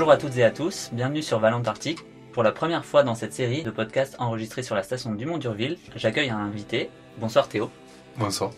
Bonjour 0.00 0.12
à 0.12 0.16
toutes 0.16 0.38
et 0.38 0.44
à 0.44 0.50
tous, 0.50 0.88
bienvenue 0.94 1.20
sur 1.20 1.40
Valentarctique. 1.40 1.98
Pour 2.32 2.42
la 2.42 2.52
première 2.52 2.86
fois 2.86 3.02
dans 3.02 3.14
cette 3.14 3.34
série 3.34 3.62
de 3.62 3.70
podcasts 3.70 4.16
enregistrés 4.18 4.62
sur 4.62 4.74
la 4.74 4.82
station 4.82 5.12
du 5.12 5.26
Mont-Durville, 5.26 5.76
j'accueille 5.94 6.30
un 6.30 6.38
invité. 6.38 6.88
Bonsoir 7.18 7.48
Théo. 7.48 7.70
Bonsoir. 8.16 8.52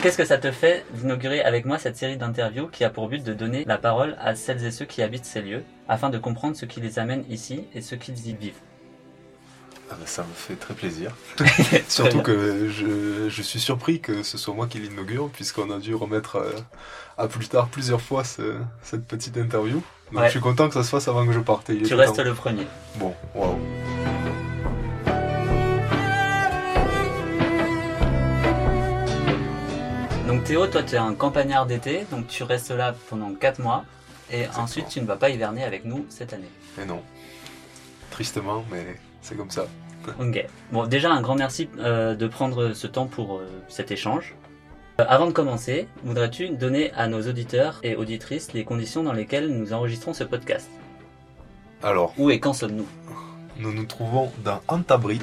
Qu'est-ce 0.00 0.16
que 0.16 0.24
ça 0.24 0.38
te 0.38 0.50
fait 0.50 0.86
d'inaugurer 0.94 1.42
avec 1.42 1.66
moi 1.66 1.76
cette 1.76 1.98
série 1.98 2.16
d'interviews 2.16 2.68
qui 2.68 2.82
a 2.82 2.88
pour 2.88 3.08
but 3.08 3.22
de 3.22 3.34
donner 3.34 3.66
la 3.66 3.76
parole 3.76 4.16
à 4.22 4.34
celles 4.34 4.64
et 4.64 4.70
ceux 4.70 4.86
qui 4.86 5.02
habitent 5.02 5.26
ces 5.26 5.42
lieux, 5.42 5.64
afin 5.86 6.08
de 6.08 6.16
comprendre 6.16 6.56
ce 6.56 6.64
qui 6.64 6.80
les 6.80 6.98
amène 6.98 7.26
ici 7.28 7.66
et 7.74 7.82
ce 7.82 7.94
qu'ils 7.94 8.28
y 8.28 8.32
vivent? 8.32 8.62
Ah 9.90 9.96
bah, 10.00 10.06
ça 10.06 10.22
me 10.22 10.32
fait 10.32 10.54
très 10.54 10.72
plaisir. 10.72 11.14
Surtout 11.88 12.22
que 12.22 12.70
je, 12.70 13.28
je, 13.28 13.42
suis 13.42 13.60
surpris 13.60 14.00
que 14.00 14.22
ce 14.22 14.38
soit 14.38 14.54
moi 14.54 14.66
qui 14.66 14.78
l'inaugure, 14.78 15.28
puisqu'on 15.28 15.70
a 15.70 15.78
dû 15.78 15.94
remettre 15.94 16.36
euh, 16.36 16.52
à, 17.18 17.28
plus 17.28 17.48
tard 17.48 17.68
plusieurs 17.68 18.00
fois 18.00 18.24
cette 18.24 19.04
petite 19.06 19.36
interview. 19.36 19.82
Donc 20.12 20.24
je 20.24 20.30
suis 20.30 20.40
content 20.40 20.68
que 20.68 20.74
ça 20.74 20.82
se 20.82 20.88
fasse 20.88 21.06
avant 21.08 21.26
que 21.26 21.32
je 21.32 21.40
parte. 21.40 21.70
tu 21.84 21.94
restes 21.94 22.18
le 22.18 22.34
premier. 22.34 22.66
Bon, 22.96 23.14
waouh. 23.34 23.58
Donc 30.26 30.44
Théo, 30.44 30.66
toi 30.66 30.82
tu 30.82 30.94
es 30.94 30.98
un 30.98 31.14
campagnard 31.14 31.66
d'été, 31.66 32.06
donc 32.10 32.28
tu 32.28 32.42
restes 32.42 32.70
là 32.70 32.94
pendant 33.08 33.32
4 33.34 33.60
mois, 33.60 33.84
et 34.32 34.46
ensuite 34.56 34.88
tu 34.88 35.00
ne 35.00 35.06
vas 35.06 35.16
pas 35.16 35.30
hiverner 35.30 35.64
avec 35.64 35.84
nous 35.84 36.06
cette 36.08 36.32
année. 36.32 36.50
Et 36.80 36.84
non. 36.84 37.02
Tristement, 38.10 38.64
mais 38.70 38.96
c'est 39.22 39.36
comme 39.36 39.50
ça. 39.50 39.66
Ok. 40.18 40.44
Bon, 40.72 40.86
déjà 40.86 41.12
un 41.12 41.20
grand 41.20 41.34
merci 41.34 41.68
euh, 41.78 42.14
de 42.14 42.26
prendre 42.26 42.72
ce 42.72 42.86
temps 42.86 43.06
pour 43.06 43.38
euh, 43.38 43.48
cet 43.68 43.90
échange. 43.90 44.34
Euh, 45.00 45.04
avant 45.08 45.26
de 45.26 45.32
commencer, 45.32 45.88
voudrais-tu 46.04 46.50
donner 46.50 46.92
à 46.92 47.06
nos 47.06 47.22
auditeurs 47.22 47.80
et 47.82 47.96
auditrices 47.96 48.52
les 48.52 48.64
conditions 48.64 49.02
dans 49.02 49.14
lesquelles 49.14 49.48
nous 49.48 49.72
enregistrons 49.72 50.12
ce 50.12 50.24
podcast? 50.24 50.68
Alors. 51.82 52.12
Où 52.18 52.30
et 52.30 52.38
quand 52.38 52.52
sommes-nous? 52.52 52.86
Nous 53.56 53.72
nous 53.72 53.86
trouvons 53.86 54.30
dans 54.44 54.60
Antabri, 54.68 55.20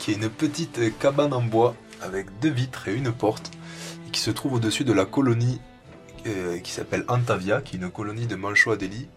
qui 0.00 0.10
est 0.10 0.14
une 0.14 0.28
petite 0.28 0.98
cabane 0.98 1.32
en 1.32 1.42
bois 1.42 1.76
avec 2.02 2.26
deux 2.40 2.50
vitres 2.50 2.88
et 2.88 2.94
une 2.94 3.12
porte, 3.12 3.52
et 4.08 4.10
qui 4.10 4.20
se 4.20 4.30
trouve 4.32 4.54
au-dessus 4.54 4.84
de 4.84 4.92
la 4.92 5.04
colonie 5.04 5.60
qui 6.64 6.72
s'appelle 6.72 7.04
Antavia, 7.06 7.60
qui 7.60 7.76
est 7.76 7.78
une 7.78 7.90
colonie 7.90 8.26
de 8.26 8.34
Manchois 8.34 8.76
d'Eli, 8.76 9.08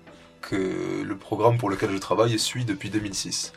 que 0.42 1.02
le 1.04 1.18
programme 1.18 1.58
pour 1.58 1.72
lequel 1.72 1.90
je 1.90 1.98
travaille 1.98 2.38
suit 2.38 2.66
depuis 2.66 2.92
2006. 2.92 3.54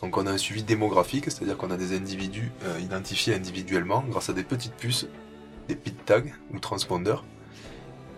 Donc 0.00 0.16
on 0.16 0.26
a 0.26 0.30
un 0.30 0.38
suivi 0.38 0.62
démographique, 0.62 1.24
c'est-à-dire 1.24 1.58
qu'on 1.58 1.70
a 1.70 1.76
des 1.76 1.94
individus 1.94 2.52
euh, 2.64 2.80
identifiés 2.80 3.34
individuellement 3.34 4.02
grâce 4.08 4.30
à 4.30 4.32
des 4.32 4.42
petites 4.42 4.74
puces, 4.74 5.06
des 5.68 5.76
pit 5.76 5.96
tags 6.04 6.22
ou 6.52 6.58
transpondeurs. 6.58 7.24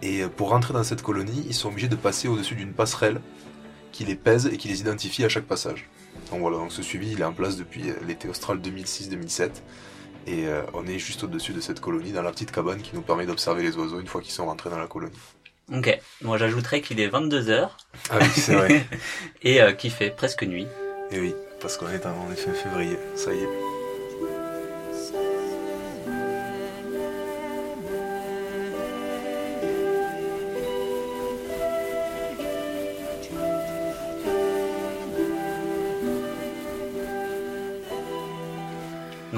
Et 0.02 0.22
euh, 0.22 0.28
pour 0.28 0.50
rentrer 0.50 0.74
dans 0.74 0.84
cette 0.84 1.02
colonie, 1.02 1.44
ils 1.46 1.54
sont 1.54 1.68
obligés 1.68 1.88
de 1.88 1.96
passer 1.96 2.28
au-dessus 2.28 2.54
d'une 2.54 2.72
passerelle 2.72 3.20
qui 3.92 4.04
les 4.04 4.14
pèse 4.14 4.46
et 4.46 4.56
qui 4.56 4.68
les 4.68 4.80
identifie 4.80 5.24
à 5.24 5.28
chaque 5.28 5.46
passage. 5.46 5.88
Donc 6.30 6.40
voilà, 6.40 6.58
donc 6.58 6.72
ce 6.72 6.82
suivi 6.82 7.12
il 7.12 7.20
est 7.20 7.24
en 7.24 7.32
place 7.32 7.56
depuis 7.56 7.90
euh, 7.90 7.94
l'été 8.06 8.28
austral 8.28 8.58
2006-2007. 8.58 9.50
Et 10.26 10.44
on 10.74 10.86
est 10.86 10.98
juste 10.98 11.24
au-dessus 11.24 11.54
de 11.54 11.60
cette 11.62 11.80
colonie, 11.80 12.12
dans 12.12 12.20
la 12.20 12.30
petite 12.30 12.52
cabane 12.52 12.82
qui 12.82 12.90
nous 12.94 13.00
permet 13.00 13.24
d'observer 13.24 13.62
les 13.62 13.74
oiseaux 13.78 13.98
une 13.98 14.06
fois 14.06 14.20
qu'ils 14.20 14.32
sont 14.32 14.44
rentrés 14.44 14.68
dans 14.68 14.76
la 14.76 14.86
colonie. 14.86 15.16
Ok, 15.72 15.98
moi 16.20 16.36
j'ajouterais 16.36 16.82
qu'il 16.82 17.00
est 17.00 17.08
22h. 17.08 17.70
Ah 18.10 18.18
oui, 18.20 18.26
c'est 18.34 18.54
vrai. 18.54 18.86
et 19.42 19.60
qu'il 19.78 19.90
fait 19.90 20.10
presque 20.10 20.42
nuit. 20.42 20.66
Et 21.10 21.18
oui 21.18 21.34
parce 21.60 21.76
qu'on 21.76 21.88
est 21.88 22.04
en 22.06 22.32
effet 22.32 22.52
février, 22.52 22.98
ça 23.14 23.32
y 23.32 23.38
est. 23.38 23.67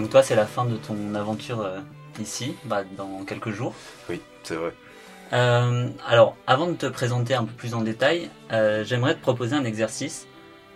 Donc 0.00 0.08
toi, 0.08 0.22
c'est 0.22 0.34
la 0.34 0.46
fin 0.46 0.64
de 0.64 0.76
ton 0.76 1.14
aventure 1.14 1.60
euh, 1.60 1.78
ici, 2.18 2.54
bah, 2.64 2.84
dans 2.96 3.22
quelques 3.26 3.50
jours. 3.50 3.74
Oui, 4.08 4.18
c'est 4.44 4.54
vrai. 4.54 4.72
Euh, 5.34 5.90
alors, 6.08 6.36
avant 6.46 6.68
de 6.68 6.72
te 6.72 6.86
présenter 6.86 7.34
un 7.34 7.44
peu 7.44 7.52
plus 7.52 7.74
en 7.74 7.82
détail, 7.82 8.30
euh, 8.50 8.82
j'aimerais 8.82 9.14
te 9.14 9.20
proposer 9.20 9.54
un 9.54 9.64
exercice 9.64 10.26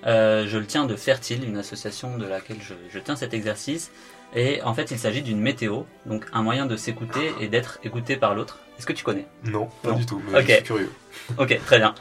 je 0.06 0.58
le 0.58 0.66
tiens 0.66 0.84
de 0.84 0.96
Fertile, 0.96 1.48
une 1.48 1.56
association 1.56 2.18
de 2.18 2.26
laquelle 2.26 2.58
je, 2.60 2.98
tiens 2.98 3.16
cet 3.16 3.32
exercice. 3.32 3.90
Et 4.34 4.60
en 4.60 4.74
fait, 4.74 4.90
il 4.90 4.98
s'agit 4.98 5.22
d'une 5.22 5.40
météo, 5.40 5.84
donc 6.04 6.26
un 6.34 6.42
moyen 6.42 6.66
de 6.66 6.76
s'écouter 6.76 7.32
et 7.40 7.48
d'être 7.48 7.78
écouté 7.84 8.16
par 8.16 8.34
l'autre. 8.34 8.58
Est-ce 8.76 8.84
que 8.84 8.92
tu 8.92 9.02
connais? 9.02 9.24
Non, 9.44 9.70
pas 9.82 9.92
du 9.92 10.04
tout, 10.04 10.20
mais 10.30 10.42
je 10.42 10.52
suis 10.52 10.62
curieux. 10.62 10.92
Ok, 11.38 11.58
très 11.64 11.78
bien. 11.78 11.94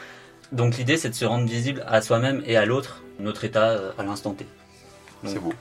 Donc 0.51 0.75
l'idée, 0.75 0.97
c'est 0.97 1.07
de 1.07 1.15
se 1.15 1.23
rendre 1.23 1.47
visible 1.47 1.85
à 1.87 2.01
soi-même 2.01 2.43
et 2.45 2.57
à 2.57 2.65
l'autre, 2.65 3.01
notre 3.19 3.45
état 3.45 3.79
à 3.97 4.03
l'instant 4.03 4.33
T. 4.33 4.45
C'est 5.23 5.39
beau. 5.39 5.53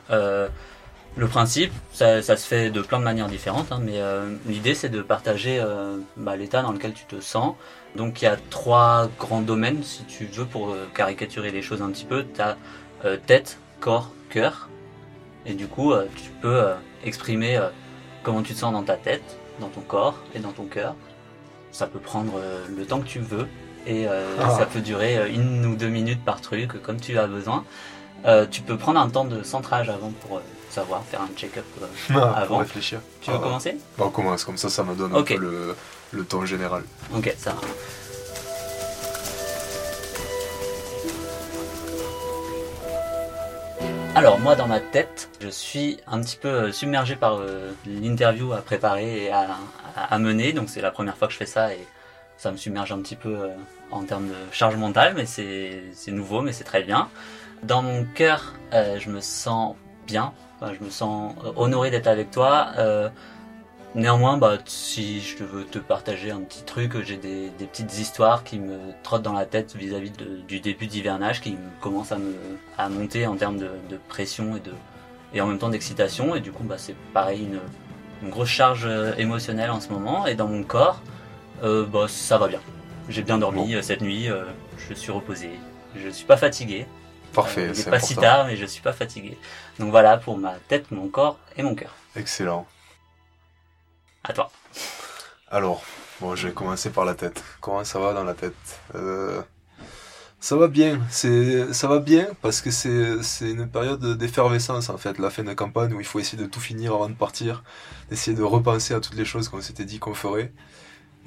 Euh, 1.17 1.21
le 1.21 1.27
principe, 1.27 1.73
ça, 1.93 2.23
se 2.23 2.47
fait 2.47 2.71
de 2.71 2.81
plein 2.81 2.99
de 2.99 3.05
manières 3.05 3.29
différentes, 3.29 3.73
hein, 3.73 3.81
mais 3.83 4.01
l'idée, 4.47 4.75
c'est 4.75 4.89
de 4.89 5.03
partager 5.03 5.63
bah, 6.17 6.37
l'état 6.37 6.63
dans 6.63 6.73
lequel 6.73 6.93
tu 6.93 7.05
te 7.05 7.21
sens, 7.21 7.55
donc 7.97 8.23
il 8.23 8.25
y 8.25 8.29
a 8.29 8.37
trois 8.51 9.09
grands 9.19 9.43
domaines, 9.43 9.83
si 9.83 10.05
tu 10.05 10.25
veux, 10.25 10.47
pour 10.47 10.71
euh, 10.71 10.89
caricaturer 10.95 11.51
les 11.51 11.63
choses 11.63 11.83
un 11.83 11.91
petit 11.91 12.05
peu. 12.05 12.25
Tu 12.35 12.41
as 12.41 12.57
euh, 13.05 13.17
tête, 13.27 13.59
corps, 13.81 14.11
cœur. 14.31 14.69
Et 15.45 15.55
du 15.55 15.67
coup, 15.67 15.93
euh, 15.93 16.07
tu 16.17 16.31
peux 16.41 16.65
exprimer 17.05 17.61
comment 18.23 18.43
tu 18.43 18.55
te 18.55 18.59
sens 18.59 18.73
dans 18.73 18.83
ta 18.83 18.97
tête, 18.97 19.37
dans 19.61 19.69
ton 19.69 19.81
corps 19.81 20.17
et 20.35 20.39
dans 20.39 20.53
ton 20.53 20.65
cœur. 20.65 20.95
Ça 21.71 21.87
peut 21.87 21.99
prendre 21.99 22.41
le 22.69 22.85
temps 22.85 23.01
que 23.01 23.09
tu 23.09 23.19
veux. 23.19 23.49
Et 23.87 24.07
ah. 24.07 24.51
ça 24.51 24.67
peut 24.67 24.81
durer 24.81 25.33
une 25.33 25.67
ou 25.67 25.75
deux 25.75 25.89
minutes 25.89 26.25
par 26.25 26.41
truc, 26.41 26.81
comme 26.83 27.01
tu 27.01 27.19
as 27.19 27.27
besoin. 27.27 27.65
tu 28.51 28.63
peux 28.63 28.77
prendre 28.77 29.01
un 29.01 29.09
temps 29.09 29.25
de 29.25 29.43
centrage 29.43 29.89
avant 29.89 30.13
pour 30.21 30.41
savoir, 30.73 31.05
faire 31.05 31.23
un 31.23 31.31
check-up 31.37 31.65
ah, 32.11 32.33
avant. 32.37 32.47
Pour 32.47 32.59
réfléchir. 32.61 33.01
Tu 33.21 33.31
veux 33.31 33.37
ah. 33.39 33.43
commencer? 33.43 33.77
On 33.99 34.11
commence, 34.11 34.45
comme 34.45 34.57
ça, 34.57 34.69
ça 34.69 34.83
me 34.83 34.95
donne 34.95 35.15
un 35.15 35.23
peu 35.23 35.37
le, 35.37 35.77
le 36.13 36.25
temps 36.25 36.45
général. 36.45 36.85
Ok, 37.15 37.35
ça. 37.39 37.55
Alors 44.15 44.39
moi 44.39 44.55
dans 44.55 44.67
ma 44.67 44.79
tête, 44.79 45.31
je 45.41 45.49
suis 45.49 45.99
un 46.07 46.21
petit 46.21 46.37
peu 46.37 46.49
euh, 46.49 46.73
submergé 46.73 47.17
par 47.17 47.39
euh, 47.39 47.73
l'interview 47.87 48.53
à 48.53 48.59
préparer 48.59 49.25
et 49.25 49.33
à, 49.33 50.19
mener, 50.19 50.53
donc 50.53 50.69
c'est 50.69 50.83
la 50.83 50.91
première 50.91 51.17
fois 51.17 51.29
que 51.29 51.33
je 51.33 51.39
fais 51.39 51.47
ça 51.47 51.73
et 51.73 51.81
ça 52.37 52.53
me 52.53 52.59
submerge 52.59 52.93
un 52.93 53.01
petit 53.01 53.17
peu 53.17 53.35
euh, 53.35 53.49
en 53.91 54.05
termes 54.05 54.29
de 54.29 54.35
charge 54.53 54.77
mentale, 54.77 55.15
mais 55.17 55.25
c'est 55.25 56.13
nouveau, 56.13 56.43
mais 56.43 56.53
c'est 56.53 56.65
très 56.65 56.83
bien. 56.83 57.09
Dans 57.63 57.81
mon 57.83 58.05
cœur, 58.05 58.55
je 58.73 59.09
me 59.09 59.21
sens 59.21 59.77
bien, 60.07 60.33
je 60.79 60.85
me 60.85 60.91
sens 60.91 61.35
honoré 61.57 61.91
d'être 61.91 62.07
avec 62.07 62.31
toi. 62.31 62.73
Néanmoins, 63.95 64.39
bah, 64.39 64.57
si 64.65 65.21
je 65.21 65.45
veux 65.45 65.65
te 65.65 65.79
partager 65.79 66.31
un 66.31 66.41
petit 66.41 66.63
truc, 66.63 67.03
j'ai 67.05 67.19
des, 67.19 67.51
petites 67.59 67.99
histoires 67.99 68.43
qui 68.43 68.59
me 68.59 68.79
trottent 69.03 69.23
dans 69.23 69.35
la 69.35 69.45
tête 69.45 69.77
vis-à-vis 69.77 70.13
du 70.49 70.61
début 70.61 70.87
d'hivernage, 70.87 71.43
qui 71.43 71.59
commencent 71.83 72.13
à 72.13 72.17
me 72.17 72.35
à 72.79 72.89
monter 72.89 73.27
en 73.27 73.37
termes 73.37 73.59
de, 73.59 73.69
pression 74.09 74.57
et 74.57 74.61
de 74.61 74.73
et 75.35 75.43
en 75.43 75.47
même 75.47 75.59
temps 75.59 75.69
d'excitation. 75.69 76.35
Et 76.35 76.41
du 76.41 76.53
coup, 76.53 76.65
bah, 76.65 76.77
c'est 76.79 76.97
pareil 77.13 77.47
une, 78.23 78.31
grosse 78.31 78.49
charge 78.49 78.87
euh, 78.87 79.15
émotionnelle 79.19 79.71
en 79.71 79.81
ce 79.81 79.91
moment. 79.91 80.27
Et 80.27 80.37
dans 80.37 80.49
mon 80.49 80.63
corps, 80.63 81.03
euh, 81.63 81.85
bah, 81.85 82.07
ça 82.09 82.39
va 82.39 82.49
bien. 82.49 82.61
J'ai 83.11 83.23
bien 83.23 83.37
dormi 83.37 83.75
euh, 83.75 83.83
cette 83.83 84.01
nuit. 84.01 84.29
je 84.79 84.95
suis 84.95 85.13
reposé. 85.13 85.51
Je 85.97 86.09
suis 86.09 86.25
pas 86.25 86.39
fatigué. 86.39 86.87
Parfait. 87.35 87.73
c'est 87.75 87.91
pas 87.91 88.01
si 88.01 88.15
tard, 88.17 88.47
mais 88.47 88.57
je 88.57 88.67
suis 88.67 88.83
pas 88.83 88.93
fatigué. 88.93 89.39
Donc 89.79 89.91
voilà 89.91 90.19
pour 90.19 90.39
ma 90.39 90.55
tête, 90.69 90.91
mon 90.91 91.09
corps 91.09 91.39
et 91.57 91.63
mon 91.63 91.75
cœur. 91.75 91.95
Excellent. 92.17 92.67
À 94.25 94.33
toi. 94.33 94.51
Alors, 95.51 95.83
bon, 96.21 96.35
je 96.37 96.49
vais 96.49 96.55
commencer 96.55 96.91
par 96.91 97.05
la 97.05 97.15
tête. 97.15 97.43
Comment 97.61 97.85
ça 97.85 97.99
va 97.99 98.13
dans 98.13 98.25
la 98.25 98.35
tête? 98.35 98.55
Euh, 98.95 99.43
Ça 100.41 100.57
va 100.57 100.69
bien. 100.69 101.01
C'est, 101.11 101.73
ça 101.73 101.89
va 101.89 101.99
bien 102.01 102.27
parce 102.43 102.61
que 102.61 102.71
c'est, 102.71 103.23
c'est 103.23 103.51
une 103.51 103.69
période 103.69 104.05
d'effervescence 104.19 104.91
en 104.91 104.99
fait, 104.99 105.19
la 105.19 105.31
fin 105.31 105.45
de 105.45 105.53
campagne 105.55 105.93
où 105.95 106.01
il 106.01 106.07
faut 106.07 106.19
essayer 106.21 106.43
de 106.43 106.49
tout 106.49 106.61
finir 106.61 106.95
avant 106.95 107.09
de 107.09 107.15
partir, 107.15 107.63
d'essayer 108.11 108.37
de 108.37 108.43
repenser 108.43 108.95
à 108.95 109.01
toutes 109.01 109.15
les 109.15 109.25
choses 109.25 109.49
qu'on 109.49 109.61
s'était 109.61 109.85
dit 109.85 109.99
qu'on 109.99 110.15
ferait. 110.15 110.53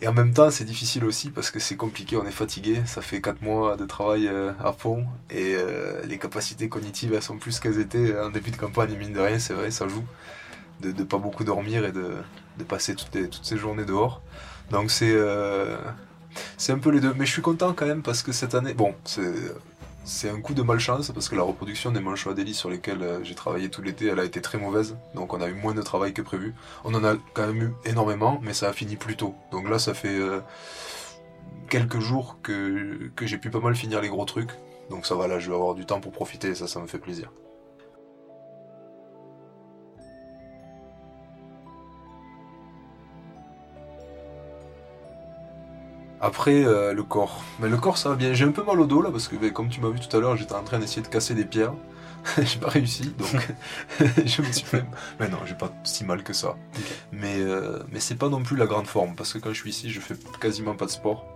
Et 0.06 0.08
en 0.08 0.14
même 0.14 0.34
temps, 0.34 0.52
c'est 0.52 0.66
difficile 0.66 1.04
aussi 1.04 1.32
parce 1.32 1.50
que 1.50 1.60
c'est 1.60 1.78
compliqué, 1.78 2.16
on 2.16 2.28
est 2.28 2.32
fatigué, 2.32 2.80
ça 2.86 3.02
fait 3.02 3.22
4 3.22 3.42
mois 3.42 3.76
de 3.76 3.88
travail 3.88 4.28
euh, 4.28 4.52
à 4.64 4.72
fond 4.72 5.04
et 5.32 5.56
euh, 5.56 6.00
les 6.06 6.20
capacités 6.20 6.70
cognitives 6.70 7.16
elles 7.16 7.24
sont 7.24 7.40
plus 7.40 7.60
qu'elles 7.60 7.80
étaient 7.80 8.16
en 8.20 8.30
début 8.30 8.52
de 8.52 8.56
campagne, 8.56 8.96
mine 8.96 9.14
de 9.14 9.20
rien, 9.20 9.40
c'est 9.40 9.56
vrai, 9.56 9.72
ça 9.72 9.88
joue 9.88 10.04
de, 10.82 10.92
de 10.92 11.04
pas 11.04 11.18
beaucoup 11.18 11.44
dormir 11.44 11.86
et 11.86 11.92
de, 11.92 12.18
passer 12.68 12.94
toutes, 12.94 13.18
ces 13.42 13.58
journées 13.58 13.84
dehors. 13.84 14.22
Donc 14.70 14.92
c'est 14.92 15.12
euh, 15.12 15.76
c'est 16.56 16.72
un 16.72 16.78
peu 16.78 16.92
les 16.92 17.00
deux. 17.00 17.16
Mais 17.18 17.26
je 17.26 17.32
suis 17.32 17.42
content 17.42 17.74
quand 17.74 17.88
même 17.88 18.04
parce 18.04 18.22
que 18.22 18.32
cette 18.32 18.54
année, 18.54 18.76
bon, 18.76 18.94
c'est 19.06 19.34
c'est 20.06 20.30
un 20.30 20.40
coup 20.40 20.54
de 20.54 20.62
malchance 20.62 21.12
parce 21.12 21.30
que 21.30 21.36
la 21.36 21.42
reproduction 21.42 21.92
des 21.92 22.00
manchots 22.00 22.30
Adélie 22.30 22.54
sur 22.54 22.70
lesquels 22.70 23.02
euh, 23.02 23.24
j'ai 23.24 23.34
travaillé 23.34 23.70
tout 23.70 23.82
l'été, 23.82 24.06
elle 24.06 24.20
a 24.20 24.24
été 24.24 24.40
très 24.40 24.60
mauvaise. 24.60 24.96
Donc 25.16 25.34
on 25.34 25.42
a 25.42 25.48
eu 25.48 25.54
moins 25.54 25.74
de 25.74 25.82
travail 25.82 26.14
que 26.14 26.22
prévu. 26.22 26.54
On 26.84 26.94
en 26.94 27.04
a 27.04 27.16
quand 27.34 27.48
même 27.48 27.62
eu 27.64 27.74
énormément, 27.86 28.40
mais 28.44 28.54
ça 28.54 28.70
a 28.70 28.74
fini 28.74 28.96
plus 28.96 29.18
tôt. 29.18 29.34
Donc 29.52 29.68
là, 29.68 29.80
ça 29.80 29.96
fait 29.96 30.20
euh, 30.20 30.42
quelques 31.70 32.00
jours 32.00 32.38
que, 32.44 33.10
que 33.16 33.26
j'ai 33.26 33.40
pu 33.40 33.50
pas 33.50 33.60
mal 33.60 33.76
finir 33.76 34.00
les 34.00 34.10
gros 34.10 34.26
trucs. 34.26 34.52
Donc 34.92 35.08
ça 35.08 35.16
va, 35.16 35.28
là, 35.28 35.40
je 35.40 35.50
vais 35.50 35.56
avoir 35.56 35.74
du 35.74 35.86
temps 35.88 36.00
pour 36.00 36.12
profiter 36.12 36.54
ça, 36.54 36.68
ça 36.68 36.80
me 36.80 36.88
fait 36.88 37.00
plaisir. 37.00 37.32
Après, 46.26 46.64
euh, 46.66 46.94
le 46.94 47.04
corps. 47.04 47.44
Mais 47.60 47.70
le 47.70 47.78
corps, 47.78 47.98
ça 47.98 48.10
va 48.10 48.16
bien. 48.16 48.34
J'ai 48.34 48.46
un 48.46 48.52
peu 48.52 48.64
mal 48.64 48.80
au 48.80 48.86
dos 48.88 49.02
là, 49.02 49.12
parce 49.12 49.28
que 49.28 49.36
ben, 49.36 49.52
comme 49.52 49.70
tu 49.70 49.80
m'as 49.80 49.90
vu 49.90 50.00
tout 50.00 50.16
à 50.18 50.20
l'heure, 50.20 50.36
j'étais 50.36 50.56
en 50.56 50.64
train 50.64 50.80
d'essayer 50.80 51.02
de 51.04 51.08
casser 51.08 51.36
des 51.36 51.46
pierres. 51.46 51.74
j'ai 52.42 52.58
pas 52.58 52.70
réussi, 52.70 53.14
donc 53.20 53.54
je 54.26 54.42
me 54.42 54.52
suis 54.52 54.66
fait. 54.66 54.84
Mais 55.20 55.28
non, 55.30 55.38
j'ai 55.46 55.54
pas 55.54 55.70
si 55.84 56.04
mal 56.04 56.24
que 56.24 56.34
ça. 56.34 56.56
Mais, 57.12 57.36
euh, 57.40 57.84
mais 57.92 58.00
c'est 58.00 58.16
pas 58.16 58.30
non 58.30 58.42
plus 58.42 58.56
la 58.58 58.66
grande 58.66 58.88
forme, 58.88 59.14
parce 59.16 59.32
que 59.34 59.38
quand 59.38 59.50
je 59.54 59.60
suis 59.62 59.70
ici, 59.70 59.92
je 59.92 60.00
fais 60.00 60.16
quasiment 60.42 60.74
pas 60.76 60.86
de 60.86 60.92
sport. 60.92 61.28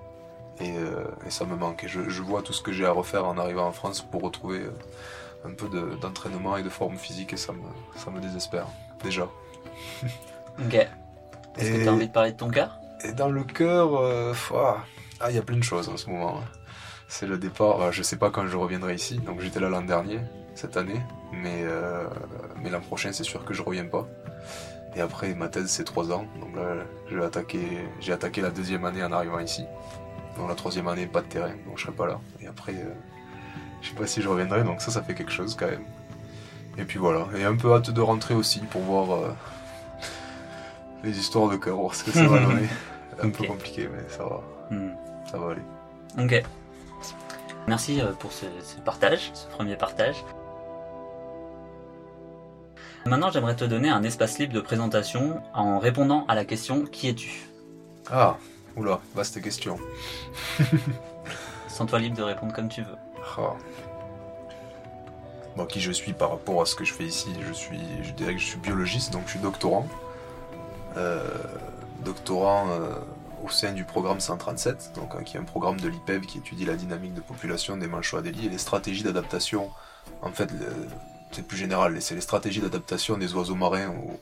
Et, 0.60 0.76
euh, 0.76 1.04
et 1.28 1.30
ça 1.30 1.46
me 1.46 1.56
manque. 1.56 1.84
Et 1.84 1.88
je, 1.88 2.10
je 2.10 2.22
vois 2.24 2.42
tout 2.42 2.54
ce 2.54 2.62
que 2.64 2.72
j'ai 2.72 2.86
à 2.88 2.92
refaire 2.92 3.26
en 3.26 3.38
arrivant 3.38 3.68
en 3.68 3.72
France 3.72 4.02
pour 4.02 4.24
retrouver 4.24 4.62
euh, 4.62 4.72
un 5.48 5.52
peu 5.54 5.70
de- 5.70 5.96
d'entraînement 6.02 6.58
et 6.58 6.64
de 6.64 6.70
forme 6.70 6.98
physique, 6.98 7.34
et 7.34 7.38
ça 7.38 7.54
me, 7.54 7.60
ça 8.04 8.10
me 8.10 8.20
désespère, 8.20 8.66
déjà. 9.04 9.28
Ok. 10.58 10.74
Est-ce 10.74 11.72
que 11.72 11.84
tu 11.84 11.88
as 11.88 11.94
envie 11.94 12.08
de 12.08 12.12
parler 12.12 12.32
de 12.32 12.38
ton 12.38 12.50
cœur 12.50 12.80
Et 13.04 13.14
dans 13.14 13.30
le 13.30 13.44
cœur, 13.44 13.96
euh, 13.96 14.34
ouah, 14.52 14.84
ah, 15.20 15.30
il 15.30 15.36
y 15.36 15.40
a 15.40 15.42
plein 15.42 15.58
de 15.58 15.64
choses 15.64 15.90
en 15.90 15.98
ce 15.98 16.10
moment. 16.10 16.40
hein. 16.40 16.44
C'est 17.08 17.26
le 17.28 17.38
départ. 17.38 17.82
euh, 17.82 17.92
Je 17.92 18.04
sais 18.04 18.18
pas 18.18 18.30
quand 18.30 18.46
je 18.48 18.58
reviendrai 18.58 18.96
ici. 18.96 19.18
Donc 19.20 19.40
j'étais 19.42 19.60
là 19.60 19.70
l'an 19.70 19.82
dernier, 19.82 20.20
cette 20.56 20.78
année, 20.78 21.02
mais 21.32 21.62
euh, 21.64 22.06
mais 22.62 22.70
l'an 22.70 22.82
prochain, 22.82 23.12
c'est 23.14 23.24
sûr 23.24 23.44
que 23.46 23.54
je 23.54 23.62
reviens 23.64 23.86
pas. 23.86 24.06
Et 24.96 25.02
après, 25.02 25.34
ma 25.36 25.48
thèse, 25.48 25.68
c'est 25.70 25.84
trois 25.84 26.12
ans. 26.12 26.26
Donc 26.42 26.56
là, 26.56 26.76
je 27.10 27.18
vais 27.18 27.26
attaquer. 27.26 27.62
J'ai 28.00 28.12
attaqué 28.14 28.42
la 28.42 28.50
deuxième 28.50 28.86
année 28.86 29.04
en 29.04 29.12
arrivant 29.12 29.40
ici. 29.40 29.64
Donc 30.38 30.50
la 30.50 30.56
troisième 30.56 30.88
année, 30.88 31.06
pas 31.08 31.22
de 31.22 31.28
terrain, 31.28 31.52
donc 31.68 31.78
je 31.78 31.84
serai 31.84 31.94
pas 31.94 32.08
là. 32.08 32.20
Et 32.42 32.48
après, 32.48 32.74
euh, 32.74 32.94
je 33.82 33.90
sais 33.90 33.96
pas 33.96 34.08
si 34.08 34.22
je 34.22 34.28
reviendrai. 34.30 34.64
Donc 34.64 34.82
ça, 34.82 34.92
ça 34.92 35.02
fait 35.04 35.14
quelque 35.16 35.32
chose 35.32 35.56
quand 35.58 35.68
même. 35.68 35.84
Et 36.78 36.84
puis 36.84 36.98
voilà. 37.00 37.28
Et 37.38 37.44
un 37.44 37.56
peu 37.56 37.74
hâte 37.74 37.90
de 37.92 38.02
rentrer 38.02 38.34
aussi 38.36 38.60
pour 38.62 38.82
voir 38.82 39.12
euh, 39.14 39.30
les 41.04 41.18
histoires 41.18 41.50
de 41.50 41.56
cœur, 41.58 41.76
voir 41.78 41.94
ce 41.96 42.04
que 42.04 42.12
ça 42.12 42.28
va 42.28 42.40
donner. 42.46 42.68
Un 43.22 43.30
peu 43.30 43.46
compliqué, 43.46 43.88
mais 43.92 44.08
ça 44.10 44.24
va, 44.24 44.42
Hmm. 44.72 44.92
ça 45.30 45.38
va 45.38 45.52
aller. 45.52 45.62
Ok. 46.20 46.44
Merci 47.68 48.02
euh, 48.02 48.12
pour 48.14 48.32
ce, 48.32 48.46
ce 48.64 48.78
partage, 48.82 49.32
ce 49.34 49.48
premier 49.48 49.76
partage. 49.76 50.16
Maintenant, 53.06 53.32
j'aimerais 53.32 53.56
te 53.56 53.66
donner 53.66 53.90
un 53.90 54.04
espace 54.04 54.38
libre 54.40 54.54
de 54.54 54.60
présentation 54.62 55.42
en 55.54 55.80
répondant 55.80 56.26
à 56.28 56.36
la 56.36 56.46
question 56.46 56.84
Qui 56.84 57.10
es-tu? 57.10 57.48
Ah, 58.12 58.38
oula, 58.76 59.00
vaste 59.16 59.42
question. 59.42 59.78
Sens-toi 61.68 62.00
libre 62.00 62.18
de 62.18 62.24
répondre 62.24 62.54
comme 62.54 62.70
tu 62.70 62.82
veux. 62.82 62.96
Ah. 63.38 63.54
Bon, 65.56 65.66
qui 65.66 65.80
je 65.80 65.92
suis 65.92 66.14
par 66.14 66.32
rapport 66.32 66.62
à 66.62 66.66
ce 66.66 66.76
que 66.76 66.84
je 66.86 66.94
fais 66.94 67.06
ici 67.06 67.30
Je 67.48 67.54
suis, 67.54 67.80
je 68.04 68.12
dirais 68.12 68.34
que 68.34 68.40
je 68.40 68.46
suis 68.46 68.60
biologiste, 68.60 69.12
donc 69.14 69.24
je 69.26 69.32
suis 69.32 69.40
doctorant. 69.40 69.88
Euh, 70.98 71.22
doctorant 72.04 72.70
euh, 72.70 72.96
au 73.44 73.50
sein 73.50 73.72
du 73.74 73.84
programme 73.86 74.20
137, 74.20 74.92
donc, 74.96 75.16
hein, 75.16 75.24
qui 75.24 75.38
est 75.38 75.40
un 75.40 75.44
programme 75.44 75.80
de 75.80 75.88
l'IPEV 75.88 76.26
qui 76.26 76.40
étudie 76.40 76.66
la 76.66 76.76
dynamique 76.76 77.14
de 77.14 77.22
population 77.22 77.78
des 77.78 77.88
manchots 77.88 78.18
adélie 78.18 78.48
et 78.48 78.50
les 78.50 78.58
stratégies 78.58 79.04
d'adaptation. 79.04 79.70
En 80.22 80.32
fait, 80.32 80.52
le- 80.52 80.88
c'est 81.32 81.48
plus 81.48 81.58
général, 81.58 82.02
c'est 82.02 82.16
les 82.16 82.22
stratégies 82.22 82.62
d'adaptation 82.62 83.18
des 83.18 83.34
oiseaux 83.36 83.56
marins 83.56 83.90
au, 83.90 84.20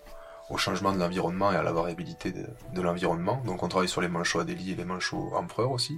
au 0.53 0.57
changement 0.57 0.91
de 0.91 0.99
l'environnement 0.99 1.51
et 1.51 1.55
à 1.55 1.63
la 1.63 1.71
variabilité 1.71 2.31
de, 2.31 2.45
de 2.73 2.81
l'environnement. 2.81 3.41
Donc 3.45 3.63
on 3.63 3.67
travaille 3.67 3.89
sur 3.89 4.01
les 4.01 4.07
manchots 4.09 4.39
adélie 4.39 4.71
et 4.71 4.75
les 4.75 4.85
manchots 4.85 5.31
empereurs 5.35 5.71
aussi. 5.71 5.97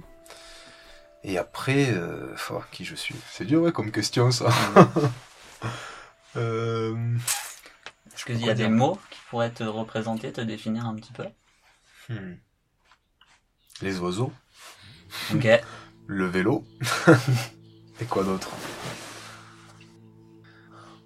Et 1.22 1.36
après, 1.36 1.90
euh, 1.92 2.34
qui 2.72 2.84
je 2.84 2.94
suis? 2.94 3.14
C'est 3.30 3.44
dur 3.44 3.62
ouais, 3.62 3.72
comme 3.72 3.90
question 3.90 4.30
ça. 4.30 4.48
Euh, 6.36 6.94
Est-ce 8.14 8.24
qu'il 8.24 8.40
y 8.40 8.48
a 8.48 8.54
des 8.54 8.68
mots 8.68 8.98
qui 9.10 9.18
pourraient 9.28 9.50
te 9.52 9.64
représenter, 9.64 10.32
te 10.32 10.40
définir 10.40 10.86
un 10.86 10.94
petit 10.94 11.12
peu? 11.12 11.24
Hmm. 12.10 12.34
Les 13.82 13.98
oiseaux, 13.98 14.32
Ok. 15.34 15.46
le 16.06 16.26
vélo, 16.26 16.64
et 18.00 18.04
quoi 18.04 18.24
d'autre? 18.24 18.50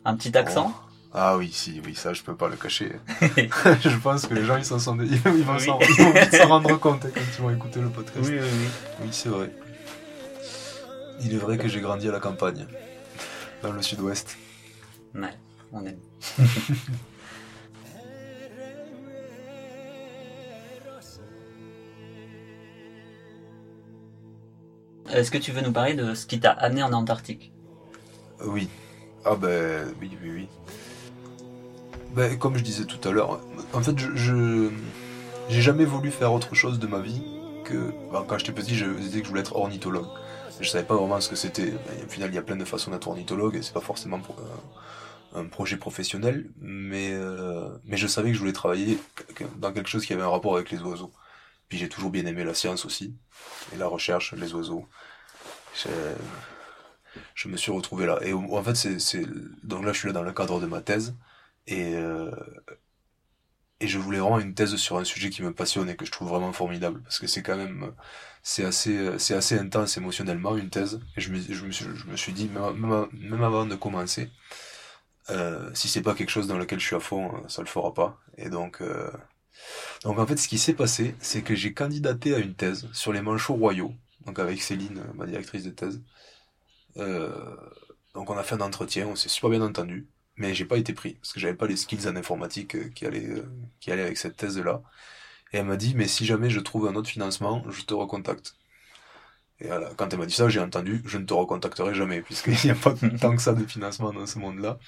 Un 0.05 0.17
petit 0.17 0.37
accent? 0.37 0.75
Ah 1.13 1.37
oui, 1.37 1.51
si, 1.53 1.81
oui, 1.87 1.95
ça 1.95 2.13
je 2.13 2.23
peux 2.23 2.35
pas 2.35 2.49
le 2.49 2.57
cacher. 2.57 2.93
je 3.21 3.97
pense 3.99 4.27
que 4.27 4.35
les 4.35 4.45
gens 4.45 4.57
ils 4.57 4.65
s'en 4.65 4.81
sont, 4.81 4.99
ils 5.01 5.17
vont 5.19 5.55
Oui. 5.57 5.65
s'en 5.65 6.49
rendre 6.49 6.77
compte 6.81 7.03
quand 7.03 7.21
ils 7.21 7.43
vont 7.43 7.51
écouter 7.51 7.81
le 7.81 7.89
podcast. 7.89 8.19
oui, 8.29 8.39
oui. 8.41 8.69
Oui, 9.03 9.09
c'est 9.13 9.29
vrai. 9.29 9.51
Il 11.21 11.33
est 11.33 11.39
vrai 11.39 11.57
que 11.57 11.69
j'ai 11.69 11.81
grandi 11.81 12.09
à 12.09 12.13
la 12.13 12.19
campagne, 12.21 12.67
dans 13.63 13.73
le 13.73 13.81
sud-ouest. 13.81 14.37
Ouais, 15.15 15.33
on 15.73 15.85
aime. 15.87 15.99
Est-ce 25.13 25.31
que 25.31 25.39
tu 25.39 25.53
veux 25.53 25.61
nous 25.61 25.73
parler 25.73 25.95
de 25.95 26.15
ce 26.15 26.27
qui 26.27 26.41
t'a 26.41 26.51
amené 26.53 26.83
en 26.83 26.93
Antarctique? 26.93 27.53
Oui. 28.45 28.69
Ah 29.25 29.37
ben 29.37 29.87
oui, 30.01 30.11
oui, 30.23 30.31
oui. 30.35 30.49
Ben, 32.15 32.39
comme 32.39 32.57
je 32.57 32.63
disais 32.63 32.85
tout 32.85 33.09
à 33.09 33.13
l'heure, 33.13 33.41
en 33.73 33.81
fait, 33.81 33.99
je, 33.99 34.71
j'ai 35.49 35.61
jamais 35.63 35.85
voulu 35.85 36.11
faire 36.11 36.33
autre 36.33 36.55
chose 36.55 36.79
de 36.79 36.87
ma 36.87 37.01
vie 37.01 37.23
que 37.65 37.93
ben, 38.13 38.25
quand 38.27 38.39
j'étais 38.39 38.53
petit, 38.53 38.75
je 38.75 38.87
disais 38.87 39.21
que 39.21 39.25
je 39.25 39.31
voulais 39.31 39.41
être 39.41 39.57
ornithologue. 39.57 40.07
Je 40.61 40.69
savais 40.69 40.85
pas 40.85 40.95
vraiment 40.95 41.21
ce 41.21 41.29
que 41.29 41.37
c'était. 41.37 41.71
Ben, 41.71 42.05
au 42.07 42.09
final, 42.09 42.31
il 42.31 42.35
y 42.35 42.39
a 42.39 42.43
plein 42.43 42.57
de 42.57 42.65
façons 42.65 42.91
d'être 42.91 43.09
ornithologue 43.09 43.57
et 43.57 43.63
c'est 43.63 43.75
pas 43.75 43.81
forcément 43.81 44.21
un 45.35 45.47
projet 45.47 45.77
professionnel, 45.77 46.47
mais 46.61 47.11
euh, 47.13 47.69
mais 47.85 47.97
je 47.97 48.07
savais 48.07 48.29
que 48.29 48.35
je 48.35 48.41
voulais 48.41 48.53
travailler 48.53 48.99
dans 49.59 49.73
quelque 49.73 49.89
chose 49.89 50.07
qui 50.07 50.13
avait 50.13 50.23
un 50.23 50.29
rapport 50.29 50.55
avec 50.55 50.71
les 50.71 50.79
oiseaux. 50.79 51.13
Puis 51.69 51.79
j'ai 51.79 51.89
toujours 51.89 52.11
bien 52.11 52.27
aimé 52.27 52.45
la 52.45 52.55
science 52.55 52.85
aussi 52.85 53.15
et 53.73 53.77
la 53.77 53.87
recherche, 53.87 54.35
les 54.35 54.55
oiseaux. 54.55 54.89
Je 57.35 57.49
me 57.49 57.57
suis 57.57 57.73
retrouvé 57.73 58.07
là. 58.07 58.19
Et 58.23 58.33
en 58.33 58.63
fait, 58.63 58.87
donc 59.63 59.85
là, 59.85 59.93
je 59.93 59.99
suis 59.99 60.09
là 60.09 60.13
dans 60.13 60.23
le 60.23 60.33
cadre 60.33 60.61
de 60.61 60.67
ma 60.67 60.81
thèse. 60.81 61.15
Et, 61.67 61.95
euh, 61.95 62.31
je 63.81 63.99
voulais 63.99 64.19
vraiment 64.19 64.39
une 64.39 64.55
thèse 64.55 64.77
sur 64.77 64.97
un 64.97 65.05
sujet 65.05 65.29
qui 65.31 65.43
me 65.43 65.53
passionne 65.53 65.91
et 65.91 65.97
que 65.97 66.07
je 66.07 66.11
trouve 66.11 66.29
vraiment 66.29 66.53
formidable. 66.53 67.03
Parce 67.03 67.19
que 67.19 67.27
c'est 67.27 67.43
quand 67.43 67.57
même, 67.57 67.93
c'est 68.43 68.65
assez, 68.65 69.19
c'est 69.19 69.35
assez 69.35 69.59
intense 69.59 69.97
émotionnellement, 69.99 70.57
une 70.57 70.71
thèse. 70.71 71.01
Et 71.17 71.21
je 71.21 71.31
me, 71.31 71.39
je 71.41 71.65
me, 71.67 71.71
suis, 71.71 71.85
je 71.95 72.07
me 72.07 72.17
suis 72.17 72.33
dit, 72.33 72.49
même 72.49 73.43
avant 73.43 73.67
de 73.67 73.75
commencer, 73.75 74.31
euh, 75.31 75.71
si 75.75 75.89
c'est 75.89 76.03
pas 76.03 76.15
quelque 76.15 76.31
chose 76.31 76.47
dans 76.47 76.59
lequel 76.59 76.81
je 76.81 76.87
suis 76.87 76.97
à 76.97 77.01
fond, 77.01 77.35
euh, 77.35 77.49
ça 77.49 77.63
le 77.63 77.69
fera 77.69 77.95
pas. 77.95 78.19
Et 78.37 78.51
donc, 78.51 78.81
euh, 78.83 79.11
donc 80.03 80.19
en 80.19 80.27
fait, 80.27 80.37
ce 80.37 80.49
qui 80.49 80.59
s'est 80.59 80.75
passé, 80.75 81.15
c'est 81.21 81.43
que 81.43 81.55
j'ai 81.55 81.73
candidaté 81.73 82.35
à 82.35 82.39
une 82.39 82.55
thèse 82.55 82.89
sur 82.93 83.13
les 83.13 83.23
manchots 83.23 83.55
royaux. 83.55 83.95
Donc 84.27 84.39
avec 84.39 84.63
Céline, 84.63 85.03
ma 85.15 85.27
directrice 85.27 85.65
de 85.65 85.71
thèse. 85.71 86.03
Euh, 86.97 87.57
donc 88.15 88.31
on 88.31 88.37
a 88.37 88.43
fait 88.43 88.55
un 88.55 88.61
entretien, 88.61 89.07
on 89.07 89.17
s'est 89.17 89.29
super 89.29 89.51
bien 89.51 89.63
entendu, 89.63 90.07
mais 90.37 90.55
j'ai 90.55 90.65
pas 90.65 90.77
été 90.77 90.93
pris 90.93 91.15
parce 91.15 91.33
que 91.33 91.41
j'avais 91.41 91.55
pas 91.55 91.67
les 91.67 91.77
skills 91.77 92.09
en 92.09 92.17
informatique 92.17 92.77
euh, 92.77 92.89
qui 92.95 93.07
allaient 93.07 93.29
euh, 93.29 93.45
qui 93.81 93.91
allaient 93.91 94.03
avec 94.05 94.19
cette 94.19 94.37
thèse 94.37 94.59
là. 94.59 94.83
Et 95.53 95.59
elle 95.59 95.67
m'a 95.67 95.77
dit 95.77 95.95
mais 95.97 96.09
si 96.09 96.25
jamais 96.25 96.51
je 96.51 96.61
trouve 96.61 96.87
un 96.87 96.95
autre 96.95 97.11
financement, 97.11 97.65
je 97.71 97.83
te 97.83 97.95
recontacte. 97.95 98.57
Et 99.61 99.67
voilà, 99.69 99.91
quand 99.97 100.13
elle 100.13 100.19
m'a 100.19 100.27
dit 100.27 100.35
ça, 100.35 100.49
j'ai 100.49 100.61
entendu 100.61 101.03
je 101.07 101.19
ne 101.19 101.25
te 101.25 101.35
recontacterai 101.35 101.95
jamais 101.95 102.23
puisqu'il 102.23 102.57
n'y 102.65 102.71
a 102.71 102.75
pas 102.75 102.95
tant 103.21 103.35
que 103.37 103.43
ça 103.43 103.53
de 103.55 103.65
financement 103.67 104.13
dans 104.13 104.27
ce 104.27 104.39
monde-là. 104.39 104.79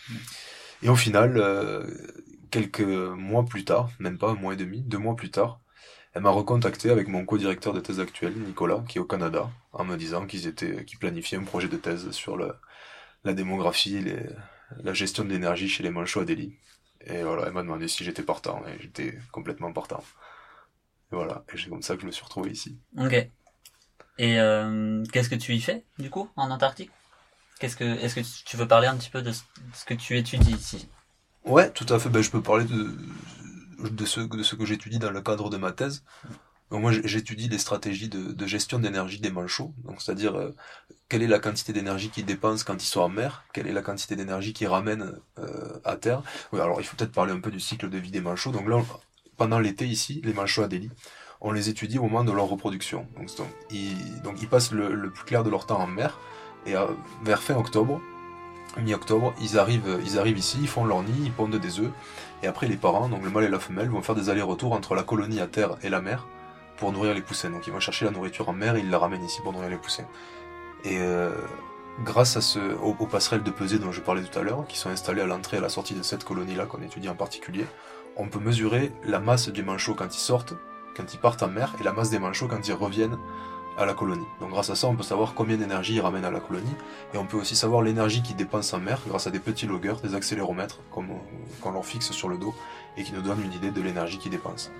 Et 0.82 0.88
au 0.88 0.96
final, 0.96 1.36
euh, 1.38 1.86
quelques 2.56 2.80
mois 2.80 3.44
plus 3.44 3.66
tard, 3.66 3.90
même 3.98 4.16
pas 4.16 4.30
un 4.30 4.34
mois 4.34 4.54
et 4.54 4.56
demi, 4.56 4.80
deux 4.80 4.96
mois 4.96 5.14
plus 5.14 5.30
tard, 5.30 5.60
elle 6.14 6.22
m'a 6.22 6.30
recontacté 6.30 6.88
avec 6.88 7.06
mon 7.06 7.26
co-directeur 7.26 7.74
de 7.74 7.80
thèse 7.80 8.00
actuel, 8.00 8.32
Nicolas, 8.34 8.82
qui 8.88 8.96
est 8.96 9.00
au 9.00 9.04
Canada, 9.04 9.50
en 9.72 9.84
me 9.84 9.96
disant 9.96 10.24
qu'ils 10.24 10.46
étaient, 10.46 10.86
qu'ils 10.86 10.98
planifiaient 10.98 11.36
un 11.36 11.44
projet 11.44 11.68
de 11.68 11.76
thèse 11.76 12.10
sur 12.12 12.38
la 12.38 13.34
démographie, 13.34 14.02
la 14.82 14.94
gestion 14.94 15.24
de 15.24 15.28
l'énergie 15.28 15.68
chez 15.68 15.82
les 15.82 15.90
manchots 15.90 16.20
Adélie. 16.20 16.54
Et 17.02 17.22
voilà, 17.22 17.44
elle 17.46 17.52
m'a 17.52 17.62
demandé 17.62 17.88
si 17.88 18.04
j'étais 18.04 18.22
partant, 18.22 18.62
et 18.66 18.80
j'étais 18.80 19.18
complètement 19.32 19.70
partant. 19.74 20.02
Et 21.12 21.16
voilà, 21.16 21.44
et 21.52 21.58
c'est 21.58 21.68
comme 21.68 21.82
ça 21.82 21.94
que 21.96 22.00
je 22.00 22.06
me 22.06 22.10
suis 22.10 22.24
retrouvé 22.24 22.50
ici. 22.50 22.78
Ok. 22.98 23.12
Et 24.16 24.40
euh, 24.40 25.04
qu'est-ce 25.12 25.28
que 25.28 25.34
tu 25.34 25.52
y 25.52 25.60
fais, 25.60 25.84
du 25.98 26.08
coup, 26.08 26.30
en 26.36 26.50
Antarctique? 26.50 26.90
Qu'est-ce 27.60 27.76
que, 27.76 27.84
Est-ce 27.84 28.14
que 28.14 28.44
tu 28.46 28.56
veux 28.56 28.66
parler 28.66 28.86
un 28.86 28.96
petit 28.96 29.10
peu 29.10 29.20
de 29.20 29.32
ce 29.32 29.84
que 29.84 29.92
tu 29.92 30.16
étudies 30.16 30.54
ici? 30.54 30.88
Ouais, 31.46 31.70
tout 31.70 31.86
à 31.88 31.98
fait. 31.98 32.08
Ben, 32.08 32.22
je 32.22 32.30
peux 32.30 32.42
parler 32.42 32.64
de, 32.64 32.90
de 33.88 34.04
ce, 34.04 34.20
que 34.20 34.64
j'étudie 34.64 34.98
dans 34.98 35.10
le 35.10 35.20
cadre 35.20 35.50
de 35.50 35.56
ma 35.56 35.72
thèse. 35.72 36.02
Moi 36.70 36.90
j'étudie 36.90 37.48
les 37.48 37.58
stratégies 37.58 38.08
de, 38.08 38.46
gestion 38.46 38.80
d'énergie 38.80 39.20
des 39.20 39.30
manchots, 39.30 39.72
donc 39.84 40.02
c'est-à-dire 40.02 40.34
euh, 40.34 40.52
quelle 41.08 41.22
est 41.22 41.28
la 41.28 41.38
quantité 41.38 41.72
d'énergie 41.72 42.10
qu'ils 42.10 42.24
dépensent 42.24 42.64
quand 42.66 42.82
ils 42.82 42.86
sont 42.86 43.02
en 43.02 43.08
mer, 43.08 43.44
quelle 43.52 43.68
est 43.68 43.72
la 43.72 43.82
quantité 43.82 44.16
d'énergie 44.16 44.52
qu'ils 44.52 44.66
ramènent 44.66 45.14
euh, 45.38 45.78
à 45.84 45.94
terre? 45.94 46.24
Oui, 46.52 46.60
alors 46.60 46.80
il 46.80 46.84
faut 46.84 46.96
peut-être 46.96 47.12
parler 47.12 47.32
un 47.32 47.38
peu 47.38 47.52
du 47.52 47.60
cycle 47.60 47.88
de 47.88 47.98
vie 47.98 48.10
des 48.10 48.20
manchots. 48.20 48.50
Donc 48.50 48.68
là, 48.68 48.82
pendant 49.36 49.60
l'été 49.60 49.86
ici, 49.86 50.20
les 50.24 50.32
manchots 50.32 50.64
à 50.64 50.68
Delhi, 50.68 50.90
on 51.40 51.52
les 51.52 51.68
étudie 51.68 51.98
au 51.98 52.02
moment 52.02 52.24
de 52.24 52.32
leur 52.32 52.46
reproduction. 52.46 53.06
Donc, 53.16 54.40
ils, 54.40 54.48
passent 54.48 54.72
le, 54.72 55.10
plus 55.10 55.24
clair 55.24 55.44
de 55.44 55.50
leur 55.50 55.66
temps 55.66 55.78
en 55.78 55.86
mer, 55.86 56.18
et 56.66 56.74
vers 57.22 57.42
fin 57.42 57.54
octobre, 57.54 58.00
mi-octobre, 58.82 59.34
ils 59.40 59.58
arrivent, 59.58 60.00
ils 60.04 60.18
arrivent 60.18 60.38
ici, 60.38 60.58
ils 60.60 60.68
font 60.68 60.84
leur 60.84 61.02
nid, 61.02 61.14
ils 61.24 61.32
pondent 61.32 61.56
des 61.56 61.80
œufs, 61.80 61.90
et 62.42 62.46
après 62.46 62.66
les 62.66 62.76
parents, 62.76 63.08
donc 63.08 63.24
le 63.24 63.30
mâle 63.30 63.44
et 63.44 63.48
la 63.48 63.58
femelle, 63.58 63.88
vont 63.88 64.02
faire 64.02 64.14
des 64.14 64.30
allers-retours 64.30 64.72
entre 64.72 64.94
la 64.94 65.02
colonie 65.02 65.40
à 65.40 65.46
terre 65.46 65.76
et 65.82 65.88
la 65.88 66.00
mer 66.00 66.26
pour 66.76 66.92
nourrir 66.92 67.14
les 67.14 67.22
poussins. 67.22 67.50
Donc 67.50 67.66
ils 67.66 67.72
vont 67.72 67.80
chercher 67.80 68.04
la 68.04 68.10
nourriture 68.10 68.48
en 68.48 68.52
mer 68.52 68.76
et 68.76 68.80
ils 68.80 68.90
la 68.90 68.98
ramènent 68.98 69.24
ici 69.24 69.40
pour 69.42 69.52
nourrir 69.52 69.70
les 69.70 69.76
poussins. 69.76 70.06
Et 70.84 70.98
euh, 71.00 71.32
grâce 72.04 72.36
à 72.36 72.40
ce, 72.40 72.58
aux, 72.76 72.94
passerelles 73.06 73.42
de 73.42 73.50
pesée 73.50 73.78
dont 73.78 73.92
je 73.92 74.00
parlais 74.00 74.22
tout 74.22 74.38
à 74.38 74.42
l'heure, 74.42 74.66
qui 74.66 74.78
sont 74.78 74.90
installées 74.90 75.22
à 75.22 75.26
l'entrée 75.26 75.56
et 75.56 75.60
à 75.60 75.62
la 75.62 75.68
sortie 75.68 75.94
de 75.94 76.02
cette 76.02 76.24
colonie-là 76.24 76.66
qu'on 76.66 76.82
étudie 76.82 77.08
en 77.08 77.14
particulier, 77.14 77.66
on 78.16 78.28
peut 78.28 78.38
mesurer 78.38 78.92
la 79.04 79.18
masse 79.18 79.48
des 79.48 79.62
manchots 79.62 79.94
quand 79.94 80.14
ils 80.14 80.20
sortent, 80.20 80.54
quand 80.96 81.12
ils 81.12 81.18
partent 81.18 81.42
en 81.42 81.48
mer, 81.48 81.74
et 81.80 81.82
la 81.82 81.92
masse 81.92 82.10
des 82.10 82.18
manchots 82.18 82.48
quand 82.48 82.66
ils 82.66 82.74
reviennent 82.74 83.18
à 83.78 83.84
la 83.84 83.94
colonie. 83.94 84.26
Donc 84.40 84.50
grâce 84.50 84.70
à 84.70 84.74
ça, 84.74 84.88
on 84.88 84.96
peut 84.96 85.02
savoir 85.02 85.34
combien 85.34 85.56
d'énergie 85.56 85.94
ils 85.94 86.00
ramènent 86.00 86.24
à 86.24 86.30
la 86.30 86.40
colonie, 86.40 86.74
et 87.14 87.18
on 87.18 87.26
peut 87.26 87.36
aussi 87.36 87.56
savoir 87.56 87.82
l'énergie 87.82 88.22
qu'ils 88.22 88.36
dépensent 88.36 88.76
en 88.76 88.80
mer 88.80 89.00
grâce 89.06 89.26
à 89.26 89.30
des 89.30 89.40
petits 89.40 89.66
loggers, 89.66 89.96
des 90.02 90.14
accéléromètres 90.14 90.80
qu'on 90.90 91.72
leur 91.72 91.84
fixe 91.84 92.12
sur 92.12 92.28
le 92.28 92.38
dos, 92.38 92.54
et 92.96 93.02
qui 93.02 93.12
nous 93.12 93.22
donnent 93.22 93.42
une 93.42 93.52
idée 93.52 93.70
de 93.70 93.80
l'énergie 93.80 94.18
qu'ils 94.18 94.30
dépensent. 94.30 94.70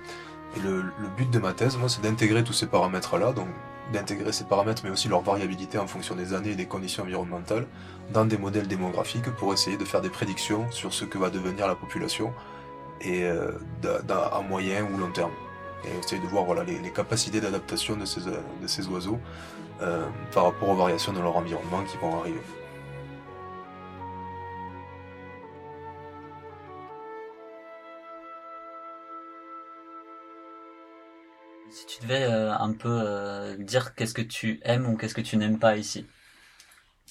Et 0.55 0.59
le, 0.59 0.83
but 1.15 1.29
de 1.29 1.39
ma 1.39 1.53
thèse, 1.53 1.77
moi, 1.77 1.89
c'est 1.89 2.01
d'intégrer 2.01 2.43
tous 2.43 2.53
ces 2.53 2.67
paramètres-là, 2.67 3.33
donc 3.33 3.47
d'intégrer 3.93 4.31
ces 4.31 4.45
paramètres, 4.45 4.81
mais 4.83 4.89
aussi 4.89 5.07
leur 5.07 5.21
variabilité 5.21 5.77
en 5.77 5.87
fonction 5.87 6.15
des 6.15 6.33
années 6.33 6.51
et 6.51 6.55
des 6.55 6.65
conditions 6.65 7.03
environnementales, 7.03 7.67
dans 8.11 8.25
des 8.25 8.37
modèles 8.37 8.67
démographiques 8.67 9.29
pour 9.35 9.53
essayer 9.53 9.77
de 9.77 9.85
faire 9.85 10.01
des 10.01 10.09
prédictions 10.09 10.69
sur 10.71 10.93
ce 10.93 11.05
que 11.05 11.17
va 11.17 11.29
devenir 11.29 11.67
la 11.67 11.75
population 11.75 12.33
euh, 13.05 13.51
à 14.09 14.41
moyen 14.41 14.85
ou 14.85 14.97
long 14.97 15.11
terme. 15.11 15.31
Et 15.85 15.97
essayer 15.99 16.21
de 16.21 16.27
voir 16.27 16.45
voilà, 16.45 16.63
les, 16.63 16.91
capacités 16.91 17.39
d'adaptation 17.39 17.95
de 17.95 18.05
ces, 18.05 18.21
de 18.21 18.67
ces 18.67 18.87
oiseaux 18.87 19.19
euh, 19.81 20.07
par 20.33 20.45
rapport 20.45 20.69
aux 20.69 20.75
variations 20.75 21.13
de 21.13 21.19
leur 21.19 21.35
environnement 21.35 21.83
qui 21.83 21.97
vont 21.97 22.19
arriver. 22.19 22.41
Si 31.77 31.85
tu 31.85 32.01
devais 32.01 32.23
euh, 32.23 32.53
un 32.57 32.73
peu 32.73 33.01
euh, 33.05 33.55
dire 33.57 33.93
qu'est-ce 33.93 34.13
que 34.13 34.23
tu 34.23 34.59
aimes 34.63 34.87
ou 34.87 34.97
qu'est-ce 34.97 35.13
que 35.13 35.21
tu 35.21 35.37
n'aimes 35.37 35.59
pas 35.59 35.77
ici. 35.77 36.07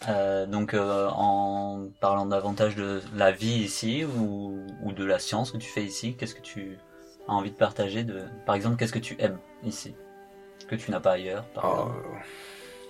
Euh, 0.09 0.47
donc 0.47 0.75
en 0.75 1.89
parlant 2.01 2.27
davantage 2.27 2.75
de 2.75 3.01
la 3.15 3.31
vie 3.31 3.61
ici 3.61 4.05
ou, 4.05 4.67
de 4.93 5.05
la 5.05 5.19
science 5.19 5.53
que 5.53 5.59
tu 5.59 5.69
fais 5.69 5.85
ici, 5.85 6.17
qu'est-ce 6.17 6.35
que 6.35 6.43
tu 6.43 6.79
as 7.29 7.33
envie 7.33 7.51
de 7.51 7.57
partager 7.57 8.05
de 8.05 8.25
par 8.45 8.55
exemple 8.55 8.77
qu'est-ce 8.77 8.93
que 8.93 8.99
tu 8.99 9.17
aimes 9.19 9.39
ici? 9.65 9.95
Que 10.69 10.75
tu 10.75 10.91
n'as 10.91 11.01
pas 11.01 11.13
ailleurs 11.13 11.45
par 11.55 11.65
ah, 11.65 11.89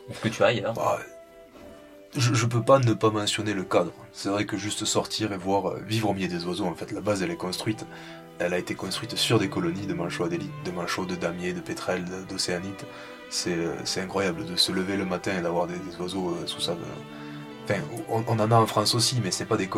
ou 0.09 0.13
que 0.23 0.29
tu 0.29 0.43
as 0.43 0.47
ailleurs 0.47 0.75
bah, 0.75 0.99
je, 2.17 2.33
je 2.33 2.47
peux 2.47 2.63
pas 2.63 2.79
ne 2.79 2.95
pas 2.95 3.11
mentionner 3.11 3.53
le 3.53 3.65
cadre. 3.65 3.93
C'est 4.13 4.31
vrai 4.31 4.47
que 4.47 4.57
juste 4.57 4.87
sortir 4.87 5.33
et 5.33 5.37
voir 5.37 5.75
vivre 5.81 6.09
au 6.09 6.15
milieu 6.15 6.29
des 6.29 6.47
oiseaux 6.47 6.65
en 6.65 6.75
fait 6.75 6.93
la 6.93 7.01
base 7.01 7.23
elle 7.23 7.31
est 7.31 7.37
construite 7.37 7.85
elle 8.39 8.55
a 8.55 8.59
été 8.59 8.75
construite 8.75 9.17
sur 9.17 9.39
des 9.39 9.49
colonies 9.49 9.87
de 9.87 9.95
manchots 9.95 10.29
de 10.29 10.71
manchots, 10.71 11.07
de 11.07 11.15
damiers, 11.15 11.53
de 11.53 11.61
pétrels, 11.61 12.05
d'océanites. 12.29 12.85
C'est 13.29 14.01
incroyable 14.01 14.45
de 14.45 14.57
se 14.57 14.73
lever 14.73 14.97
le 14.97 15.05
matin 15.05 15.39
et 15.39 15.43
d'avoir 15.43 15.67
des, 15.67 15.75
oiseaux 15.99 16.31
euh, 16.31 16.47
sous 16.47 16.61
sa. 16.61 16.77
Enfin, 17.69 17.81
on, 18.09 18.39
en 18.39 18.51
a 18.53 18.55
en 18.55 18.67
France 18.67 18.95
aussi, 18.95 19.21
mais 19.23 19.33
c'est 19.33 19.45
pas 19.45 19.57
des 19.57 19.69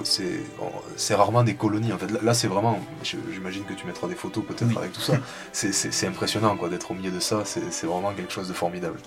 c'est 0.96 1.14
rarement 1.14 1.42
des 1.42 1.54
colonies. 1.54 1.92
En 1.92 1.98
fait, 1.98 2.10
là, 2.22 2.34
c'est 2.34 2.46
vraiment. 2.48 2.78
J'imagine 3.02 3.64
que 3.64 3.72
tu 3.72 3.86
mettras 3.86 4.08
des 4.08 4.14
photos 4.14 4.44
peut-être 4.44 4.76
avec 4.76 4.92
tout 4.92 5.00
ça. 5.00 5.14
C'est 5.52 6.06
impressionnant 6.06 6.54
quoi 6.56 6.68
d'être 6.68 6.90
au 6.90 6.94
milieu 6.94 7.10
de 7.10 7.20
ça. 7.20 7.44
C'est 7.44 7.86
vraiment 7.86 8.12
quelque 8.12 8.32
chose 8.32 8.48
de 8.48 8.52
formidable. 8.52 8.98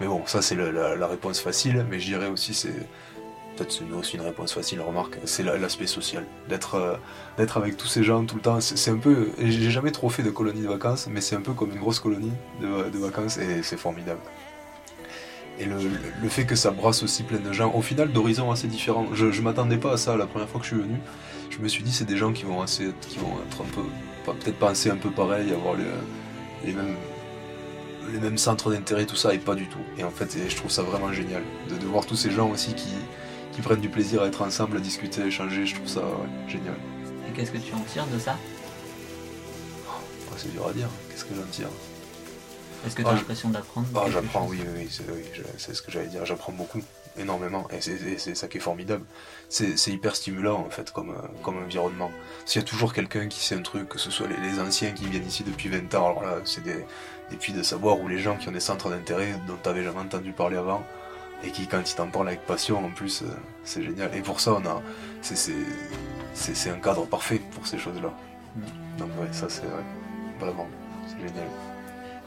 Mais 0.00 0.06
bon, 0.06 0.22
ça 0.26 0.40
c'est 0.40 0.54
la, 0.54 0.96
la, 0.96 1.06
réponse 1.06 1.40
facile. 1.40 1.84
Mais 1.90 1.98
je 1.98 2.06
dirais 2.06 2.28
aussi 2.28 2.54
c'est 2.54 2.72
peut-être 3.56 3.72
c'est 3.72 3.92
aussi 3.92 4.16
une 4.16 4.22
réponse 4.22 4.52
facile, 4.52 4.80
remarque, 4.80 5.18
c'est 5.24 5.42
l'aspect 5.42 5.86
social. 5.86 6.24
D'être 6.48 6.76
euh, 6.76 6.96
d'être 7.36 7.56
avec 7.56 7.76
tous 7.76 7.86
ces 7.86 8.02
gens 8.02 8.24
tout 8.24 8.36
le 8.36 8.42
temps, 8.42 8.60
c'est 8.60 8.90
un 8.90 8.96
peu. 8.96 9.30
J'ai 9.38 9.70
jamais 9.70 9.90
trop 9.90 10.08
fait 10.08 10.22
de 10.22 10.30
colonie 10.30 10.62
de 10.62 10.68
vacances, 10.68 11.08
mais 11.10 11.20
c'est 11.20 11.36
un 11.36 11.40
peu 11.40 11.52
comme 11.52 11.70
une 11.72 11.80
grosse 11.80 12.00
colonie 12.00 12.32
de, 12.60 12.98
vacances 12.98 13.38
et 13.38 13.62
c'est 13.62 13.76
formidable. 13.76 14.20
Et 15.60 15.66
le, 15.66 16.28
fait 16.30 16.46
que 16.46 16.56
ça 16.56 16.70
brasse 16.70 17.02
aussi 17.02 17.22
plein 17.22 17.38
de 17.38 17.52
gens, 17.52 17.70
au 17.74 17.82
final 17.82 18.10
d'horizons 18.10 18.50
assez 18.50 18.66
différents. 18.66 19.06
Je, 19.12 19.26
ne 19.26 19.40
m'attendais 19.42 19.76
pas 19.76 19.92
à 19.92 19.96
ça 19.98 20.16
la 20.16 20.26
première 20.26 20.48
fois 20.48 20.58
que 20.58 20.66
je 20.66 20.74
suis 20.74 20.82
venu. 20.82 20.98
Je 21.50 21.58
me 21.58 21.68
suis 21.68 21.82
dit 21.82 21.92
c'est 21.92 22.06
des 22.06 22.16
gens 22.16 22.32
qui 22.32 22.44
vont 22.44 22.62
assez, 22.62 22.92
qui 23.02 23.18
vont 23.18 23.34
être 23.46 23.60
un 23.60 23.66
peu, 23.74 23.82
peut-être 24.32 24.58
penser 24.58 24.90
un 24.90 24.96
peu 24.96 25.10
pareil, 25.10 25.52
avoir 25.52 25.74
les, 25.74 26.72
mêmes 26.72 26.96
les 28.10 28.18
mêmes 28.18 28.38
centres 28.38 28.70
d'intérêt, 28.70 29.04
tout 29.04 29.16
ça, 29.16 29.34
et 29.34 29.38
pas 29.38 29.54
du 29.54 29.66
tout. 29.66 29.78
Et 29.98 30.04
en 30.04 30.10
fait, 30.10 30.34
je 30.48 30.56
trouve 30.56 30.70
ça 30.70 30.82
vraiment 30.82 31.12
génial 31.12 31.42
de, 31.68 31.76
de 31.76 31.86
voir 31.86 32.06
tous 32.06 32.16
ces 32.16 32.30
gens 32.30 32.48
aussi 32.48 32.72
qui, 32.72 32.94
qui 33.52 33.60
prennent 33.60 33.80
du 33.80 33.90
plaisir 33.90 34.22
à 34.22 34.28
être 34.28 34.40
ensemble, 34.40 34.78
à 34.78 34.80
discuter, 34.80 35.22
à 35.22 35.26
échanger. 35.26 35.66
Je 35.66 35.74
trouve 35.74 35.88
ça 35.88 36.02
génial. 36.48 36.76
Et 37.28 37.32
qu'est-ce 37.36 37.50
que 37.50 37.58
tu 37.58 37.74
en 37.74 37.80
tires 37.80 38.06
de 38.06 38.18
ça? 38.18 38.38
Oh, 39.86 40.34
C'est 40.38 40.52
dur 40.52 40.66
à 40.66 40.72
dire. 40.72 40.88
Qu'est-ce 41.10 41.24
que 41.26 41.34
j'en 41.34 41.46
tire? 41.50 41.68
Est-ce 42.86 42.96
que 42.96 43.02
tu 43.02 43.08
as 43.08 43.10
ah, 43.10 43.14
l'impression 43.14 43.48
d'apprendre 43.50 43.86
ah, 43.94 44.10
J'apprends, 44.10 44.46
oui, 44.46 44.60
oui, 44.76 44.88
c'est 45.58 45.74
ce 45.74 45.82
que 45.82 45.90
j'allais 45.90 46.06
dire. 46.06 46.24
J'apprends 46.24 46.52
beaucoup, 46.52 46.80
énormément. 47.18 47.68
Et 47.70 47.80
c'est 47.80 48.34
ça 48.34 48.48
qui 48.48 48.58
est 48.58 48.60
formidable. 48.60 49.04
C'est 49.48 49.88
hyper 49.88 50.16
stimulant, 50.16 50.64
en 50.66 50.70
fait, 50.70 50.90
comme, 50.90 51.14
comme 51.42 51.58
environnement. 51.58 52.10
S'il 52.46 52.62
y 52.62 52.64
a 52.64 52.68
toujours 52.68 52.92
quelqu'un 52.92 53.28
qui 53.28 53.40
sait 53.40 53.54
un 53.54 53.62
truc, 53.62 53.88
que 53.88 53.98
ce 53.98 54.10
soit 54.10 54.26
les, 54.28 54.60
anciens 54.60 54.92
qui 54.92 55.06
viennent 55.06 55.26
ici 55.26 55.44
depuis 55.44 55.68
20 55.68 55.94
ans, 55.94 56.10
alors 56.10 56.22
là, 56.22 56.38
c'est 56.44 56.62
des. 56.62 56.84
Et 57.32 57.36
puis 57.36 57.52
de 57.52 57.62
savoir 57.62 58.00
où 58.00 58.08
les 58.08 58.18
gens 58.18 58.36
qui 58.36 58.48
ont 58.48 58.52
des 58.52 58.58
centres 58.60 58.90
d'intérêt 58.90 59.34
dont 59.46 59.56
tu 59.62 59.68
n'avais 59.68 59.84
jamais 59.84 60.00
entendu 60.00 60.32
parler 60.32 60.56
avant, 60.56 60.82
et 61.44 61.50
qui 61.50 61.66
quand 61.66 61.80
il 61.88 61.94
t'en 61.94 62.08
parle 62.08 62.28
avec 62.28 62.44
passion 62.46 62.84
en 62.84 62.90
plus 62.90 63.22
euh, 63.22 63.26
c'est 63.64 63.82
génial 63.82 64.14
et 64.14 64.20
pour 64.20 64.40
ça 64.40 64.52
on 64.54 64.66
a 64.66 64.82
c'est 65.22 66.70
un 66.70 66.78
cadre 66.80 67.06
parfait 67.06 67.40
pour 67.52 67.66
ces 67.66 67.78
choses 67.78 68.00
là 68.02 68.12
mm. 68.56 68.98
donc 68.98 69.08
ouais 69.20 69.28
ça 69.32 69.48
c'est 69.48 69.62
vraiment 70.38 70.66
c'est 71.06 71.26
génial 71.26 71.46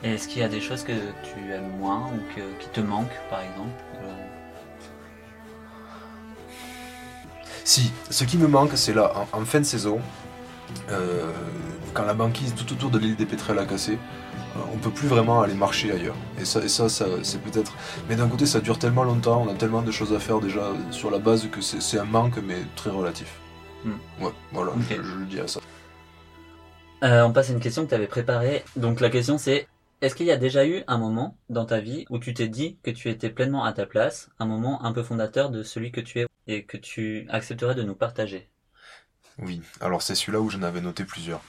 et 0.04 0.14
est-ce 0.14 0.28
qu'il 0.28 0.42
y 0.42 0.46
a 0.46 0.50
des 0.50 0.62
choses 0.62 0.84
que 0.84 0.92
tu 1.24 1.52
aimes 1.52 1.78
moins 1.80 2.12
ou 2.14 2.20
qui 2.60 2.68
te 2.70 2.82
manquent 2.82 3.20
par 3.30 3.42
exemple 3.42 3.84
euh? 4.04 4.34
Si, 7.66 7.92
ce 8.10 8.26
qui 8.26 8.38
me 8.38 8.48
manque, 8.48 8.72
c'est 8.76 8.94
là, 8.94 9.14
en, 9.32 9.46
fin 9.46 9.62
de 9.62 9.66
saison, 9.66 10.02
euh, 10.92 11.32
quand 11.94 12.04
la 12.04 12.14
banquise 12.14 12.54
tout 12.56 12.74
autour 12.74 12.90
de 12.90 13.00
l'île 13.00 13.16
des 13.16 13.26
Pétrels 13.26 13.58
a 13.58 13.66
cassé, 13.66 13.98
on 14.74 14.78
peut 14.78 14.90
plus 14.90 15.08
vraiment 15.08 15.42
aller 15.42 15.54
marcher 15.54 15.92
ailleurs. 15.92 16.16
Et 16.40 16.44
ça, 16.46 16.60
et 16.62 16.68
ça, 16.68 16.90
c'est 16.90 17.42
peut-être. 17.42 17.72
Mais 18.10 18.16
d'un 18.16 18.28
côté, 18.28 18.46
ça 18.46 18.60
dure 18.60 18.78
tellement 18.78 19.06
longtemps, 19.06 19.46
on 19.48 19.52
a 19.52 19.56
tellement 19.56 19.82
de 19.82 19.92
choses 19.92 20.14
à 20.14 20.20
faire 20.20 20.42
déjà 20.42 20.74
sur 20.92 21.10
la 21.10 21.20
base 21.20 21.48
que 21.50 21.62
c'est 21.62 21.98
un 21.98 22.04
manque, 22.04 22.38
mais 22.46 22.58
très 22.76 22.90
relatif. 22.90 23.40
Hmm. 23.86 24.24
Ouais, 24.24 24.32
voilà, 24.52 24.74
je, 24.90 24.96
le 24.96 25.26
dis 25.26 25.40
à 25.40 25.48
ça. 25.48 25.62
Euh, 27.04 27.24
on 27.24 27.32
passe 27.32 27.50
à 27.50 27.54
une 27.54 27.60
question 27.60 27.84
que 27.84 27.90
tu 27.90 27.96
avais 27.96 28.08
préparée. 28.08 28.64
Donc 28.76 29.00
la 29.02 29.10
question 29.10 29.38
c'est 29.38 29.68
est-ce 30.04 30.16
qu'il 30.16 30.26
y 30.26 30.32
a 30.32 30.38
déjà 30.38 30.68
eu 30.68 30.84
un 30.88 30.98
moment 30.98 31.38
dans 31.50 31.66
ta 31.66 31.80
vie 31.80 32.06
où 32.10 32.20
tu 32.20 32.34
t'es 32.34 32.50
dit 32.50 32.78
que 32.84 32.92
tu 32.92 33.10
étais 33.10 33.30
pleinement 33.30 33.64
à 33.64 33.72
ta 33.72 33.86
place, 33.86 34.30
un 34.38 34.46
moment 34.46 34.84
un 34.84 34.92
peu 34.92 35.02
fondateur 35.02 35.50
de 35.50 35.64
celui 35.64 35.94
que 35.94 36.02
tu 36.02 36.20
es 36.20 36.28
et 36.46 36.66
que 36.66 36.76
tu 36.76 37.26
accepterais 37.30 37.74
de 37.74 37.84
nous 37.84 37.96
partager? 37.96 38.50
Oui, 39.40 39.62
alors 39.80 40.02
c'est 40.02 40.14
celui-là 40.14 40.42
où 40.42 40.50
j'en 40.50 40.62
avais 40.62 40.82
noté 40.82 41.06
plusieurs. 41.06 41.40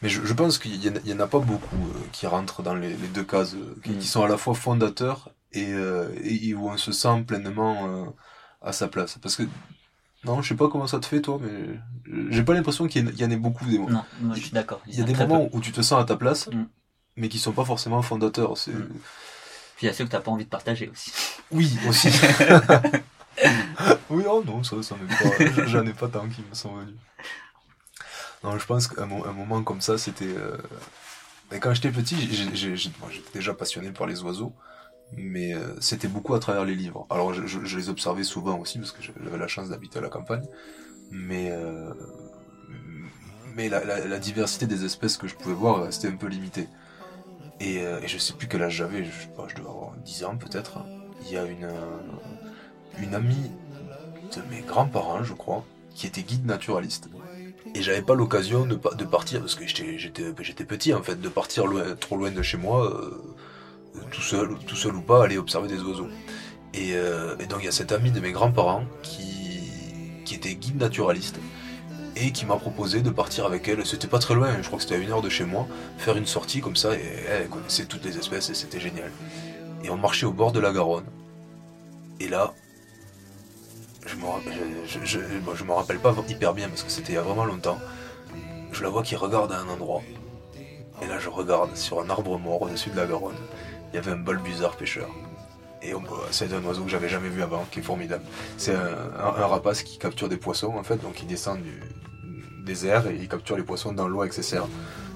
Mais 0.00 0.08
je, 0.08 0.32
pense 0.32 0.56
qu'il 0.56 0.80
n'y 0.80 1.12
en, 1.12 1.20
a 1.20 1.26
pas 1.26 1.38
beaucoup 1.38 1.76
euh, 1.76 2.00
qui 2.10 2.26
rentrent 2.26 2.62
dans 2.62 2.74
les, 2.74 2.94
deux 2.94 3.24
cases, 3.24 3.54
euh, 3.54 3.76
qui, 3.84 3.90
mm. 3.90 4.00
sont 4.00 4.24
à 4.24 4.28
la 4.28 4.38
fois 4.38 4.54
fondateurs 4.54 5.30
et, 5.52 5.74
euh, 5.74 6.08
et, 6.24 6.54
où 6.54 6.70
on 6.70 6.78
se 6.78 6.92
sent 6.92 7.24
pleinement 7.26 8.14
à 8.62 8.72
sa 8.72 8.88
place. 8.88 9.18
Parce 9.18 9.36
que, 9.36 9.42
non, 10.24 10.40
je 10.40 10.48
sais 10.48 10.56
pas 10.56 10.68
comment 10.68 10.86
ça 10.86 10.98
te 10.98 11.06
fait 11.06 11.20
toi, 11.20 11.38
mais 11.42 11.78
j'ai 12.30 12.42
pas 12.42 12.54
l'impression 12.54 12.88
qu'il 12.88 13.20
y, 13.20 13.24
en 13.24 13.30
ait 13.30 13.36
beaucoup 13.36 13.66
des 13.66 13.78
moments. 13.78 13.90
Non, 13.90 14.04
moi 14.22 14.34
je 14.34 14.40
suis 14.40 14.52
d'accord. 14.52 14.80
Il 14.86 14.98
y 14.98 15.02
a, 15.02 15.04
des 15.04 15.14
moments 15.14 15.48
où 15.52 15.60
tu 15.60 15.72
te 15.72 15.82
sens 15.82 16.00
à 16.00 16.04
ta 16.06 16.16
place, 16.16 16.48
mm. 16.48 16.64
Mais 17.18 17.28
qui 17.28 17.38
sont 17.38 17.52
pas 17.52 17.64
forcément 17.64 18.00
fondateurs. 18.00 18.52
Mm. 18.52 18.86
Puis 19.76 19.82
il 19.82 19.86
y 19.86 19.88
a 19.88 19.92
ceux 19.92 20.04
que 20.04 20.10
t'as 20.10 20.20
pas 20.20 20.30
envie 20.30 20.44
de 20.44 20.50
partager 20.50 20.88
aussi. 20.88 21.12
Oui, 21.50 21.76
aussi. 21.88 22.08
oui, 24.10 24.24
oh 24.28 24.42
non, 24.46 24.62
ça, 24.62 24.82
ça 24.82 24.94
pas. 24.94 25.66
J'en 25.66 25.86
ai 25.86 25.92
pas 25.92 26.08
tant 26.08 26.28
qui 26.28 26.42
me 26.48 26.54
sont 26.54 26.74
venus. 26.76 26.94
Non, 28.42 28.58
je 28.58 28.66
pense 28.66 28.88
qu'un 28.88 29.02
un 29.02 29.32
moment 29.32 29.62
comme 29.62 29.80
ça, 29.80 29.98
c'était. 29.98 30.26
Euh... 30.26 30.56
Quand 31.60 31.74
j'étais 31.74 31.90
petit, 31.90 32.16
j'étais 32.54 33.30
déjà 33.34 33.54
passionné 33.54 33.90
par 33.90 34.06
les 34.06 34.22
oiseaux, 34.22 34.52
mais 35.16 35.54
euh, 35.54 35.74
c'était 35.80 36.08
beaucoup 36.08 36.34
à 36.34 36.40
travers 36.40 36.64
les 36.64 36.74
livres. 36.74 37.06
Alors, 37.08 37.32
je, 37.32 37.46
je, 37.46 37.76
les 37.76 37.88
observais 37.88 38.22
souvent 38.22 38.58
aussi, 38.58 38.78
parce 38.78 38.92
que 38.92 39.02
j'avais 39.02 39.38
la 39.38 39.48
chance 39.48 39.70
d'habiter 39.70 39.98
à 39.98 40.02
la 40.02 40.08
campagne, 40.08 40.46
mais. 41.10 41.50
Euh, 41.50 41.92
mais 43.54 43.68
la, 43.68 43.82
la, 43.82 44.06
la, 44.06 44.18
diversité 44.18 44.66
des 44.66 44.84
espèces 44.84 45.16
que 45.16 45.26
je 45.26 45.34
pouvais 45.34 45.54
voir, 45.54 45.92
c'était 45.92 46.08
un 46.08 46.16
peu 46.16 46.28
limitée. 46.28 46.68
Et, 47.60 47.78
euh, 47.78 48.00
je 48.06 48.18
sais 48.18 48.34
plus 48.34 48.46
quel 48.48 48.62
âge 48.62 48.74
j'avais, 48.76 49.04
je, 49.04 49.10
sais 49.10 49.28
je 49.48 49.54
devais 49.56 49.68
avoir 49.68 49.92
10 50.04 50.24
ans 50.24 50.36
peut-être. 50.36 50.78
Il 51.22 51.32
y 51.32 51.36
a 51.36 51.44
une, 51.44 51.64
euh, 51.64 51.96
une 53.00 53.14
amie 53.14 53.50
de 54.36 54.42
mes 54.54 54.60
grands-parents, 54.62 55.24
je 55.24 55.34
crois, 55.34 55.64
qui 55.94 56.06
était 56.06 56.22
guide 56.22 56.46
naturaliste. 56.46 57.08
Et 57.74 57.82
j'avais 57.82 58.02
pas 58.02 58.14
l'occasion 58.14 58.64
de, 58.66 58.76
pa- 58.76 58.94
de 58.94 59.04
partir, 59.04 59.40
parce 59.40 59.54
que 59.54 59.66
j'étais 59.66 60.64
petit 60.64 60.94
en 60.94 61.02
fait, 61.02 61.20
de 61.20 61.28
partir 61.28 61.64
trop 62.00 62.16
loin 62.16 62.30
de 62.30 62.42
chez 62.42 62.56
moi, 62.56 62.86
euh, 62.92 64.00
tout, 64.10 64.22
seul, 64.22 64.96
ou 64.96 65.00
pas, 65.02 65.24
aller 65.24 65.38
observer 65.38 65.68
des 65.68 65.80
oiseaux. 65.82 66.08
Et, 66.74 66.92
euh, 66.94 67.36
et 67.40 67.46
donc 67.46 67.60
il 67.62 67.66
y 67.66 67.68
a 67.68 67.72
cette 67.72 67.92
amie 67.92 68.10
de 68.10 68.20
mes 68.20 68.32
grands-parents 68.32 68.84
qui, 69.02 70.22
qui 70.24 70.34
était 70.34 70.54
guide 70.54 70.76
naturaliste 70.78 71.38
et 72.20 72.32
qui 72.32 72.46
m'a 72.46 72.56
proposé 72.56 73.00
de 73.02 73.10
partir 73.10 73.46
avec 73.46 73.68
elle. 73.68 73.84
C'était 73.86 74.08
pas 74.08 74.18
très 74.18 74.34
loin, 74.34 74.56
je 74.60 74.66
crois 74.66 74.78
que 74.78 74.82
c'était 74.84 74.96
à 74.96 74.98
une 74.98 75.10
heure 75.10 75.22
de 75.22 75.28
chez 75.28 75.44
moi, 75.44 75.66
faire 75.98 76.16
une 76.16 76.26
sortie 76.26 76.60
comme 76.60 76.76
ça, 76.76 76.94
et 76.94 77.00
elle 77.28 77.48
connaissait 77.48 77.84
toutes 77.86 78.04
les 78.04 78.16
espèces 78.18 78.50
et 78.50 78.54
c'était 78.54 78.80
génial. 78.80 79.10
Et 79.84 79.90
on 79.90 79.96
marchait 79.96 80.26
au 80.26 80.32
bord 80.32 80.52
de 80.52 80.60
la 80.60 80.72
Garonne. 80.72 81.04
Et 82.20 82.28
là, 82.28 82.52
je 84.06 84.16
me, 84.16 84.22
je, 84.86 84.98
je, 85.04 85.18
je- 85.54 85.64
me 85.64 85.72
rappelle 85.72 85.98
pas 85.98 86.14
hyper 86.28 86.54
bien 86.54 86.68
parce 86.68 86.82
que 86.82 86.90
c'était 86.90 87.12
il 87.12 87.16
y 87.16 87.18
a 87.18 87.22
vraiment 87.22 87.44
longtemps. 87.44 87.78
Je 88.72 88.82
la 88.82 88.88
vois 88.88 89.02
qui 89.02 89.16
regarde 89.16 89.52
à 89.52 89.58
un 89.60 89.68
endroit. 89.68 90.02
Et 91.02 91.06
là, 91.06 91.18
je 91.20 91.28
regarde 91.28 91.76
sur 91.76 92.00
un 92.00 92.10
arbre 92.10 92.38
mort 92.38 92.62
au-dessus 92.62 92.90
de 92.90 92.96
la 92.96 93.06
Garonne. 93.06 93.36
Il 93.92 93.96
y 93.96 93.98
avait 93.98 94.10
un 94.10 94.16
balbuzard 94.16 94.76
pêcheur. 94.76 95.08
Et 95.80 95.94
on- 95.94 96.02
c'est 96.32 96.52
un 96.52 96.62
oiseau 96.64 96.82
que 96.82 96.90
j'avais 96.90 97.08
jamais 97.08 97.28
vu 97.28 97.40
avant, 97.42 97.64
qui 97.70 97.78
est 97.78 97.82
formidable. 97.82 98.24
C'est 98.56 98.74
un- 98.74 99.12
un 99.20 99.46
rapace 99.46 99.82
qui 99.84 99.96
capture 99.98 100.28
des 100.28 100.36
poissons 100.36 100.74
en 100.76 100.82
fait, 100.82 100.96
donc 100.96 101.22
il 101.22 101.28
descend 101.28 101.62
du, 101.62 101.80
et 102.70 103.16
il 103.20 103.28
capture 103.28 103.56
les 103.56 103.62
poissons 103.62 103.92
dans 103.92 104.08
l'eau 104.08 104.20
avec 104.20 104.32
ses 104.32 104.42
serres. 104.42 104.68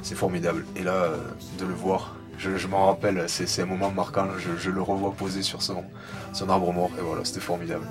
C'est 0.03 0.15
formidable. 0.15 0.65
Et 0.77 0.83
là, 0.83 0.95
euh, 0.95 1.17
de 1.59 1.65
le 1.65 1.75
voir, 1.75 2.17
je, 2.39 2.67
m'en 2.67 2.87
rappelle, 2.87 3.25
c'est 3.29 3.63
un 3.63 3.67
moment 3.67 3.91
marquant. 3.91 4.29
Je, 4.59 4.71
le 4.71 4.83
revois 4.83 5.13
posé 5.13 5.43
sur 5.43 5.63
son, 5.63 5.85
son 6.33 6.49
arbre 6.49 6.73
mort 6.73 6.91
et 6.99 7.03
voilà, 7.03 7.25
c'était 7.25 7.41
formidable. 7.41 7.87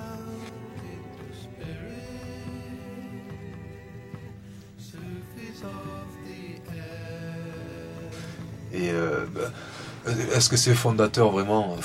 Et 8.74 8.90
euh, 8.90 9.26
bah, 9.34 10.12
est-ce 10.34 10.48
que 10.48 10.56
c'est 10.56 10.74
fondateur 10.74 11.30
vraiment? 11.30 11.76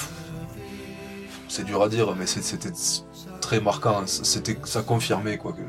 C'est 1.50 1.64
dur 1.64 1.82
à 1.82 1.90
dire, 1.90 2.16
mais 2.16 2.26
c'était 2.26 2.72
très 3.42 3.60
marquant. 3.60 4.06
C'était, 4.08 4.58
ça 4.66 4.82
confirmait 4.82 5.38
quoi 5.38 5.54
que 5.54 5.62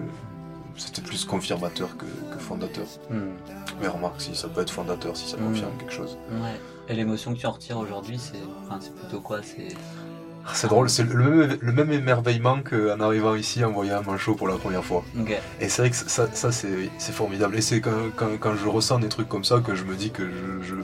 c'était 0.79 1.03
plus 1.03 1.25
confirmateur 1.25 1.97
que, 1.97 2.05
que 2.35 2.39
fondateur. 2.41 2.87
Hmm. 3.11 3.33
Mais 3.81 3.89
remarque, 3.89 4.21
si 4.21 4.35
ça 4.35 4.49
peut 4.49 4.61
être 4.63 4.71
fondateur, 4.73 5.17
si 5.17 5.29
ça 5.29 5.37
Mm. 5.37 5.45
confirme 5.49 5.71
quelque 5.79 5.93
chose. 5.93 6.17
Ouais. 6.31 6.59
Et 6.89 6.95
l'émotion 6.95 7.35
que 7.35 7.39
tu 7.39 7.47
en 7.47 7.53
retires 7.53 7.79
aujourd'hui, 7.79 8.19
c'est 8.19 8.39
enfin, 8.65 8.79
plutôt 9.01 9.21
quoi 9.21 9.41
C'est 9.43 9.69
Ah, 10.47 10.51
C'est 10.55 10.69
drôle, 10.69 10.89
c'est 10.89 11.03
le 11.05 11.15
même, 11.31 11.59
le 11.61 11.73
même 11.73 11.93
émerveillement 11.93 12.61
qu'en 12.63 12.99
arrivant 13.01 13.35
ici 13.35 13.63
en 13.65 13.71
voyant 13.73 13.99
un 13.99 14.03
manchot 14.03 14.35
pour 14.35 14.49
la 14.49 14.57
première 14.57 14.83
fois. 14.85 15.05
Ok. 15.21 15.37
Et 15.61 15.69
c'est 15.69 15.83
vrai 15.83 15.91
que 15.91 15.97
ça, 15.97 16.27
ça 16.33 16.51
c'est 16.53 16.89
c'est 16.99 17.13
formidable. 17.13 17.55
Et 17.57 17.61
c'est 17.61 17.81
quand, 17.83 17.91
quand, 18.17 18.31
quand 18.41 18.55
je 18.57 18.67
ressens 18.67 18.99
des 19.01 19.09
trucs 19.11 19.29
comme 19.29 19.45
ça 19.45 19.61
que 19.61 19.75
je 19.75 19.85
me 19.85 19.95
dis 19.95 20.11
que 20.11 20.23
je, 20.25 20.67
je, 20.67 20.75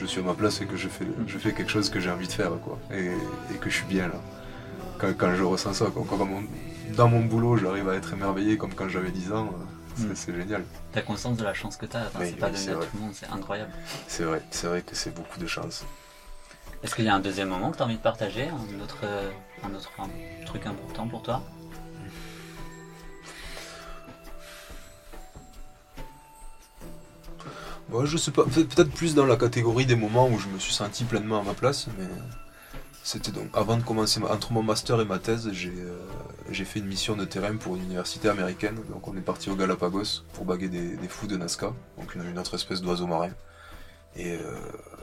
je 0.00 0.06
suis 0.06 0.20
à 0.20 0.24
ma 0.24 0.32
place 0.34 0.62
et 0.62 0.66
que 0.66 0.76
je 0.78 0.88
fais, 0.88 1.04
je 1.26 1.36
fais 1.38 1.52
quelque 1.52 1.70
chose 1.70 1.90
que 1.90 2.00
j'ai 2.00 2.10
envie 2.10 2.26
de 2.26 2.32
faire. 2.32 2.52
Quoi. 2.64 2.78
Et, 2.94 3.08
et 3.54 3.58
que 3.60 3.68
je 3.68 3.76
suis 3.76 3.86
bien 3.86 4.08
là. 4.08 4.20
Quand, 4.98 5.08
quand 5.18 5.34
je 5.34 5.42
ressens 5.42 5.74
ça, 5.74 5.86
quoi. 5.92 6.02
Quand 6.08 6.16
mon- 6.24 6.44
dans 6.94 7.08
mon 7.08 7.20
boulot 7.20 7.56
j'arrive 7.56 7.88
à 7.88 7.94
être 7.94 8.12
émerveillé 8.12 8.56
comme 8.56 8.74
quand 8.74 8.88
j'avais 8.88 9.10
10 9.10 9.32
ans, 9.32 9.50
c'est 9.96 10.04
Mm. 10.04 10.14
c'est 10.14 10.34
génial. 10.34 10.64
T'as 10.92 11.02
conscience 11.02 11.36
de 11.38 11.44
la 11.44 11.54
chance 11.54 11.76
que 11.76 11.86
t'as. 11.86 12.06
Enfin, 12.06 12.20
c'est 12.24 12.36
pas 12.36 12.50
donné 12.50 12.68
à 12.70 12.74
tout 12.76 12.86
le 12.94 13.00
monde, 13.00 13.12
c'est 13.14 13.28
incroyable. 13.28 13.72
C'est 14.08 14.24
vrai, 14.24 14.42
c'est 14.50 14.66
vrai 14.66 14.82
que 14.82 14.94
c'est 14.94 15.14
beaucoup 15.14 15.38
de 15.40 15.46
chance. 15.46 15.84
Est-ce 16.82 16.94
qu'il 16.94 17.04
y 17.06 17.08
a 17.08 17.14
un 17.14 17.20
deuxième 17.20 17.48
moment 17.48 17.70
que 17.70 17.76
tu 17.78 17.82
as 17.82 17.86
envie 17.86 17.96
de 17.96 18.02
partager 18.02 18.48
Un 18.48 18.80
autre, 18.82 18.98
euh, 19.04 19.30
un 19.64 19.74
autre 19.74 19.90
un 19.98 20.44
truc 20.44 20.66
important 20.66 21.08
pour 21.08 21.22
toi? 21.22 21.42
Moi, 27.88 28.04
je 28.04 28.16
sais 28.16 28.32
pas, 28.32 28.44
peut- 28.44 28.64
peut-être 28.64 28.90
plus 28.90 29.14
dans 29.14 29.26
la 29.26 29.36
catégorie 29.36 29.86
des 29.86 29.94
moments 29.96 30.28
où 30.28 30.38
je 30.38 30.48
me 30.48 30.58
suis 30.58 30.72
senti 30.72 31.04
pleinement 31.04 31.40
à 31.40 31.42
ma 31.44 31.54
place, 31.54 31.86
mais 31.98 32.04
c'était 33.08 33.30
donc 33.32 33.48
avant 33.54 33.76
de 33.76 33.82
commencer, 33.82 34.20
ma- 34.20 34.30
entre 34.32 34.52
mon 34.52 34.62
master 34.62 35.00
et 35.00 35.04
ma 35.04 35.18
thèse, 35.18 35.48
j'ai 35.52 35.72
euh, 35.78 35.98
j'ai 36.50 36.64
fait 36.64 36.80
une 36.80 36.86
mission 36.86 37.16
de 37.16 37.24
terrain 37.24 37.56
pour 37.56 37.76
une 37.76 37.84
université 37.84 38.28
américaine. 38.28 38.76
Donc, 38.90 39.06
on 39.08 39.16
est 39.16 39.20
parti 39.32 39.50
au 39.50 39.56
Galapagos 39.56 40.22
pour 40.34 40.44
baguer 40.44 40.68
des, 40.68 40.96
des 40.96 41.08
fous 41.08 41.26
de 41.26 41.36
Nazca, 41.36 41.72
donc 41.98 42.14
une, 42.14 42.24
une 42.30 42.38
autre 42.38 42.54
espèce 42.54 42.80
d'oiseau 42.82 43.06
marin. 43.06 43.30
Et, 44.16 44.32
euh, 44.32 44.58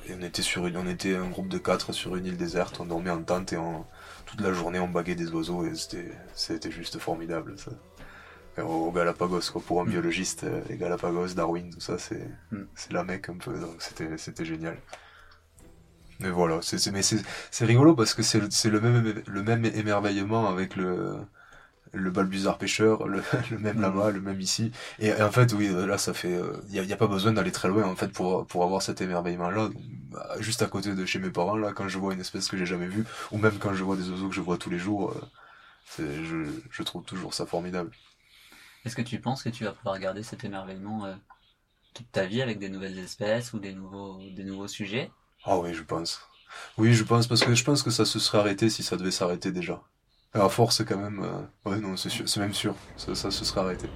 et 0.08 0.14
on 0.20 0.22
était 0.24 0.42
sur 0.42 0.66
une, 0.68 0.76
on 0.78 0.88
était 0.88 1.16
un 1.16 1.30
groupe 1.30 1.48
de 1.48 1.58
quatre 1.60 1.94
sur 1.94 2.16
une 2.16 2.26
île 2.26 2.38
déserte, 2.38 2.80
on 2.80 2.86
dormait 2.86 3.12
en 3.12 3.22
tente 3.24 3.54
et 3.54 3.58
on, 3.58 3.86
toute 4.26 4.42
la 4.42 4.52
journée 4.54 4.80
on 4.80 4.88
baguait 4.88 5.16
des 5.16 5.30
oiseaux 5.32 5.66
et 5.66 5.76
c'était, 5.76 6.12
c'était 6.34 6.72
juste 6.72 6.98
formidable. 7.00 7.56
Ça. 7.60 7.72
Au, 8.64 8.88
au 8.88 8.92
Galapagos, 8.92 9.42
quoi, 9.52 9.62
pour 9.66 9.82
un 9.82 9.86
Mm. 9.86 9.90
biologiste, 9.90 10.44
euh, 10.46 10.62
les 10.70 10.78
Galapagos, 10.78 11.30
Darwin, 11.36 11.70
tout 11.72 11.80
ça, 11.80 11.98
c'est, 11.98 12.28
Mm. 12.52 12.64
c'est 12.76 12.92
la 12.94 13.04
mec 13.04 13.30
un 13.30 13.38
peu, 13.38 13.54
donc 13.60 13.76
c'était, 13.80 14.18
c'était 14.18 14.46
génial. 14.46 14.78
Mais 16.20 16.30
voilà, 16.30 16.60
c'est, 16.62 16.78
c'est, 16.80 17.66
rigolo 17.66 17.96
parce 17.96 18.14
que 18.14 18.22
c'est, 18.24 18.40
le- 18.40 18.80
même, 18.82 19.24
le 19.28 19.44
même 19.44 19.66
émerveillement 19.66 20.48
avec 20.48 20.76
le, 20.76 21.18
le 21.94 22.12
balbuzard 22.12 22.58
pêcheur, 22.60 23.08
le, 23.08 23.22
même 23.60 23.82
là-bas, 23.82 24.12
le 24.12 24.22
même 24.22 24.42
ici. 24.42 24.72
Et, 25.00 25.14
en 25.22 25.32
fait, 25.32 25.54
oui, 25.54 25.70
là, 25.70 25.98
ça 25.98 26.14
fait, 26.14 26.40
il 26.70 26.82
n'y 26.82 26.92
a, 26.92 26.96
a 26.96 26.98
pas 26.98 27.08
besoin 27.08 27.34
d'aller 27.34 27.52
très 27.52 27.70
loin, 27.70 27.86
en 27.86 27.96
fait, 27.96 28.10
pour, 28.10 28.48
pour 28.48 28.64
avoir 28.64 28.82
cet 28.84 29.02
émerveillement-là. 29.02 29.70
Bah, 30.12 30.36
Juste 30.40 30.62
à 30.64 30.68
côté 30.68 30.96
de 30.96 31.06
chez 31.06 31.20
mes 31.20 31.32
parents, 31.32 31.58
là, 31.58 31.74
quand 31.74 31.88
je 31.90 32.00
vois 32.00 32.14
une 32.14 32.22
espèce 32.22 32.50
que 32.50 32.58
j'ai 32.58 32.66
jamais 32.68 32.88
vue, 32.88 33.06
ou 33.32 33.38
même 33.40 33.60
quand 33.60 33.74
je 33.76 33.84
vois 33.84 33.98
des 33.98 34.10
oiseaux 34.10 34.30
que 34.30 34.36
je 34.36 34.42
vois 34.42 34.58
tous 34.58 34.70
les 34.72 34.80
jours, 34.80 35.14
euh, 36.00 36.24
je, 36.24 36.46
je 36.72 36.84
trouve 36.84 37.04
toujours 37.06 37.34
ça 37.34 37.46
formidable. 37.48 37.92
Est-ce 38.86 38.96
que 38.96 39.02
tu 39.02 39.20
penses 39.20 39.44
que 39.44 39.50
tu 39.50 39.66
vas 39.66 39.74
pouvoir 39.74 40.00
garder 40.00 40.24
cet 40.24 40.46
émerveillement 40.46 41.04
euh, 41.06 41.16
toute 41.94 42.12
ta 42.12 42.26
vie 42.26 42.42
avec 42.42 42.60
des 42.60 42.70
nouvelles 42.70 43.00
espèces 43.00 43.54
ou 43.54 43.60
des 43.60 43.74
nouveaux, 43.74 44.20
des 44.32 44.44
nouveaux 44.46 44.68
sujets? 44.70 45.12
Ah 45.46 45.58
oui, 45.58 45.74
je 45.74 45.84
pense. 45.84 46.22
Oui, 46.78 46.94
je 46.94 47.04
pense, 47.04 47.28
parce 47.28 47.44
que 47.44 47.56
je 47.56 47.64
pense 47.64 47.84
que 47.84 47.92
ça 47.92 48.06
se 48.06 48.20
serait 48.20 48.40
arrêté 48.40 48.70
si 48.70 48.84
ça 48.84 48.98
devait 48.98 49.12
s'arrêter 49.12 49.52
déjà. 49.52 49.82
À 50.34 50.50
force, 50.50 50.84
quand 50.84 50.98
même, 50.98 51.22
euh, 51.24 51.70
ouais, 51.70 51.80
non, 51.80 51.96
c'est 51.98 52.38
même 52.38 52.54
sûr, 52.54 52.76
ça 52.98 53.16
se 53.16 53.46
serait 53.46 53.62
arrêté. 53.62 53.88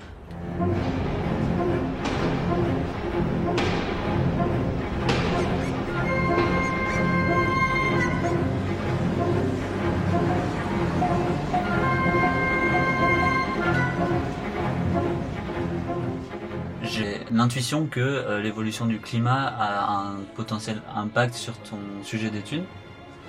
L'intuition 17.38 17.86
que 17.86 18.00
euh, 18.00 18.42
l'évolution 18.42 18.86
du 18.86 19.00
climat 19.00 19.54
a 19.60 19.92
un 20.02 20.16
potentiel 20.36 20.82
impact 20.96 21.34
sur 21.36 21.54
ton 21.60 21.78
sujet 22.04 22.30
d'étude, 22.30 22.64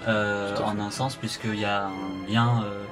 euh, 0.07 0.57
en 0.64 0.79
un 0.81 0.90
sens, 0.90 1.16
puisqu'il 1.16 1.59
y 1.59 1.64
a 1.64 1.87
un 1.87 2.31
lien 2.33 2.62
euh, 2.64 2.83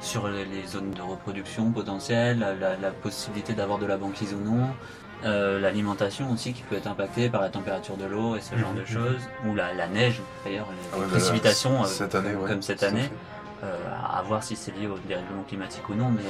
sur 0.00 0.28
les, 0.28 0.44
les 0.44 0.66
zones 0.66 0.90
de 0.92 1.02
reproduction 1.02 1.70
potentielle, 1.70 2.40
la, 2.60 2.76
la 2.76 2.90
possibilité 2.90 3.52
d'avoir 3.52 3.78
de 3.78 3.86
la 3.86 3.96
banquise 3.96 4.34
ou 4.34 4.40
non, 4.44 4.68
l'alimentation 5.24 6.32
aussi 6.32 6.52
qui 6.52 6.62
peut 6.62 6.74
être 6.74 6.88
impactée 6.88 7.28
par 7.28 7.40
la 7.42 7.48
température 7.48 7.96
de 7.96 8.06
l'eau 8.06 8.34
et 8.34 8.40
ce 8.40 8.56
genre 8.56 8.72
de 8.72 8.80
Mhm. 8.80 8.86
choses, 8.86 9.20
ou 9.46 9.54
la, 9.54 9.72
la 9.72 9.86
neige 9.86 10.20
d'ailleurs, 10.44 10.66
les, 10.70 10.88
Ah 10.92 10.96
les 10.96 11.02
bah, 11.02 11.08
précipitations 11.10 11.84
cette 11.84 12.16
année, 12.16 12.32
comme, 12.32 12.42
ouais, 12.42 12.48
comme 12.48 12.62
cette 12.62 12.82
année. 12.82 13.08
à 13.62 14.20
voir 14.22 14.42
si 14.42 14.56
c'est 14.56 14.72
lié 14.76 14.88
au 14.88 14.98
dérèglement 15.06 15.44
climatique 15.44 15.88
ou 15.88 15.94
non, 15.94 16.08
mais 16.10 16.24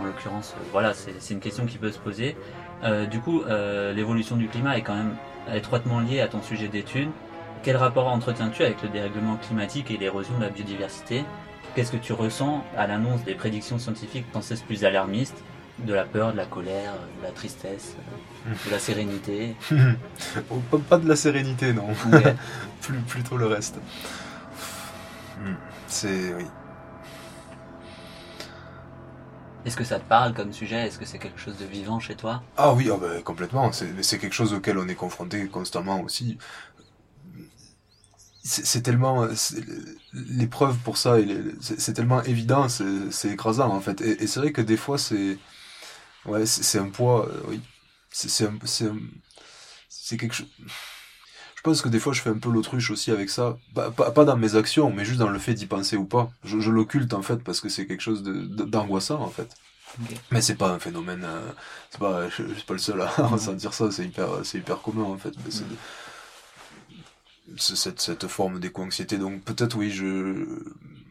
en 0.00 0.02
l'occurrence, 0.04 0.52
voilà, 0.72 0.94
c'est 0.94 1.32
une 1.32 1.38
question 1.38 1.64
qui 1.66 1.78
peut 1.78 1.92
se 1.92 1.98
poser. 2.00 2.36
Euh, 2.84 3.06
du 3.06 3.20
coup, 3.20 3.42
euh, 3.42 3.92
l'évolution 3.92 4.36
du 4.36 4.48
climat 4.48 4.78
est 4.78 4.82
quand 4.82 4.94
même 4.94 5.14
étroitement 5.52 6.00
liée 6.00 6.20
à 6.20 6.28
ton 6.28 6.42
sujet 6.42 6.68
d'étude. 6.68 7.08
Quel 7.62 7.76
rapport 7.76 8.06
entretiens-tu 8.06 8.62
avec 8.62 8.82
le 8.82 8.88
dérèglement 8.88 9.36
climatique 9.36 9.90
et 9.90 9.96
l'érosion 9.96 10.36
de 10.38 10.44
la 10.44 10.50
biodiversité? 10.50 11.24
Qu'est-ce 11.74 11.92
que 11.92 11.96
tu 11.96 12.12
ressens 12.12 12.64
à 12.76 12.86
l'annonce 12.86 13.22
des 13.24 13.34
prédictions 13.34 13.78
scientifiques 13.78 14.26
sans 14.32 14.42
cesse 14.42 14.62
plus 14.62 14.84
alarmistes 14.84 15.42
De 15.80 15.92
la 15.92 16.04
peur, 16.04 16.32
de 16.32 16.36
la 16.36 16.46
colère, 16.46 16.92
de 17.20 17.24
la 17.24 17.30
tristesse, 17.30 17.96
de 18.46 18.70
la 18.70 18.78
sérénité? 18.78 19.56
Oh, 20.50 20.78
pas, 20.78 20.98
de 20.98 21.08
la 21.08 21.16
sérénité, 21.16 21.72
non. 21.72 21.88
Ouais. 22.12 22.34
Plus, 22.82 22.98
plutôt 23.00 23.36
le 23.36 23.46
reste. 23.46 23.76
Hmm. 25.40 25.54
C'est, 25.86 26.34
oui. 26.34 26.44
Est-ce 29.68 29.76
que 29.76 29.84
ça 29.84 30.00
te 30.00 30.08
parle 30.08 30.32
comme 30.32 30.50
sujet? 30.54 30.86
Est-ce 30.86 30.98
que 30.98 31.04
c'est 31.04 31.18
quelque 31.18 31.38
chose 31.38 31.58
de 31.58 31.66
vivant 31.66 32.00
chez 32.00 32.14
toi? 32.14 32.42
Ah 32.56 32.72
oui, 32.72 32.88
ah 32.90 32.96
ben, 32.96 33.22
complètement. 33.22 33.70
C'est 33.70 34.18
quelque 34.18 34.32
chose 34.32 34.54
auquel 34.54 34.78
on 34.78 34.88
est 34.88 34.94
confronté 34.94 35.46
constamment 35.48 36.00
aussi. 36.00 36.38
C'est 38.42 38.80
tellement 38.80 39.28
les 40.14 40.46
preuves 40.46 40.78
pour 40.78 40.96
ça, 40.96 41.16
c'est 41.60 41.92
tellement 41.92 42.22
évident, 42.22 42.66
c'est 42.70 43.30
écrasant 43.30 43.68
en 43.68 43.80
fait. 43.80 44.00
Et, 44.00 44.26
c'est 44.26 44.40
vrai 44.40 44.52
que 44.52 44.62
des 44.62 44.78
fois 44.78 44.96
c'est 44.96 45.36
ouais, 46.24 46.46
c'est 46.46 46.78
un 46.78 46.88
poids, 46.88 47.28
euh, 47.28 47.42
oui. 47.48 47.60
C'est 48.10 48.30
c'est 49.90 50.16
quelque 50.16 50.34
chose. 50.34 50.48
Je 51.58 51.62
pense 51.62 51.82
que 51.82 51.88
des 51.88 51.98
fois 51.98 52.12
je 52.12 52.22
fais 52.22 52.30
un 52.30 52.38
peu 52.38 52.50
l'autruche 52.50 52.90
aussi 52.92 53.10
avec 53.10 53.30
ça. 53.30 53.58
Pas, 53.74 53.90
pas, 53.90 54.12
pas 54.12 54.24
dans 54.24 54.36
mes 54.36 54.54
actions, 54.56 54.92
mais 54.92 55.04
juste 55.04 55.18
dans 55.18 55.28
le 55.28 55.38
fait 55.40 55.54
d'y 55.54 55.66
penser 55.66 55.96
ou 55.96 56.04
pas. 56.06 56.30
Je, 56.44 56.60
je 56.60 56.70
l'occulte 56.70 57.14
en 57.14 57.22
fait 57.22 57.38
parce 57.42 57.60
que 57.60 57.68
c'est 57.68 57.86
quelque 57.86 58.00
chose 58.02 58.22
d'angoissant 58.24 59.20
en 59.22 59.28
fait. 59.30 59.48
Ok. 60.00 60.14
Mais 60.30 60.40
c'est 60.42 60.56
pas 60.56 60.70
un 60.72 60.78
phénomène. 60.78 61.24
euh, 61.24 61.52
c'est 61.90 62.00
pas, 62.00 62.28
je, 62.30 62.48
je 62.48 62.54
suis 62.54 62.64
pas 62.64 62.74
le 62.74 62.78
seul 62.80 63.00
à 63.02 63.06
ressentir 63.26 63.74
ça. 63.74 63.90
C'est 63.90 64.04
hyper, 64.06 64.28
c'est 64.44 64.58
hyper 64.58 64.80
commun 64.82 65.04
en 65.04 65.18
fait. 65.18 65.34
Mais 65.44 65.50
c'est 67.56 67.76
cette, 67.76 68.00
cette 68.00 68.26
forme 68.26 68.60
d'éco-anxiété. 68.60 69.18
Donc 69.18 69.42
peut-être 69.44 69.76
oui, 69.76 69.90
je 69.90 70.62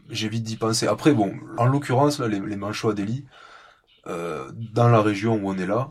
j'évite 0.09 0.43
d'y 0.43 0.57
penser. 0.57 0.87
Après 0.87 1.13
bon, 1.13 1.35
en 1.57 1.65
l'occurrence 1.65 2.19
là, 2.19 2.27
les, 2.27 2.39
les 2.39 2.55
manchots 2.55 2.89
à 2.89 2.93
Delhi, 2.93 3.25
euh, 4.07 4.51
dans 4.55 4.89
la 4.89 5.01
région 5.01 5.35
où 5.35 5.49
on 5.49 5.57
est 5.57 5.67
là, 5.67 5.89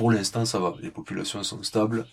pour 0.00 0.10
l'instant 0.10 0.44
ça 0.46 0.58
va. 0.58 0.74
Les 0.80 0.90
populations 0.90 1.42
sont 1.42 1.62
stables. 1.62 2.06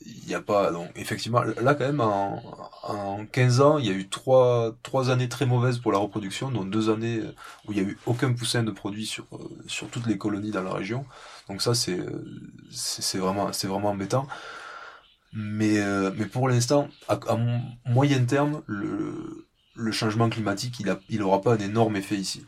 Il 0.00 0.26
n'y 0.26 0.34
a 0.34 0.40
pas 0.40 0.70
donc 0.72 0.88
effectivement 0.96 1.42
là 1.60 1.74
quand 1.74 1.84
même 1.86 2.00
en, 2.00 2.42
en 2.84 3.26
15 3.26 3.60
ans, 3.60 3.78
il 3.78 3.86
y 3.86 3.90
a 3.90 3.92
eu 3.92 4.08
trois 4.08 4.74
trois 4.82 5.10
années 5.10 5.28
très 5.28 5.46
mauvaises 5.46 5.78
pour 5.78 5.92
la 5.92 5.98
reproduction, 5.98 6.50
dont 6.50 6.64
deux 6.64 6.90
années 6.90 7.20
où 7.66 7.72
il 7.72 7.78
y 7.78 7.80
a 7.80 7.84
eu 7.84 7.98
aucun 8.06 8.32
poussin 8.32 8.62
de 8.62 8.70
produit 8.70 9.06
sur 9.06 9.26
euh, 9.32 9.38
sur 9.66 9.88
toutes 9.88 10.06
les 10.06 10.18
colonies 10.18 10.50
dans 10.50 10.62
la 10.62 10.72
région. 10.72 11.04
Donc 11.48 11.62
ça 11.62 11.74
c'est 11.74 11.98
euh, 11.98 12.24
c'est 12.70 13.18
vraiment 13.18 13.52
c'est 13.52 13.68
vraiment 13.68 13.90
embêtant. 13.90 14.26
Mais 15.32 15.78
euh, 15.80 16.10
mais 16.16 16.26
pour 16.26 16.48
l'instant, 16.48 16.88
à, 17.08 17.18
à 17.28 17.36
mo- 17.36 17.60
moyen 17.86 18.24
terme, 18.24 18.62
le 18.66 19.46
le 19.74 19.92
changement 19.92 20.28
climatique, 20.28 20.78
il 20.80 20.90
a 20.90 21.00
il 21.08 21.20
pas 21.42 21.54
un 21.54 21.58
énorme 21.58 21.96
effet 21.96 22.16
ici. 22.16 22.44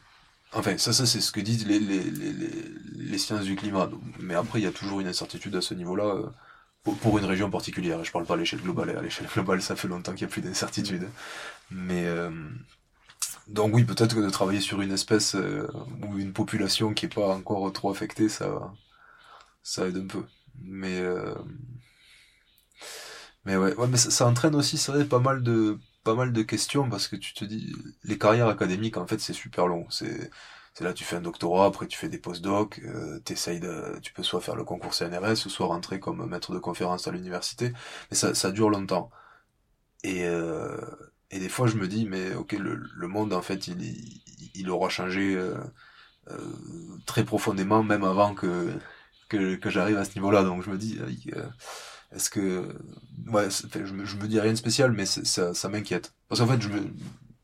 Enfin, 0.54 0.78
ça, 0.78 0.92
ça 0.92 1.06
c'est 1.06 1.20
ce 1.20 1.32
que 1.32 1.40
disent 1.40 1.66
les, 1.66 1.78
les, 1.78 2.02
les, 2.02 2.32
les, 2.96 3.18
sciences 3.18 3.44
du 3.44 3.56
climat. 3.56 3.90
Mais 4.20 4.34
après, 4.34 4.60
il 4.60 4.62
y 4.64 4.66
a 4.66 4.72
toujours 4.72 5.00
une 5.00 5.08
incertitude 5.08 5.54
à 5.56 5.60
ce 5.60 5.74
niveau-là, 5.74 6.04
euh, 6.04 6.26
pour, 6.84 7.18
une 7.18 7.24
région 7.24 7.50
particulière. 7.50 8.04
Je 8.04 8.12
parle 8.12 8.26
pas 8.26 8.34
à 8.34 8.36
l'échelle 8.36 8.60
globale. 8.60 8.90
À 8.96 9.02
l'échelle 9.02 9.26
globale, 9.26 9.62
ça 9.62 9.76
fait 9.76 9.88
longtemps 9.88 10.12
qu'il 10.12 10.26
n'y 10.26 10.30
a 10.30 10.32
plus 10.32 10.42
d'incertitude. 10.42 11.08
Mais 11.70 12.04
euh, 12.06 12.30
donc 13.48 13.74
oui, 13.74 13.84
peut-être 13.84 14.14
que 14.14 14.20
de 14.20 14.30
travailler 14.30 14.60
sur 14.60 14.80
une 14.80 14.92
espèce 14.92 15.34
euh, 15.34 15.68
ou 16.02 16.18
une 16.18 16.32
population 16.32 16.94
qui 16.94 17.06
est 17.06 17.14
pas 17.14 17.34
encore 17.34 17.72
trop 17.72 17.90
affectée, 17.90 18.28
ça, 18.28 18.72
ça 19.62 19.86
aide 19.88 19.96
un 19.98 20.06
peu. 20.06 20.24
Mais 20.62 21.00
euh, 21.00 21.34
mais 23.44 23.56
ouais, 23.56 23.74
ouais 23.76 23.86
mais 23.88 23.96
ça, 23.96 24.10
ça 24.10 24.26
entraîne 24.26 24.54
aussi, 24.54 24.78
c'est 24.78 24.92
vrai, 24.92 25.04
pas 25.04 25.18
mal 25.20 25.42
de 25.42 25.78
pas 26.04 26.14
mal 26.14 26.32
de 26.32 26.42
questions 26.42 26.88
parce 26.90 27.08
que 27.08 27.16
tu 27.16 27.34
te 27.34 27.44
dis 27.44 27.74
les 28.04 28.18
carrières 28.18 28.48
académiques 28.48 28.96
en 28.98 29.06
fait 29.06 29.18
c'est 29.20 29.32
super 29.32 29.66
long. 29.68 29.86
C'est 29.90 30.30
c'est 30.74 30.84
là 30.84 30.92
tu 30.92 31.04
fais 31.04 31.16
un 31.16 31.20
doctorat, 31.22 31.66
après 31.66 31.86
tu 31.88 31.98
fais 31.98 32.08
des 32.08 32.18
post-doc, 32.18 32.80
euh, 32.84 33.20
t'essayes 33.20 33.60
de 33.60 33.98
tu 34.02 34.12
peux 34.12 34.22
soit 34.22 34.40
faire 34.40 34.56
le 34.56 34.64
concours 34.64 34.94
CNRS 34.94 35.46
ou 35.46 35.50
soit 35.50 35.66
rentrer 35.66 36.00
comme 36.00 36.26
maître 36.28 36.52
de 36.54 36.58
conférence 36.60 37.08
à 37.08 37.12
l'université, 37.12 37.72
mais 38.10 38.16
ça 38.16 38.34
ça 38.34 38.50
dure 38.52 38.70
longtemps. 38.70 39.10
Et 40.02 40.24
euh, 40.26 40.78
et 41.30 41.38
des 41.40 41.48
fois 41.48 41.66
je 41.66 41.76
me 41.76 41.88
dis 41.88 42.06
mais 42.06 42.34
OK 42.34 42.52
le, 42.52 42.74
le 42.76 43.08
monde 43.08 43.32
en 43.32 43.42
fait 43.42 43.66
il 43.68 43.82
il, 43.82 44.22
il 44.54 44.70
aura 44.70 44.88
changé 44.90 45.34
euh, 45.34 45.56
euh, 46.30 46.38
très 47.06 47.24
profondément 47.24 47.82
même 47.84 48.04
avant 48.04 48.34
que 48.34 48.72
que, 49.28 49.56
que 49.56 49.70
j'arrive 49.70 49.98
à 49.98 50.04
ce 50.06 50.14
niveau-là 50.16 50.44
donc 50.44 50.62
je 50.64 50.70
me 50.70 50.78
dis 50.78 50.98
euh, 51.36 51.46
est-ce 52.14 52.30
que 52.30 52.74
ouais 53.28 53.48
je 53.50 53.92
me, 53.92 54.04
je 54.04 54.16
me 54.16 54.26
dis 54.28 54.40
rien 54.40 54.52
de 54.52 54.56
spécial 54.56 54.92
mais 54.92 55.06
ça 55.06 55.54
ça 55.54 55.68
m'inquiète 55.68 56.12
parce 56.28 56.40
qu'en 56.40 56.46
fait 56.46 56.60
je 56.60 56.68
me 56.68 56.80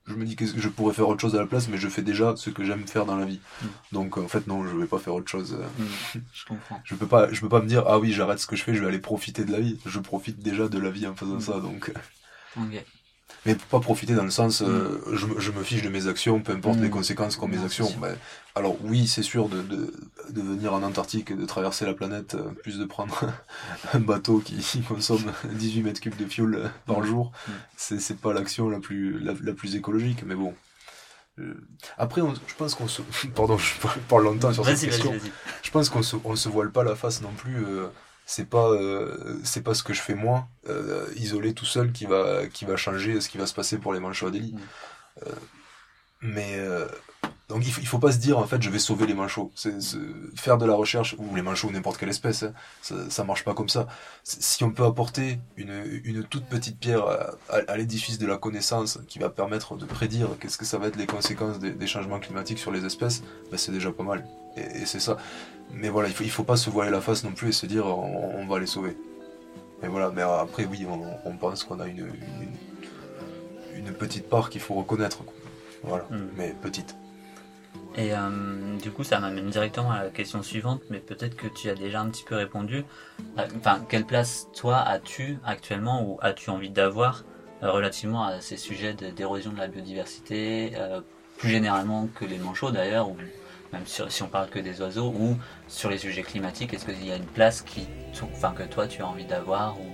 je 0.07 0.15
me 0.17 0.25
dis 0.25 0.35
que 0.35 0.45
je 0.47 0.69
pourrais 0.69 0.93
faire 0.95 1.07
autre 1.09 1.21
chose 1.21 1.37
à 1.37 1.39
la 1.39 1.47
place 1.47 1.69
mais 1.69 1.79
je 1.79 1.89
fais 1.89 2.03
déjà 2.03 2.35
ce 2.37 2.51
que 2.51 2.65
j'aime 2.65 2.87
faire 2.87 3.07
dans 3.07 3.17
la 3.17 3.27
vie 3.27 3.41
Mm. 3.63 3.67
donc 3.93 4.19
en 4.19 4.27
fait 4.29 4.47
non 4.47 4.67
je 4.67 4.77
vais 4.77 4.87
pas 4.87 4.99
faire 4.99 5.15
autre 5.15 5.29
chose 5.31 5.57
euh, 5.61 5.67
Hmm, 6.15 6.21
je 6.33 6.45
comprends. 6.47 6.81
je 6.85 6.95
peux 6.95 7.07
pas 7.07 7.33
je 7.33 7.41
peux 7.41 7.49
pas 7.49 7.61
me 7.61 7.67
dire 7.69 7.85
ah 7.87 7.99
oui 7.99 8.13
j'arrête 8.13 8.39
ce 8.41 8.47
que 8.47 8.57
je 8.57 8.63
fais 8.65 8.75
je 8.75 8.81
vais 8.81 8.89
aller 8.89 8.99
profiter 8.99 9.45
de 9.45 9.53
la 9.53 9.61
vie 9.61 9.79
je 9.87 9.99
profite 10.01 10.41
déjà 10.41 10.69
de 10.69 10.79
la 10.79 10.91
vie 10.91 11.07
en 11.07 11.15
faisant 11.15 11.37
Mm. 11.37 11.41
ça 11.41 11.61
donc 11.61 11.93
Ok. 12.57 12.85
Mais 13.47 13.55
pas 13.55 13.81
profiter 13.81 14.15
dans 14.15 14.25
le 14.25 14.31
sens 14.31 14.63
euh, 14.63 15.01
je, 15.13 15.27
me- 15.27 15.41
je 15.41 15.51
me 15.51 15.63
fiche 15.63 15.83
de 15.83 15.89
mes 15.89 16.07
actions 16.09 16.41
peu 16.41 16.53
importe 16.53 16.79
Mm. 16.79 16.83
les 16.83 16.91
conséquences 16.91 17.37
qu'ont 17.37 17.49
mes 17.49 17.63
actions. 17.65 17.91
Ben, 18.01 18.17
alors 18.55 18.77
oui 18.85 19.07
c'est 19.07 19.23
sûr 19.23 19.49
de, 19.49 19.63
de, 19.63 19.93
de 20.31 20.43
venir 20.43 20.75
en 20.75 20.83
Antarctique 20.83 21.35
de 21.37 21.47
traverser 21.47 21.87
la 21.87 21.95
planète 21.95 22.35
euh, 22.35 22.51
plus 22.63 22.79
de 22.79 22.85
prendre 22.85 23.19
un 23.95 24.01
bateau 24.01 24.39
qui 24.41 24.83
consomme 24.89 25.33
18 25.51 25.83
mètres 25.83 26.01
cubes 26.01 26.17
de 26.17 26.27
fuel 26.27 26.55
euh, 26.55 26.69
par 26.87 27.01
Mm. 27.01 27.05
jour 27.07 27.33
Mm. 27.49 27.51
c'est 27.77 28.01
c'est 28.01 28.19
pas 28.21 28.33
l'action 28.33 28.69
la 28.69 28.81
plus 28.81 29.19
la, 29.21 29.33
la 29.43 29.53
plus 29.55 29.75
écologique 29.77 30.23
mais 30.27 30.35
bon 30.35 30.55
Euh, 31.39 31.55
après 31.97 32.21
on- 32.21 32.35
je 32.35 32.55
pense 32.59 32.75
qu'on 32.75 32.89
se 32.89 33.03
pardon 33.35 33.57
je 33.57 33.73
parle 34.09 34.25
longtemps 34.25 34.53
sur 34.53 34.65
cette 34.67 34.81
question 34.81 35.15
je 35.63 35.71
pense 35.71 35.89
qu'on 35.89 36.03
se, 36.03 36.17
on 36.25 36.37
se 36.37 36.49
voile 36.49 36.71
pas 36.73 36.85
la 36.85 36.97
face 36.97 37.23
non 37.23 37.33
plus. 37.43 37.65
C'est 38.31 38.49
pas, 38.49 38.71
euh, 38.71 39.41
c'est 39.43 39.63
pas 39.63 39.75
ce 39.75 39.83
que 39.83 39.93
je 39.93 40.01
fais 40.01 40.15
moi, 40.15 40.47
euh, 40.69 41.05
isolé 41.17 41.53
tout 41.53 41.65
seul, 41.65 41.91
qui 41.91 42.07
va, 42.07 42.47
qui 42.47 42.65
va 42.65 42.77
changer 42.77 43.21
ce 43.21 43.29
qui 43.29 43.39
va 43.39 43.47
se 43.47 43.55
passer 43.55 43.77
pour 43.79 43.93
les 43.93 43.99
manchots 43.99 44.31
à. 44.31 44.53
Mm. 44.53 44.61
Euh, 45.27 45.31
mais 46.21 46.55
euh, 46.59 46.87
donc 47.51 47.67
il 47.67 47.73
faut, 47.73 47.81
il 47.83 47.87
faut 47.87 47.99
pas 47.99 48.13
se 48.13 48.19
dire 48.19 48.39
en 48.39 48.47
fait 48.47 48.63
je 48.63 48.71
vais 48.71 48.79
sauver 48.79 49.07
les 49.07 49.15
manchots. 49.15 49.51
C'est, 49.55 49.81
c'est- 49.83 49.99
faire 50.37 50.57
de 50.57 50.65
la 50.67 50.75
recherche 50.75 51.15
ou 51.19 51.35
les 51.35 51.43
manchots 51.43 51.69
ou 51.69 51.73
n'importe 51.73 51.99
quelle 51.99 52.09
espèce, 52.09 52.43
hein, 52.45 52.53
ça, 52.81 52.95
ça 53.11 53.25
marche 53.25 53.45
pas 53.45 53.53
comme 53.55 53.69
ça. 53.69 53.87
C'est- 54.25 54.43
Si 54.43 54.65
on 54.65 54.71
peut 54.71 54.85
apporter 54.85 55.39
une, 55.57 55.83
une 56.05 56.25
toute 56.25 56.47
petite 56.47 56.79
pierre 56.79 57.05
à, 57.07 57.35
à- 57.51 57.63
à 57.69 57.77
l'édifice 57.77 58.19
de 58.19 58.27
la 58.27 58.39
connaissance 58.39 58.99
qui 59.09 59.19
va 59.19 59.29
permettre 59.29 59.77
de 59.77 59.85
prédire 59.85 60.29
qu'est-ce 60.41 60.57
que 60.59 60.65
ça 60.65 60.79
va 60.79 60.87
être 60.89 60.97
les 60.97 61.07
conséquences 61.07 61.59
des, 61.59 61.73
des 61.73 61.87
changements 61.87 62.21
climatiques 62.21 62.59
sur 62.59 62.71
les 62.73 62.85
espèces, 62.87 63.23
ben 63.51 63.57
c'est 63.59 63.73
déjà 63.73 63.91
pas 63.93 64.05
mal. 64.05 64.25
Et, 64.57 64.83
et 64.83 64.87
c'est 64.87 65.01
ça. 65.01 65.17
Mais 65.73 65.89
voilà, 65.89 66.09
il 66.09 66.15
faut, 66.15 66.25
il 66.25 66.31
faut 66.31 66.45
pas 66.45 66.57
se 66.57 66.71
voiler 66.71 66.91
la 66.91 67.01
face 67.01 67.23
non 67.25 67.33
plus 67.33 67.49
et 67.51 67.53
se 67.53 67.67
dire 67.67 67.87
on, 67.87 68.41
on 68.41 68.47
va 68.47 68.59
les 68.59 68.67
sauver. 68.67 68.97
Mais 69.83 69.89
voilà, 69.89 70.11
mais 70.11 70.23
après 70.23 70.65
oui, 70.67 70.87
on, 70.89 71.01
on 71.29 71.37
pense 71.37 71.65
qu'on 71.65 71.81
a 71.81 71.87
une, 71.87 71.99
une, 71.99 72.55
une 73.87 73.93
petite 73.95 74.29
part 74.29 74.51
qu'il 74.51 74.61
faut 74.61 74.75
reconnaître. 74.75 75.25
quoi. 75.25 75.35
Voilà, 75.85 76.05
Mm. 76.11 76.29
mais 76.37 76.55
petite. 76.61 76.95
Et 77.97 78.15
euh, 78.15 78.77
du 78.81 78.91
coup, 78.91 79.03
ça 79.03 79.19
m'amène 79.19 79.51
directement 79.51 79.91
à 79.91 80.05
la 80.05 80.11
question 80.11 80.43
suivante, 80.43 80.83
mais 80.91 80.99
peut-être 80.99 81.37
que 81.37 81.49
tu 81.49 81.69
as 81.71 81.75
déjà 81.75 82.01
un 82.01 82.09
petit 82.09 82.25
peu 82.25 82.37
répondu. 82.37 82.85
Euh, 83.39 83.47
Enfin, 83.57 83.85
quelle 83.89 84.05
place, 84.05 84.49
toi, 84.55 84.79
as-tu 84.79 85.39
actuellement 85.45 86.03
ou 86.05 86.19
as-tu 86.23 86.51
envie 86.51 86.71
d'avoir 86.71 87.25
euh, 87.63 87.71
relativement 87.71 88.25
à 88.25 88.41
ces 88.41 88.57
sujets 88.57 88.95
d'érosion 88.95 89.53
de 89.53 89.59
la 89.59 89.67
biodiversité, 89.67 90.73
plus 91.39 91.51
généralement 91.51 92.09
que 92.15 92.25
les 92.25 92.39
manchots 92.39 92.71
d'ailleurs, 92.71 93.09
ou 93.09 93.17
même 93.73 93.83
si 93.87 94.23
on 94.23 94.29
parle 94.29 94.49
que 94.49 94.59
des 94.59 94.81
oiseaux, 94.81 95.09
ou 95.09 95.37
sur 95.69 95.91
les 95.91 95.99
sujets 95.99 96.23
climatiques, 96.23 96.73
est-ce 96.75 96.85
qu'il 96.87 97.05
y 97.05 97.13
a 97.13 97.17
une 97.17 97.25
place 97.25 97.63
qui, 97.63 97.89
enfin, 98.23 98.53
que 98.53 98.63
toi 98.63 98.87
tu 98.87 99.03
as 99.03 99.07
envie 99.07 99.25
d'avoir 99.25 99.79
ou 99.81 99.87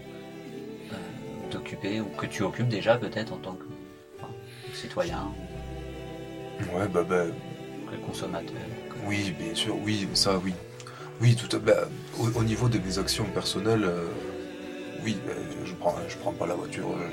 d'occuper, 1.50 2.00
ou 2.00 2.06
que 2.16 2.26
tu 2.26 2.42
occupes 2.42 2.68
déjà 2.68 2.96
peut-être 2.96 3.32
en 3.32 3.38
tant 3.38 3.54
que 3.54 3.66
citoyen, 4.74 5.28
Ouais, 6.74 6.88
bah, 6.88 7.04
bah 7.08 7.24
que 7.90 7.96
consommateur 8.06 8.52
oui, 9.06 9.32
bien 9.38 9.54
sûr, 9.54 9.76
oui, 9.84 10.08
ça 10.14 10.38
oui. 10.44 10.52
Oui, 11.20 11.36
tout 11.36 11.54
à 11.54 11.60
bah, 11.60 11.72
au, 12.18 12.40
au 12.40 12.42
niveau 12.42 12.68
de 12.68 12.78
mes 12.78 12.98
actions 12.98 13.24
personnelles, 13.26 13.84
euh, 13.84 14.04
oui, 15.04 15.16
bah, 15.26 15.32
je 15.64 15.72
prends, 15.74 15.94
je 16.08 16.16
prends 16.16 16.32
pas 16.32 16.46
la 16.46 16.54
voiture 16.54 16.88
euh, 16.90 17.06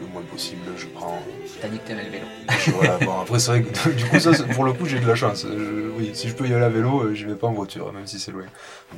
le 0.00 0.06
moins 0.12 0.22
possible, 0.22 0.60
je 0.76 0.86
prends. 0.88 1.22
T'as 1.60 1.68
dit 1.68 1.78
que 1.78 1.86
t'aimais 1.88 2.04
le 2.04 2.10
vélo. 2.10 2.26
je- 2.64 2.70
voilà, 2.72 2.98
bon, 2.98 3.20
après, 3.20 3.38
c'est 3.38 3.50
vrai 3.52 3.62
que 3.62 3.88
du 3.90 4.04
coup, 4.04 4.20
ça, 4.20 4.32
pour 4.54 4.64
le 4.64 4.72
coup, 4.74 4.84
j'ai 4.86 5.00
de 5.00 5.06
la 5.06 5.14
chance. 5.14 5.46
Je- 5.46 5.88
oui, 5.96 6.10
si 6.14 6.28
je 6.28 6.34
peux 6.34 6.46
y 6.46 6.52
aller 6.52 6.64
à 6.64 6.68
vélo, 6.68 7.00
euh, 7.04 7.14
j'y 7.14 7.24
vais 7.24 7.34
pas 7.34 7.46
en 7.46 7.52
voiture, 7.52 7.90
même 7.92 8.06
si 8.06 8.18
c'est 8.20 8.30
loin. 8.32 8.44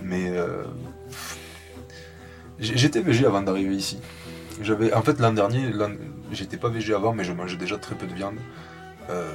Mais 0.02 0.30
euh, 0.30 0.64
j'étais 2.58 3.00
végé 3.00 3.24
avant 3.26 3.42
d'arriver 3.42 3.74
ici. 3.74 3.98
J'avais, 4.62 4.92
en 4.92 5.02
fait, 5.02 5.18
l'an 5.20 5.32
dernier, 5.32 5.70
j'étais 6.32 6.56
pas 6.58 6.68
végé 6.68 6.92
avant, 6.94 7.12
mais 7.14 7.24
je 7.24 7.32
mangeais 7.32 7.56
déjà 7.56 7.78
très 7.78 7.94
peu 7.94 8.06
de 8.06 8.14
viande. 8.14 8.36
Euh, 9.08 9.30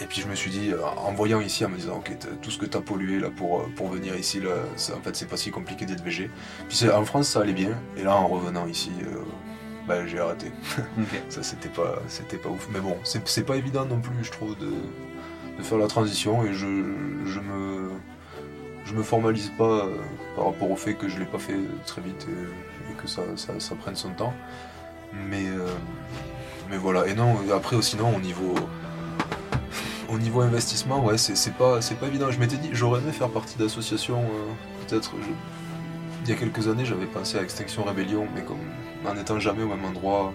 et 0.00 0.04
puis 0.06 0.20
je 0.20 0.28
me 0.28 0.34
suis 0.34 0.50
dit, 0.50 0.70
euh, 0.72 0.84
en 0.84 1.12
voyant 1.14 1.40
ici, 1.40 1.64
en 1.64 1.68
me 1.70 1.76
disant, 1.76 1.96
ok, 1.96 2.12
tout 2.42 2.50
ce 2.50 2.58
que 2.58 2.66
t'as 2.66 2.80
pollué 2.80 3.18
là 3.18 3.30
pour, 3.30 3.60
euh, 3.60 3.66
pour 3.76 3.88
venir 3.88 4.14
ici, 4.16 4.40
là, 4.40 4.50
ça- 4.76 4.94
en 4.96 5.00
fait, 5.00 5.16
c'est 5.16 5.28
pas 5.28 5.36
si 5.36 5.50
compliqué 5.50 5.86
d'être 5.86 6.02
végé. 6.04 6.30
Puis 6.68 6.88
en 6.90 7.04
France, 7.04 7.28
ça 7.28 7.40
allait 7.40 7.52
bien. 7.54 7.78
Et 7.96 8.02
là, 8.02 8.14
en 8.14 8.26
revenant 8.28 8.66
ici, 8.66 8.90
euh, 9.04 9.16
bah, 9.88 10.06
j'ai 10.06 10.18
arrêté. 10.18 10.50
Ça, 11.28 11.42
c'était 11.42 11.68
pas, 11.68 11.96
c'était 12.08 12.36
pas 12.38 12.48
ouf. 12.50 12.68
Mais 12.72 12.80
bon, 12.80 12.96
c'est 13.04 13.44
pas 13.46 13.56
évident 13.56 13.84
non 13.86 14.00
plus, 14.00 14.22
je 14.22 14.30
trouve, 14.32 14.56
de, 14.58 14.66
de 15.58 15.62
faire 15.62 15.78
la 15.78 15.86
transition. 15.86 16.44
Et 16.44 16.52
je, 16.52 16.66
je 17.24 17.40
me, 17.40 17.90
je 18.84 18.92
me 18.94 19.02
formalise 19.02 19.52
pas 19.56 19.86
par 20.34 20.46
rapport 20.46 20.70
au 20.70 20.76
fait 20.76 20.94
que 20.94 21.08
je 21.08 21.18
l'ai 21.18 21.24
pas 21.26 21.38
fait 21.38 21.58
très 21.86 22.02
vite 22.02 22.26
et, 22.28 22.90
et 22.92 22.94
que 23.00 23.08
ça, 23.08 23.22
ça, 23.36 23.58
ça 23.60 23.74
prenne 23.76 23.96
son 23.96 24.10
temps. 24.10 24.34
Mais, 25.12 25.46
euh, 25.48 25.68
mais 26.68 26.76
voilà. 26.76 27.06
Et 27.06 27.14
non, 27.14 27.36
après, 27.54 27.80
sinon, 27.80 28.14
au 28.16 28.20
niveau, 28.20 28.54
au 30.08 30.18
niveau 30.18 30.40
investissement, 30.42 31.04
ouais, 31.04 31.18
c'est 31.18 31.54
pas, 31.56 31.80
c'est 31.82 31.96
pas 31.96 32.06
évident. 32.06 32.30
Je 32.30 32.38
m'étais 32.38 32.56
dit, 32.58 32.70
j'aurais 32.72 33.00
aimé 33.00 33.12
faire 33.12 33.30
partie 33.30 33.56
d'associations, 33.58 34.22
euh, 34.22 34.54
peut-être. 34.86 35.14
je- 35.20 35.30
Il 36.24 36.28
y 36.30 36.32
a 36.32 36.36
quelques 36.36 36.68
années, 36.68 36.84
j'avais 36.86 37.06
pensé 37.06 37.38
à 37.38 37.42
Extinction 37.42 37.84
Rebellion, 37.84 38.28
mais 38.34 38.44
comme 38.44 38.60
en 39.06 39.14
n'étant 39.14 39.38
jamais 39.40 39.62
au 39.62 39.68
même 39.68 39.84
endroit 39.84 40.34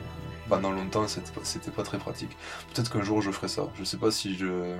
pendant 0.50 0.72
longtemps, 0.72 1.08
c'était 1.08 1.32
pas, 1.32 1.42
pas 1.76 1.84
très 1.84 1.98
pratique. 2.00 2.38
Peut-être 2.74 2.92
qu'un 2.92 3.04
jour 3.04 3.22
je 3.22 3.32
ferai 3.32 3.48
ça. 3.50 3.64
Je 3.76 3.84
sais 3.84 3.98
pas 3.98 4.12
si 4.12 4.36
je. 4.38 4.78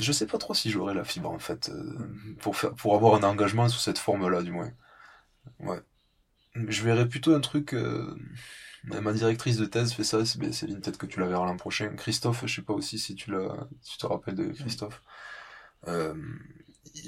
Je 0.00 0.12
sais 0.12 0.26
pas 0.26 0.38
trop 0.38 0.54
si 0.54 0.70
j'aurai 0.70 0.94
la 0.94 1.04
fibre 1.04 1.30
en 1.30 1.38
fait, 1.38 1.68
euh, 1.70 1.98
pour, 2.40 2.56
faire, 2.56 2.74
pour 2.74 2.94
avoir 2.94 3.14
un 3.14 3.22
engagement 3.28 3.68
sous 3.68 3.78
cette 3.80 3.98
forme-là, 3.98 4.42
du 4.42 4.52
moins. 4.52 4.70
Ouais. 5.60 5.80
je 6.56 6.82
verrais 6.84 7.08
plutôt 7.08 7.34
un 7.34 7.40
truc. 7.40 7.74
euh, 7.74 8.16
ma 8.84 9.12
directrice 9.12 9.56
de 9.58 9.66
thèse 9.66 9.92
fait 9.92 10.04
ça, 10.04 10.24
Céline, 10.24 10.80
peut-être 10.80 10.98
que 10.98 11.06
tu 11.06 11.20
la 11.20 11.26
verras 11.26 11.46
l'an 11.46 11.56
prochain. 11.56 11.90
Christophe, 11.96 12.44
je 12.46 12.56
sais 12.56 12.62
pas 12.62 12.72
aussi 12.74 12.98
si 12.98 13.14
tu, 13.14 13.30
tu 13.84 13.98
te 13.98 14.06
rappelles 14.06 14.34
de 14.36 14.48
Christophe. 14.52 15.02
Euh, 15.88 16.14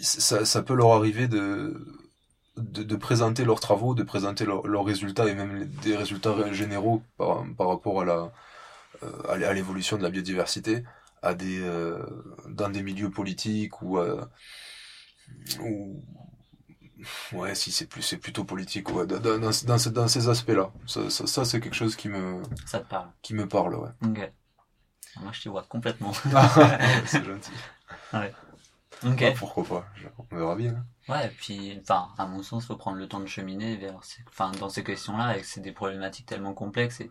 ça, 0.02 0.44
ça 0.44 0.62
peut 0.62 0.74
leur 0.74 0.92
arriver 0.92 1.28
de, 1.28 1.86
de, 2.56 2.82
de 2.82 2.96
présenter 2.96 3.44
leurs 3.44 3.60
travaux, 3.60 3.94
de 3.94 4.02
présenter 4.02 4.44
leurs 4.44 4.84
résultats 4.84 5.28
et 5.28 5.34
même 5.34 5.66
des 5.82 5.96
résultats 5.96 6.52
généraux 6.52 7.02
par, 7.16 7.44
rapport 7.68 8.02
à 8.02 8.04
la 8.04 8.32
euh, 9.02 9.22
à 9.28 9.38
l'é- 9.38 9.46
à 9.46 9.52
l'évolution 9.54 9.98
de 9.98 10.02
la 10.02 10.10
biodiversité 10.10 10.84
à 11.22 11.34
des 11.34 11.60
euh, 11.62 11.98
dans 12.48 12.70
des 12.70 12.82
milieux 12.82 13.10
politiques 13.10 13.82
ou 13.82 13.98
à- 13.98 14.30
ou 15.60 16.02
ouais 17.32 17.54
si 17.54 17.72
c'est 17.72 17.86
plus 17.86 18.02
c'est 18.02 18.16
plutôt 18.18 18.44
politique 18.44 18.90
ouais 18.94 19.06
dans, 19.06 19.18
dans, 19.20 19.38
dans, 19.38 19.50
dans 19.66 19.78
ces- 19.78 19.90
dans 19.90 20.08
ces 20.08 20.28
aspects 20.28 20.50
là 20.50 20.70
ça, 20.86 21.08
ça, 21.10 21.26
ça, 21.26 21.44
c'est 21.44 21.60
quelque 21.60 21.74
chose 21.74 21.96
qui 21.96 22.08
me 22.08 22.42
Ça 22.66 22.80
te 22.80 22.88
parle. 22.88 23.10
qui 23.22 23.34
me 23.34 23.48
parle 23.48 23.74
ouais 23.76 23.90
Ok. 24.04 24.32
Moi, 25.20 25.32
je 25.32 25.42
t'y 25.42 25.48
vois 25.48 25.64
complètement. 25.64 26.12
c'est 27.06 27.24
gentil 27.24 27.52
ok. 29.04 29.22
Ah, 29.24 29.32
pourquoi 29.38 29.64
pas 29.64 29.86
on 30.30 30.36
verra 30.36 30.56
bien 30.56 30.74
hein. 30.74 30.86
Ouais, 31.08 31.26
et 31.26 31.30
puis, 31.30 31.78
enfin, 31.82 32.08
à 32.16 32.26
mon 32.26 32.42
sens, 32.42 32.66
faut 32.66 32.76
prendre 32.76 32.96
le 32.98 33.08
temps 33.08 33.20
de 33.20 33.26
cheminer 33.26 33.76
vers, 33.76 33.98
enfin, 34.28 34.52
dans 34.52 34.68
ces 34.68 34.84
questions-là, 34.84 35.36
et 35.38 35.42
c'est 35.42 35.60
des 35.60 35.72
problématiques 35.72 36.26
tellement 36.26 36.54
complexes, 36.54 37.00
et 37.00 37.10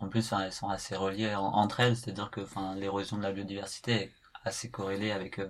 en 0.00 0.08
plus, 0.08 0.32
elles 0.32 0.52
sont 0.52 0.68
assez 0.70 0.96
reliées 0.96 1.34
en- 1.34 1.44
entre 1.44 1.80
elles, 1.80 1.96
c'est-à-dire 1.96 2.30
que, 2.30 2.42
enfin, 2.42 2.74
l'érosion 2.76 3.18
de 3.18 3.22
la 3.22 3.32
biodiversité 3.32 3.92
est 3.94 4.12
assez 4.44 4.70
corrélée 4.70 5.12
avec 5.12 5.38
euh, 5.40 5.48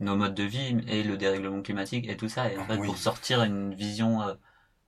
nos 0.00 0.16
modes 0.16 0.34
de 0.34 0.44
vie 0.44 0.76
et 0.88 1.02
le 1.02 1.16
dérèglement 1.16 1.62
climatique 1.62 2.08
et 2.08 2.16
tout 2.16 2.28
ça, 2.28 2.52
et 2.52 2.58
en 2.58 2.66
fait, 2.66 2.78
Oui. 2.78 2.86
pour 2.86 2.96
sortir 2.98 3.42
une 3.42 3.74
vision 3.74 4.22
euh, 4.22 4.34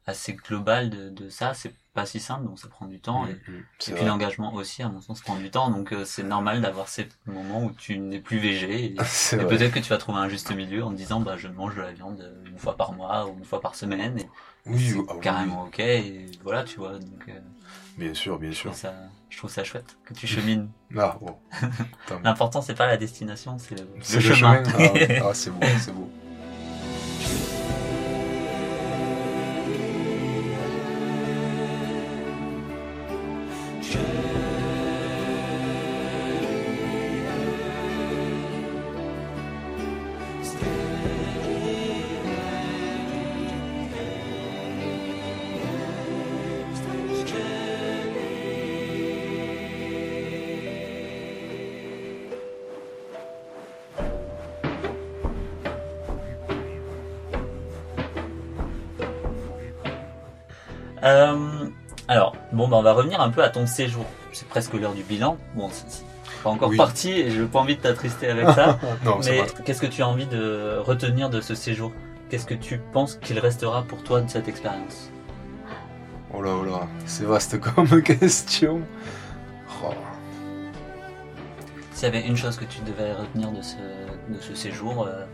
assez 0.07 0.35
globale 0.35 0.91
de, 0.91 1.11
de 1.11 1.29
ça, 1.29 1.55
c'est 1.55 1.75
pas 1.95 2.07
si 2.07 2.21
simple, 2.21 2.45
donc 2.45 2.59
ça 2.59 2.69
prend 2.69 2.87
du 2.87 3.01
temps, 3.01 3.27
et, 3.27 3.33
Mm, 3.33 3.53
mm, 3.53 3.63
et 3.89 3.93
c'est 3.93 3.95
puis 3.95 4.05
l'engagement 4.05 4.55
aussi, 4.55 4.83
à 4.83 4.89
mon 4.89 5.01
sens, 5.01 5.21
prend 5.21 5.37
du 5.37 5.51
temps, 5.51 5.71
donc 5.71 5.93
euh, 5.93 6.05
c'est 6.05 6.23
normal 6.25 6.61
d'avoir 6.61 6.89
ces 6.89 7.09
moments 7.27 7.65
où 7.65 7.73
tu 7.73 7.99
n'es 7.99 8.21
plus 8.21 8.39
végé, 8.39 8.85
et, 8.85 8.97
vrai. 9.37 9.47
peut-être 9.47 9.73
que 9.75 9.81
tu 9.81 9.89
vas 9.91 9.99
trouver 9.99 10.19
un 10.19 10.29
juste 10.29 10.51
milieu 10.55 10.85
en 10.85 10.91
te 10.93 10.97
disant 10.97 11.21
bah 11.21 11.37
je 11.37 11.49
mange 11.49 11.77
de 11.77 11.83
la 11.83 11.93
viande 11.93 12.33
une 12.47 12.59
fois 12.59 12.77
par 12.77 12.93
mois 12.93 13.27
ou 13.29 13.39
une 13.39 13.45
fois 13.45 13.61
par 13.61 13.75
semaine 13.75 14.19
et 14.19 14.27
oui, 14.67 14.93
ah 15.09 15.15
oui, 15.17 15.23
carrément 15.23 15.65
ok. 15.65 15.79
Et 15.81 16.27
voilà 16.43 16.65
tu 16.65 16.79
vois 16.79 16.99
donc 16.99 17.29
euh, 17.29 17.41
bien 17.97 18.15
sûr 18.15 18.39
bien 18.39 18.53
sûr. 18.53 18.73
ça 18.73 18.95
je 19.29 19.39
trouve 19.39 19.51
ça 19.51 19.65
chouette 19.65 19.97
que 20.05 20.15
tu 20.15 20.27
chemines. 20.27 20.69
ah 20.97 21.17
bon. 21.21 21.37
L'important 22.25 22.63
c'est 22.63 22.75
pas 22.75 22.87
la 22.87 22.97
destination 22.97 23.59
c'est 23.59 23.79
le, 23.79 23.87
c'est 24.01 24.21
le 24.21 24.29
le 24.29 24.35
chemin. 24.35 24.65
chemin 24.65 24.93
ah, 25.21 25.25
ah, 25.31 25.35
c'est 25.35 25.51
beau 25.51 25.61
c'est 25.81 25.93
beau 25.95 26.11
va 62.87 62.93
revenir 62.93 63.21
un 63.21 63.31
peu 63.31 63.43
à 63.43 63.49
ton 63.49 63.67
séjour. 63.67 64.05
C'est 64.33 64.49
presque 64.49 64.73
l'heure 64.75 64.95
du 64.95 65.03
bilan. 65.03 65.39
Bon 65.57 65.69
c'est 65.73 66.05
pas 66.45 66.51
encore 66.51 66.69
Oui. 66.69 66.77
parti 66.77 67.11
et 67.11 67.31
je 67.31 67.41
veux 67.43 67.49
pas 67.49 67.59
envie 67.59 67.75
de 67.77 67.81
t'attrister 67.81 68.29
avec 68.29 68.49
ça. 68.51 68.79
non 69.05 69.19
mais 69.25 69.43
qu'est-ce 69.65 69.81
que 69.81 69.89
tu 69.89 70.03
as 70.03 70.09
envie 70.09 70.27
de 70.27 70.79
retenir 70.79 71.29
de 71.29 71.41
ce 71.41 71.57
séjour? 71.57 71.91
Qu'est-ce 72.31 72.47
que 72.47 72.55
tu 72.55 72.79
penses 72.93 73.17
qu'il 73.17 73.41
restera 73.41 73.83
pour 73.83 74.05
toi 74.05 74.21
de 74.21 74.31
cette 74.31 74.47
expérience? 74.47 75.11
Oh 76.33 76.41
là 76.43 76.53
oh 76.61 76.65
là 76.65 76.87
c'est 77.07 77.25
vaste 77.25 77.61
comme 77.61 78.03
question 78.03 78.81
oh. 79.83 79.93
S'il 81.93 82.05
y 82.05 82.07
avait 82.07 82.27
une 82.27 82.37
chose 82.37 82.57
que 82.57 82.67
tu 82.67 82.81
devais 82.83 83.15
retenir 83.15 83.51
de 83.51 83.63
ce, 83.63 83.77
de 84.29 84.41
ce 84.41 84.55
séjour, 84.55 85.07
euh, 85.09 85.25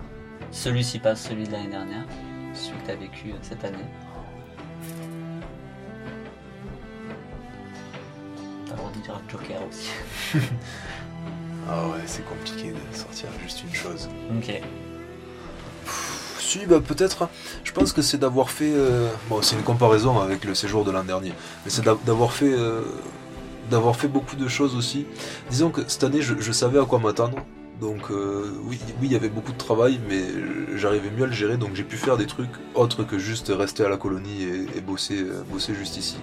celui-ci 0.52 1.00
passe 1.00 1.20
celui 1.28 1.44
de 1.44 1.52
l'année 1.52 1.68
dernière, 1.68 2.04
celui 2.54 2.78
que 2.78 2.84
tu 2.86 2.90
as 2.92 2.96
vécu 2.96 3.30
euh, 3.30 3.36
cette 3.42 3.64
année. 3.64 3.84
Dire 9.12 9.20
Joker 9.40 9.60
aussi. 9.68 9.88
Ah 11.68 11.86
ouais, 11.86 12.00
c'est 12.06 12.24
compliqué 12.24 12.72
de 12.72 12.96
sortir 12.96 13.28
juste 13.40 13.62
une 13.62 13.72
chose. 13.72 14.08
ok. 14.36 14.60
Pff, 15.84 16.36
Si, 16.40 16.66
bah 16.66 16.80
peut-être. 16.80 17.28
Je 17.62 17.70
pense 17.70 17.92
que 17.92 18.02
c'est 18.02 18.18
d'avoir 18.18 18.50
fait. 18.50 18.72
euh, 18.74 19.08
Bon, 19.28 19.40
c'est 19.42 19.54
une 19.54 19.62
comparaison 19.62 20.20
avec 20.20 20.44
le 20.44 20.56
séjour 20.56 20.84
de 20.84 20.90
l'an 20.90 21.04
dernier, 21.04 21.32
mais 21.64 21.70
c'est 21.70 21.84
d'a- 21.84 21.96
d'avoir 22.04 22.32
fait. 22.32 22.52
euh, 22.52 22.82
D'avoir 23.70 23.94
fait 23.94 24.08
beaucoup 24.08 24.34
de 24.34 24.48
choses 24.48 24.74
aussi. 24.74 25.06
Disons 25.50 25.70
que 25.70 25.82
cette 25.86 26.02
année, 26.02 26.20
je, 26.20 26.34
je 26.40 26.50
savais 26.52 26.80
à 26.80 26.84
quoi 26.84 26.98
m'attendre. 26.98 27.38
Donc, 27.80 28.10
euh, 28.10 28.52
oui, 28.64 28.78
oui, 29.00 29.06
il 29.06 29.12
y 29.12 29.16
avait 29.16 29.28
beaucoup 29.30 29.52
de 29.52 29.56
travail, 29.56 30.00
mais 30.08 30.24
j'arrivais 30.76 31.10
mieux 31.10 31.22
à 31.22 31.26
le 31.26 31.32
gérer. 31.32 31.56
Donc, 31.56 31.70
j'ai 31.74 31.84
pu 31.84 31.96
faire 31.96 32.16
des 32.16 32.26
trucs 32.26 32.50
autres 32.74 33.04
que 33.04 33.18
juste 33.20 33.52
rester 33.56 33.84
à 33.84 33.88
la 33.88 33.96
colonie 33.96 34.42
et, 34.42 34.78
et 34.78 34.80
bosser, 34.80 35.24
bosser 35.50 35.74
juste 35.76 35.96
ici. 35.96 36.16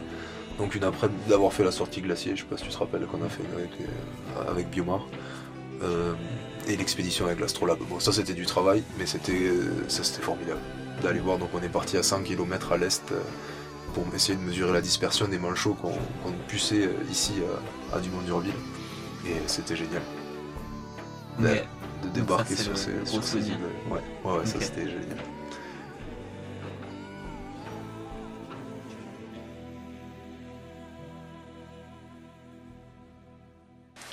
Donc, 0.59 0.75
une 0.75 0.83
après 0.83 1.09
d'avoir 1.27 1.51
fait 1.53 1.63
la 1.63 1.71
sortie 1.71 2.01
glacier, 2.01 2.35
je 2.35 2.41
sais 2.41 2.47
pas 2.47 2.57
si 2.57 2.65
tu 2.65 2.69
te 2.69 2.77
rappelles 2.77 3.05
qu'on 3.07 3.23
a 3.23 3.29
fait 3.29 3.43
avec, 3.55 3.71
euh, 3.81 4.51
avec 4.51 4.69
Biomar. 4.69 5.07
Euh, 5.81 6.13
et 6.67 6.75
l'expédition 6.75 7.25
avec 7.25 7.39
l'Astrolabe. 7.39 7.79
Bon, 7.89 7.99
ça 7.99 8.11
c'était 8.11 8.33
du 8.33 8.45
travail, 8.45 8.83
mais 8.97 9.05
c'était 9.05 9.31
euh, 9.31 9.71
ça 9.87 10.03
c'était 10.03 10.21
formidable 10.21 10.59
d'aller 11.01 11.19
voir. 11.19 11.37
Donc 11.37 11.49
on 11.53 11.61
est 11.63 11.69
parti 11.69 11.97
à 11.97 12.03
100 12.03 12.23
km 12.23 12.73
à 12.73 12.77
l'est 12.77 13.01
pour 13.93 14.03
essayer 14.13 14.37
de 14.37 14.43
mesurer 14.43 14.73
la 14.73 14.81
dispersion 14.81 15.27
des 15.27 15.39
manchots 15.39 15.75
qu'on 15.81 16.31
puçait 16.47 16.85
euh, 16.85 16.91
ici 17.09 17.33
à, 17.93 17.97
à 17.97 17.99
Dumont-Durville. 17.99 18.53
Et 19.25 19.35
c'était 19.47 19.75
génial 19.75 20.01
de 22.03 22.09
débarquer 22.09 22.55
sur 22.55 22.71
le 22.71 22.77
ces, 22.77 23.05
sur 23.05 23.39
îles. 23.39 23.57
Ouais, 23.89 23.99
ouais, 24.23 24.39
ouais, 24.39 24.45
ça 24.45 24.59
c'était 24.59 24.85
génial. 24.85 25.17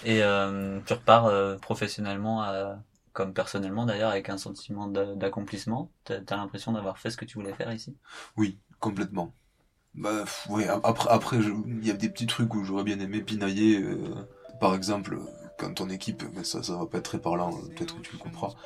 Et 0.06 0.22
euh, 0.22 0.80
tu 0.86 0.92
repars 0.94 1.26
euh, 1.26 1.56
professionnellement, 1.58 2.44
euh, 2.44 2.74
comme 3.12 3.34
personnellement 3.34 3.86
d'ailleurs, 3.86 4.10
avec 4.10 4.28
un 4.30 4.38
sentiment 4.38 4.88
d'a- 4.88 5.14
d'accomplissement. 5.14 5.90
T'as 6.04 6.20
as, 6.28 6.36
l'impression 6.36 6.72
d'avoir 6.72 6.98
fait 6.98 7.10
ce 7.10 7.16
que 7.18 7.24
tu 7.26 7.34
voulais 7.38 7.54
faire 7.54 7.72
ici? 7.72 7.96
Oui, 8.36 8.58
complètement. 8.80 9.34
Bah, 9.94 10.24
ap- 10.70 10.80
après, 10.84 11.10
après 11.10 11.38
il 11.38 11.86
y 11.86 11.90
a 11.90 11.94
des 11.94 12.08
petits 12.10 12.26
trucs 12.26 12.54
où 12.54 12.64
j'aurais 12.64 12.84
bien 12.84 13.00
aimé 13.00 13.22
pinailler. 13.22 13.82
euh, 13.82 14.14
par 14.60 14.74
exemple, 14.74 15.20
quand 15.56 15.74
ton 15.74 15.90
équipe, 15.90 16.24
mais 16.34 16.44
ça, 16.44 16.62
ça 16.62 16.76
va 16.76 16.86
pas 16.86 16.98
être 16.98 17.04
très 17.04 17.20
parlant, 17.20 17.62
peut-être 17.76 17.96
que 17.96 18.00
tu 18.02 18.12
le 18.12 18.18
comprends. 18.18 18.56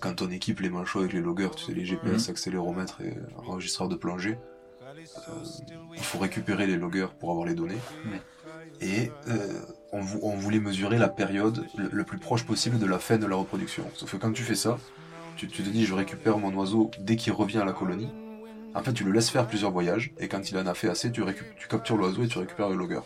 quand 0.00 0.14
ton 0.16 0.30
équipe 0.30 0.60
les 0.60 0.70
manchots 0.70 1.00
avec 1.00 1.12
les 1.12 1.20
loggers, 1.20 1.50
tu 1.56 1.64
sais, 1.64 1.74
les 1.74 1.84
GPS, 1.86 2.28
accéléromètres 2.28 3.00
et 3.02 3.16
enregistreurs 3.36 3.88
de 3.88 3.96
plongée, 3.96 4.42
il 5.96 6.04
faut 6.04 6.18
récupérer 6.18 6.66
les 6.66 6.76
loggers 6.76 7.08
pour 7.18 7.30
avoir 7.30 7.46
les 7.46 7.54
données. 7.54 7.84
Ouais. 8.04 8.22
Et 8.80 9.10
euh, 9.28 9.60
on, 9.92 10.00
vou- 10.00 10.20
on 10.22 10.34
voulait 10.36 10.58
mesurer 10.58 10.98
la 10.98 11.08
période 11.08 11.64
le, 11.76 12.04
plus 12.04 12.18
proche 12.18 12.44
possible 12.44 12.78
de 12.78 12.86
la 12.86 12.98
fin 12.98 13.16
de 13.16 13.26
la 13.26 13.36
reproduction. 13.36 13.84
Sauf 13.94 14.12
que 14.12 14.16
quand 14.16 14.32
tu 14.32 14.42
fais 14.42 14.54
ça, 14.54 14.78
tu, 15.36 15.48
te 15.48 15.62
dis 15.62 15.84
je 15.84 15.94
récupère 15.94 16.38
mon 16.38 16.52
oiseau 16.54 16.90
dès 17.00 17.16
qu'il 17.16 17.32
revient 17.32 17.58
à 17.58 17.64
la 17.64 17.72
colonie. 17.72 18.08
En 18.74 18.82
fait, 18.82 18.92
tu 18.92 19.04
le 19.04 19.12
laisses 19.12 19.30
faire 19.30 19.46
plusieurs 19.46 19.70
voyages, 19.70 20.12
et 20.18 20.28
quand 20.28 20.50
il 20.50 20.56
en 20.56 20.66
a 20.66 20.74
fait 20.74 20.88
assez, 20.88 21.12
tu 21.12 21.22
captures 21.68 21.96
l'oiseau 21.96 22.24
et 22.24 22.28
tu 22.28 22.38
récupères 22.38 22.70
le 22.70 22.76
logger. 22.76 23.00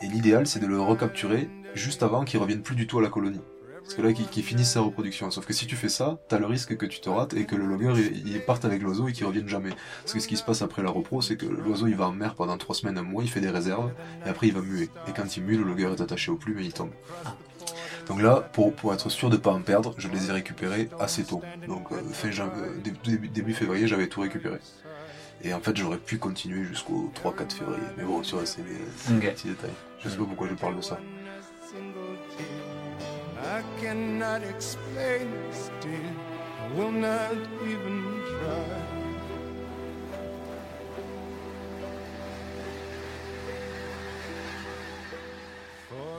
Et 0.00 0.06
l'idéal, 0.06 0.46
c'est 0.46 0.60
de 0.60 0.66
le 0.66 0.80
recapturer 0.80 1.50
juste 1.74 2.02
avant 2.04 2.24
qu'il 2.24 2.38
revienne 2.38 2.62
plus 2.62 2.76
du 2.76 2.86
tout 2.86 2.98
à 2.98 3.02
la 3.02 3.08
colonie. 3.08 3.40
Parce 3.82 3.94
que 3.94 4.02
là, 4.02 4.12
qu'il 4.12 4.26
qu'il 4.28 4.42
finisse 4.42 4.70
sa 4.72 4.80
reproduction. 4.80 5.30
Sauf 5.30 5.46
que 5.46 5.52
si 5.52 5.66
tu 5.66 5.76
fais 5.76 5.88
ça, 5.88 6.18
t'as 6.28 6.38
le 6.38 6.46
risque 6.46 6.76
que 6.76 6.86
tu 6.86 7.00
te 7.00 7.08
rates 7.08 7.34
et 7.34 7.44
que 7.46 7.56
le 7.56 7.64
logger, 7.66 7.92
il, 8.12 8.28
il 8.28 8.40
parte 8.44 8.64
avec 8.64 8.82
l'oiseau 8.82 9.08
et 9.08 9.12
qu'il 9.12 9.24
revienne 9.26 9.48
jamais. 9.48 9.70
Parce 10.02 10.12
que 10.14 10.20
ce 10.20 10.28
qui 10.28 10.36
se 10.36 10.42
passe 10.44 10.62
après 10.62 10.82
la 10.82 10.90
repro, 10.90 11.22
c'est 11.22 11.36
que 11.36 11.46
l'oiseau, 11.46 11.86
il 11.86 11.96
va 11.96 12.08
en 12.08 12.12
mer 12.12 12.34
pendant 12.34 12.56
trois 12.58 12.74
semaines, 12.74 12.98
un 12.98 13.02
mois, 13.02 13.22
il 13.22 13.30
fait 13.30 13.40
des 13.40 13.50
réserves, 13.50 13.90
et 14.26 14.28
après, 14.28 14.48
il 14.48 14.52
va 14.54 14.60
muer. 14.60 14.88
Et 15.08 15.12
quand 15.16 15.36
il 15.36 15.42
mue, 15.44 15.56
le 15.56 15.64
logger 15.64 15.90
est 15.96 16.00
attaché 16.00 16.30
au 16.30 16.36
plume 16.36 16.58
et 16.58 16.64
il 16.64 16.72
tombe. 16.72 16.90
Donc 18.06 18.22
là, 18.22 18.36
pour, 18.52 18.74
pour 18.74 18.94
être 18.94 19.10
sûr 19.10 19.28
de 19.30 19.36
pas 19.36 19.50
en 19.50 19.60
perdre, 19.60 19.94
je 19.98 20.08
les 20.08 20.30
ai 20.30 20.32
récupérés 20.32 20.88
assez 20.98 21.24
tôt. 21.24 21.42
Donc 21.66 21.92
euh, 21.92 21.96
fin 22.12 22.28
euh, 22.28 22.78
début, 23.34 23.52
février, 23.52 23.86
j'avais 23.86 24.06
tout 24.08 24.20
récupéré. 24.22 24.58
Et 25.44 25.52
en 25.52 25.60
fait, 25.60 25.76
j'aurais 25.76 25.98
pu 25.98 26.18
continuer 26.18 26.64
jusqu'au 26.64 27.12
3-4 27.22 27.52
février. 27.52 27.82
Mais 27.96 28.04
bon, 28.04 28.22
tu 28.22 28.34
vois, 28.34 28.46
c'est 28.46 28.62
des, 28.62 28.70
c'est 28.96 29.12
des 29.20 29.26
Ok. 29.28 29.34
petits 29.34 29.48
détails. 29.48 29.70
Je 30.02 30.08
sais 30.08 30.16
pas 30.16 30.24
pourquoi 30.24 30.48
je 30.48 30.54
parle 30.54 30.76
de 30.76 30.80
ça. 30.80 30.98
I 33.48 33.60
explain 34.54 35.30
not 37.00 37.32
even. 37.64 38.04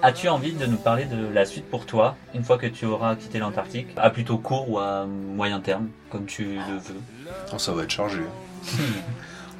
As-tu 0.01 0.29
envie 0.29 0.53
de 0.53 0.65
nous 0.65 0.77
parler 0.77 1.05
de 1.05 1.27
la 1.27 1.45
suite 1.45 1.69
pour 1.69 1.85
toi, 1.85 2.15
une 2.33 2.43
fois 2.43 2.57
que 2.57 2.65
tu 2.65 2.85
auras 2.85 3.15
quitté 3.15 3.37
l'Antarctique, 3.37 3.89
à 3.97 4.09
plutôt 4.09 4.37
court 4.37 4.69
ou 4.69 4.79
à 4.79 5.05
moyen 5.05 5.59
terme, 5.59 5.89
comme 6.09 6.25
tu 6.25 6.45
le 6.45 6.77
veux? 6.77 7.01
Oh, 7.53 7.57
Ça 7.59 7.73
va 7.73 7.83
être 7.83 7.91
chargé. 7.91 8.21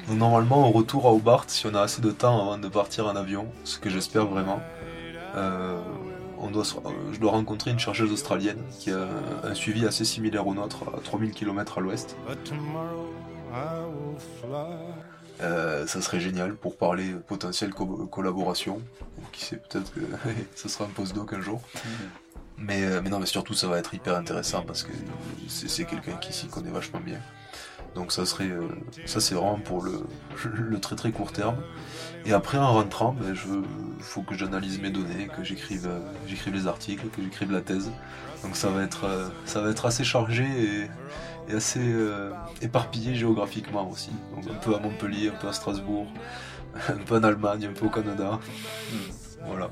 Normalement, 0.08 0.66
au 0.66 0.72
retour 0.72 1.06
à 1.06 1.12
Hobart, 1.12 1.44
si 1.46 1.66
on 1.66 1.74
a 1.74 1.82
assez 1.82 2.00
de 2.00 2.10
temps 2.10 2.40
avant 2.40 2.58
de 2.58 2.68
partir 2.68 3.06
en 3.06 3.14
avion, 3.14 3.46
ce 3.64 3.78
que 3.78 3.90
j'espère 3.90 4.26
vraiment, 4.26 4.60
euh, 5.36 5.78
on 6.40 6.50
doit 6.50 6.64
euh, 6.86 6.90
je 7.12 7.18
dois 7.20 7.30
rencontrer 7.32 7.70
une 7.70 7.78
chercheuse 7.78 8.10
australienne 8.12 8.62
qui 8.78 8.90
a 8.90 9.06
un 9.44 9.54
suivi 9.54 9.86
assez 9.86 10.04
similaire 10.04 10.46
au 10.46 10.54
nôtre, 10.54 10.84
à 10.96 11.00
3000 11.00 11.32
km 11.32 11.78
à 11.78 11.80
l'ouest. 11.80 12.16
Euh, 15.42 15.86
ça 15.86 16.00
serait 16.02 16.20
génial 16.20 16.54
pour 16.54 16.76
parler 16.76 17.12
potentielle 17.26 17.70
co- 17.72 18.06
collaboration. 18.06 18.80
Qui 19.32 19.44
sait, 19.44 19.56
peut-être 19.56 19.92
que 19.92 20.00
ce 20.54 20.68
sera 20.68 20.84
un 20.84 20.88
postdoc 20.88 21.32
un 21.32 21.40
jour. 21.40 21.60
Mais, 22.58 22.84
euh, 22.84 23.00
mais 23.02 23.08
non, 23.10 23.18
mais 23.20 23.26
surtout, 23.26 23.54
ça 23.54 23.66
va 23.68 23.78
être 23.78 23.94
hyper 23.94 24.16
intéressant 24.16 24.62
parce 24.62 24.82
que 24.82 24.92
c'est 25.48 25.84
quelqu'un 25.86 26.16
qui 26.16 26.32
s'y 26.32 26.46
connaît 26.46 26.70
vachement 26.70 27.00
bien. 27.00 27.18
Donc 27.94 28.12
ça 28.12 28.24
serait, 28.26 28.50
ça 29.06 29.18
c'est 29.20 29.34
vraiment 29.34 29.58
pour 29.58 29.82
le, 29.82 30.04
le 30.54 30.78
très 30.78 30.94
très 30.94 31.10
court 31.10 31.32
terme. 31.32 31.56
Et 32.26 32.32
après, 32.32 32.58
en 32.58 32.72
rentrant, 32.72 33.14
ben, 33.18 33.34
je, 33.34 33.48
faut 34.00 34.22
que 34.22 34.34
j'analyse 34.34 34.80
mes 34.80 34.90
données, 34.90 35.28
que 35.36 35.42
j'écrive, 35.42 35.86
euh, 35.86 36.00
j'écrive 36.26 36.54
les 36.54 36.66
articles, 36.66 37.06
que 37.08 37.22
j'écrive 37.22 37.52
la 37.52 37.60
thèse. 37.60 37.90
Donc 38.42 38.56
ça 38.56 38.68
va 38.68 38.82
être, 38.82 39.04
euh, 39.04 39.28
ça 39.44 39.60
va 39.60 39.70
être 39.70 39.86
assez 39.86 40.04
chargé 40.04 40.44
et, 40.44 41.50
et 41.50 41.56
assez 41.56 41.80
euh, 41.82 42.30
éparpillé 42.62 43.14
géographiquement 43.14 43.88
aussi. 43.90 44.10
Donc 44.34 44.44
un 44.50 44.58
peu 44.58 44.74
à 44.74 44.78
Montpellier, 44.78 45.28
un 45.28 45.40
peu 45.40 45.48
à 45.48 45.52
Strasbourg, 45.52 46.06
un 46.88 47.04
peu 47.04 47.16
en 47.16 47.22
Allemagne, 47.22 47.66
un 47.66 47.72
peu 47.72 47.86
au 47.86 47.90
Canada. 47.90 48.38
Voilà. 49.46 49.70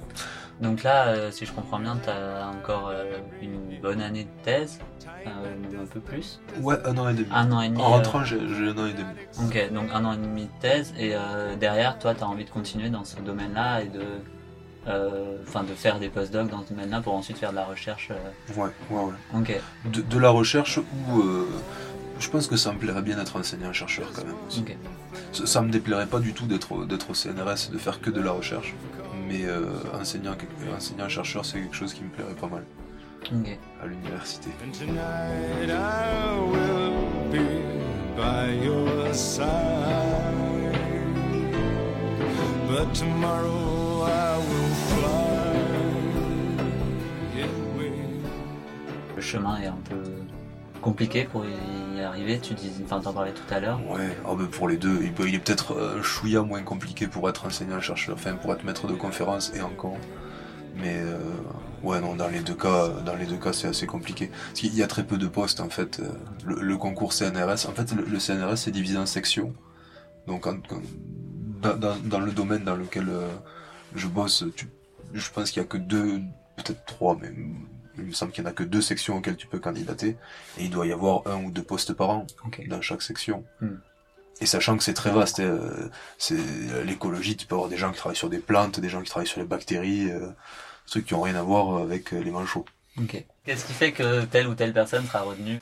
Donc 0.61 0.83
là, 0.83 1.09
euh, 1.09 1.31
si 1.31 1.47
je 1.47 1.53
comprends 1.53 1.79
bien, 1.79 1.97
tu 2.03 2.11
as 2.11 2.49
encore 2.49 2.89
euh, 2.89 3.19
une 3.41 3.81
bonne 3.81 4.01
année 4.01 4.25
de 4.25 4.43
thèse, 4.45 4.81
euh, 5.27 5.83
un 5.83 5.87
peu 5.87 6.01
plus. 6.01 6.41
Ouais, 6.61 6.77
un 6.85 6.97
an 6.99 7.09
et 7.09 7.15
demi. 7.15 7.29
Un 7.33 7.53
an 7.53 7.61
et 7.61 7.69
demi. 7.69 7.81
En 7.81 7.87
euh, 7.87 7.97
rentrant, 7.97 8.25
j'ai 8.25 8.39
un 8.41 8.77
an 8.77 8.87
et 8.87 8.93
demi. 8.95 9.15
Ok, 9.45 9.73
donc 9.73 9.89
un 9.93 10.05
an 10.05 10.15
et 10.15 10.17
demi 10.17 10.45
de 10.45 10.61
thèse, 10.61 10.93
et 10.99 11.15
derrière, 11.61 11.99
toi, 11.99 12.15
tu 12.15 12.23
as 12.25 12.27
envie 12.29 12.45
de 12.45 12.51
continuer 12.51 12.89
dans 12.91 13.05
ce 13.05 13.17
domaine-là 13.21 13.83
et 13.83 13.89
de, 13.89 14.03
enfin, 15.47 15.63
de 15.63 15.75
faire 15.75 16.01
des 16.01 16.09
postdocs 16.09 16.49
dans 16.51 16.65
ce 16.65 16.71
domaine-là 16.71 17.03
pour 17.03 17.15
ensuite 17.15 17.39
faire 17.39 17.51
de 17.51 17.57
la 17.57 17.65
recherche. 17.65 18.11
Ouais, 18.57 18.71
ouais, 18.91 19.01
ouais. 19.03 19.13
Ok, 19.37 19.61
De, 19.93 20.01
de 20.01 20.19
la 20.19 20.31
recherche 20.31 20.79
où 20.79 21.23
je 22.19 22.29
pense 22.31 22.49
que 22.49 22.57
ça 22.57 22.73
me 22.73 22.79
plairait 22.79 23.03
bien 23.03 23.17
d'être 23.17 23.37
enseignant-chercheur 23.37 24.11
quand 24.13 24.25
même 24.25 24.35
aussi. 24.49 24.61
ok. 24.63 24.77
Ça, 25.33 25.47
ça 25.47 25.61
me 25.61 25.71
déplairait 25.71 26.07
pas 26.07 26.19
du 26.19 26.33
tout 26.33 26.47
d'être 26.47 26.85
d'être 26.85 27.11
au 27.11 27.15
CNRS 27.15 27.69
et 27.69 27.73
de 27.73 27.79
faire 27.79 28.01
que 28.01 28.11
de 28.11 28.21
la 28.21 28.33
recherche. 28.33 28.75
Mais 29.29 29.45
euh, 29.45 29.67
enseignant, 30.01 30.35
enseignant-chercheur, 30.75 31.45
c'est 31.45 31.61
quelque 31.61 31.77
chose 31.77 31.93
qui 31.93 32.03
me 32.03 32.09
plairait 32.09 32.35
pas 32.35 32.49
mal 32.49 32.65
à 33.83 33.87
l'université. 33.87 34.49
And 34.65 34.73
tonight 34.73 35.69
I 35.69 36.39
will 36.51 36.95
be 37.31 37.45
by 38.17 38.55
your 38.65 39.13
side. 39.13 39.45
But 42.67 42.95
tomorrow 42.95 44.07
I 44.07 44.39
will 44.39 44.75
fly 44.89 45.59
away. 47.43 47.93
Le 49.15 49.21
chemin 49.21 49.61
est 49.61 49.67
un 49.67 49.81
peu 49.85 50.18
compliqué 50.89 51.25
pour 51.25 51.45
y 51.45 52.01
arriver, 52.01 52.39
tu 52.39 52.55
dis, 52.55 52.71
enfin, 52.85 53.01
t'en 53.01 53.13
parlais 53.13 53.33
tout 53.33 53.55
à 53.55 53.61
l'heure. 53.61 53.81
Ouais, 53.91 54.17
ah 54.27 54.35
ben 54.35 54.47
pour 54.47 54.69
les 54.69 54.77
deux, 54.77 55.01
il, 55.03 55.35
est 55.35 55.39
peut-être 55.39 55.75
euh, 55.75 56.03
chouïa 56.03 56.43
moins 56.43 56.63
compliqué 56.63 57.07
pour 57.07 57.29
être 57.29 57.47
enseignant-chercheur, 57.47 58.15
enfin 58.15 58.35
pour 58.35 58.53
être 58.53 58.65
maître 58.65 58.87
de 58.87 58.95
conférence 58.95 59.53
et 59.55 59.61
encore. 59.61 59.99
Mais 60.79 60.97
euh, 60.97 61.19
ouais, 61.83 62.01
non, 62.01 62.15
dans 62.15 62.29
les 62.29 62.41
deux 62.41 62.55
cas, 62.55 62.89
dans 63.05 63.17
les 63.17 63.27
deux 63.27 63.37
cas, 63.37 63.53
c'est 63.53 63.69
assez 63.69 63.87
compliqué. 63.87 64.29
Parce 64.29 64.61
qu'il 64.61 64.75
y 64.75 64.83
a 64.83 64.87
très 64.87 65.05
peu 65.05 65.19
de 65.19 65.27
postes 65.27 65.61
en 65.61 65.69
fait. 65.69 66.01
Euh, 66.01 66.09
Le, 66.45 66.77
concours 66.77 67.13
CNRS, 67.13 67.67
en 67.69 67.75
fait, 67.75 67.93
le, 67.93 68.19
CNRS 68.19 68.57
c'est 68.57 68.71
divisé 68.71 68.97
en 68.97 69.07
sections. 69.07 69.53
Donc, 70.27 70.47
dans, 71.63 72.21
le 72.21 72.33
domaine 72.33 72.65
dans 72.65 72.77
lequel 72.77 73.09
euh, 73.09 73.29
je 73.95 74.07
bosse, 74.07 74.45
je 75.13 75.31
pense 75.31 75.51
qu'il 75.51 75.63
y 75.63 75.65
a 75.65 75.69
que 75.69 75.79
deux, 75.79 76.21
peut-être 76.57 76.85
trois, 76.85 77.19
mais 77.21 77.33
il 77.99 78.07
me 78.07 78.13
semble 78.13 78.33
qu'il 78.33 78.45
n'y 78.45 78.49
en 78.49 78.53
a 78.53 78.55
que 78.55 78.65
deux 78.65 78.81
sections 78.81 79.17
auxquelles 79.17 79.37
tu 79.37 79.47
peux 79.47 79.59
candidater. 79.59 80.17
Et 80.59 80.65
il 80.65 80.71
doit 80.71 80.87
y 80.87 80.93
avoir 80.93 81.27
un 81.27 81.45
ou 81.45 81.51
deux 81.51 81.63
postes 81.63 81.93
par 81.93 82.11
an 82.11 82.27
dans 82.69 82.81
chaque 82.81 83.03
section. 83.03 83.45
Hmm. 83.61 83.77
Et 84.41 84.47
sachant 84.47 84.77
que 84.77 84.85
c'est 84.85 84.95
très 84.95 85.11
vaste, 85.11 85.41
euh, 85.41 85.89
c'est 86.17 86.37
l'écologie, 86.85 87.37
tu 87.37 87.47
peux 87.47 87.57
avoir 87.57 87.69
des 87.69 87.77
gens 87.77 87.91
qui 87.91 87.99
travaillent 87.99 88.17
sur 88.17 88.31
des 88.31 88.39
plantes, 88.39 88.79
des 88.79 88.89
gens 88.89 89.03
qui 89.03 89.11
travaillent 89.11 89.27
sur 89.27 89.41
les 89.41 89.47
bactéries, 89.47 90.11
euh, 90.11 90.29
trucs 90.87 91.07
qui 91.07 91.15
ont 91.15 91.23
rien 91.23 91.35
à 91.35 91.43
voir 91.43 91.83
avec 91.83 92.13
euh, 92.13 92.21
les 92.21 92.31
manchots. 92.31 92.65
Ok. 93.03 93.25
Qu'est-ce 93.45 93.65
qui 93.67 93.73
fait 93.73 93.93
que 93.93 94.25
telle 94.27 94.47
ou 94.49 94.55
telle 94.55 94.73
personne 94.73 95.07
sera 95.07 95.23
retenue? 95.23 95.61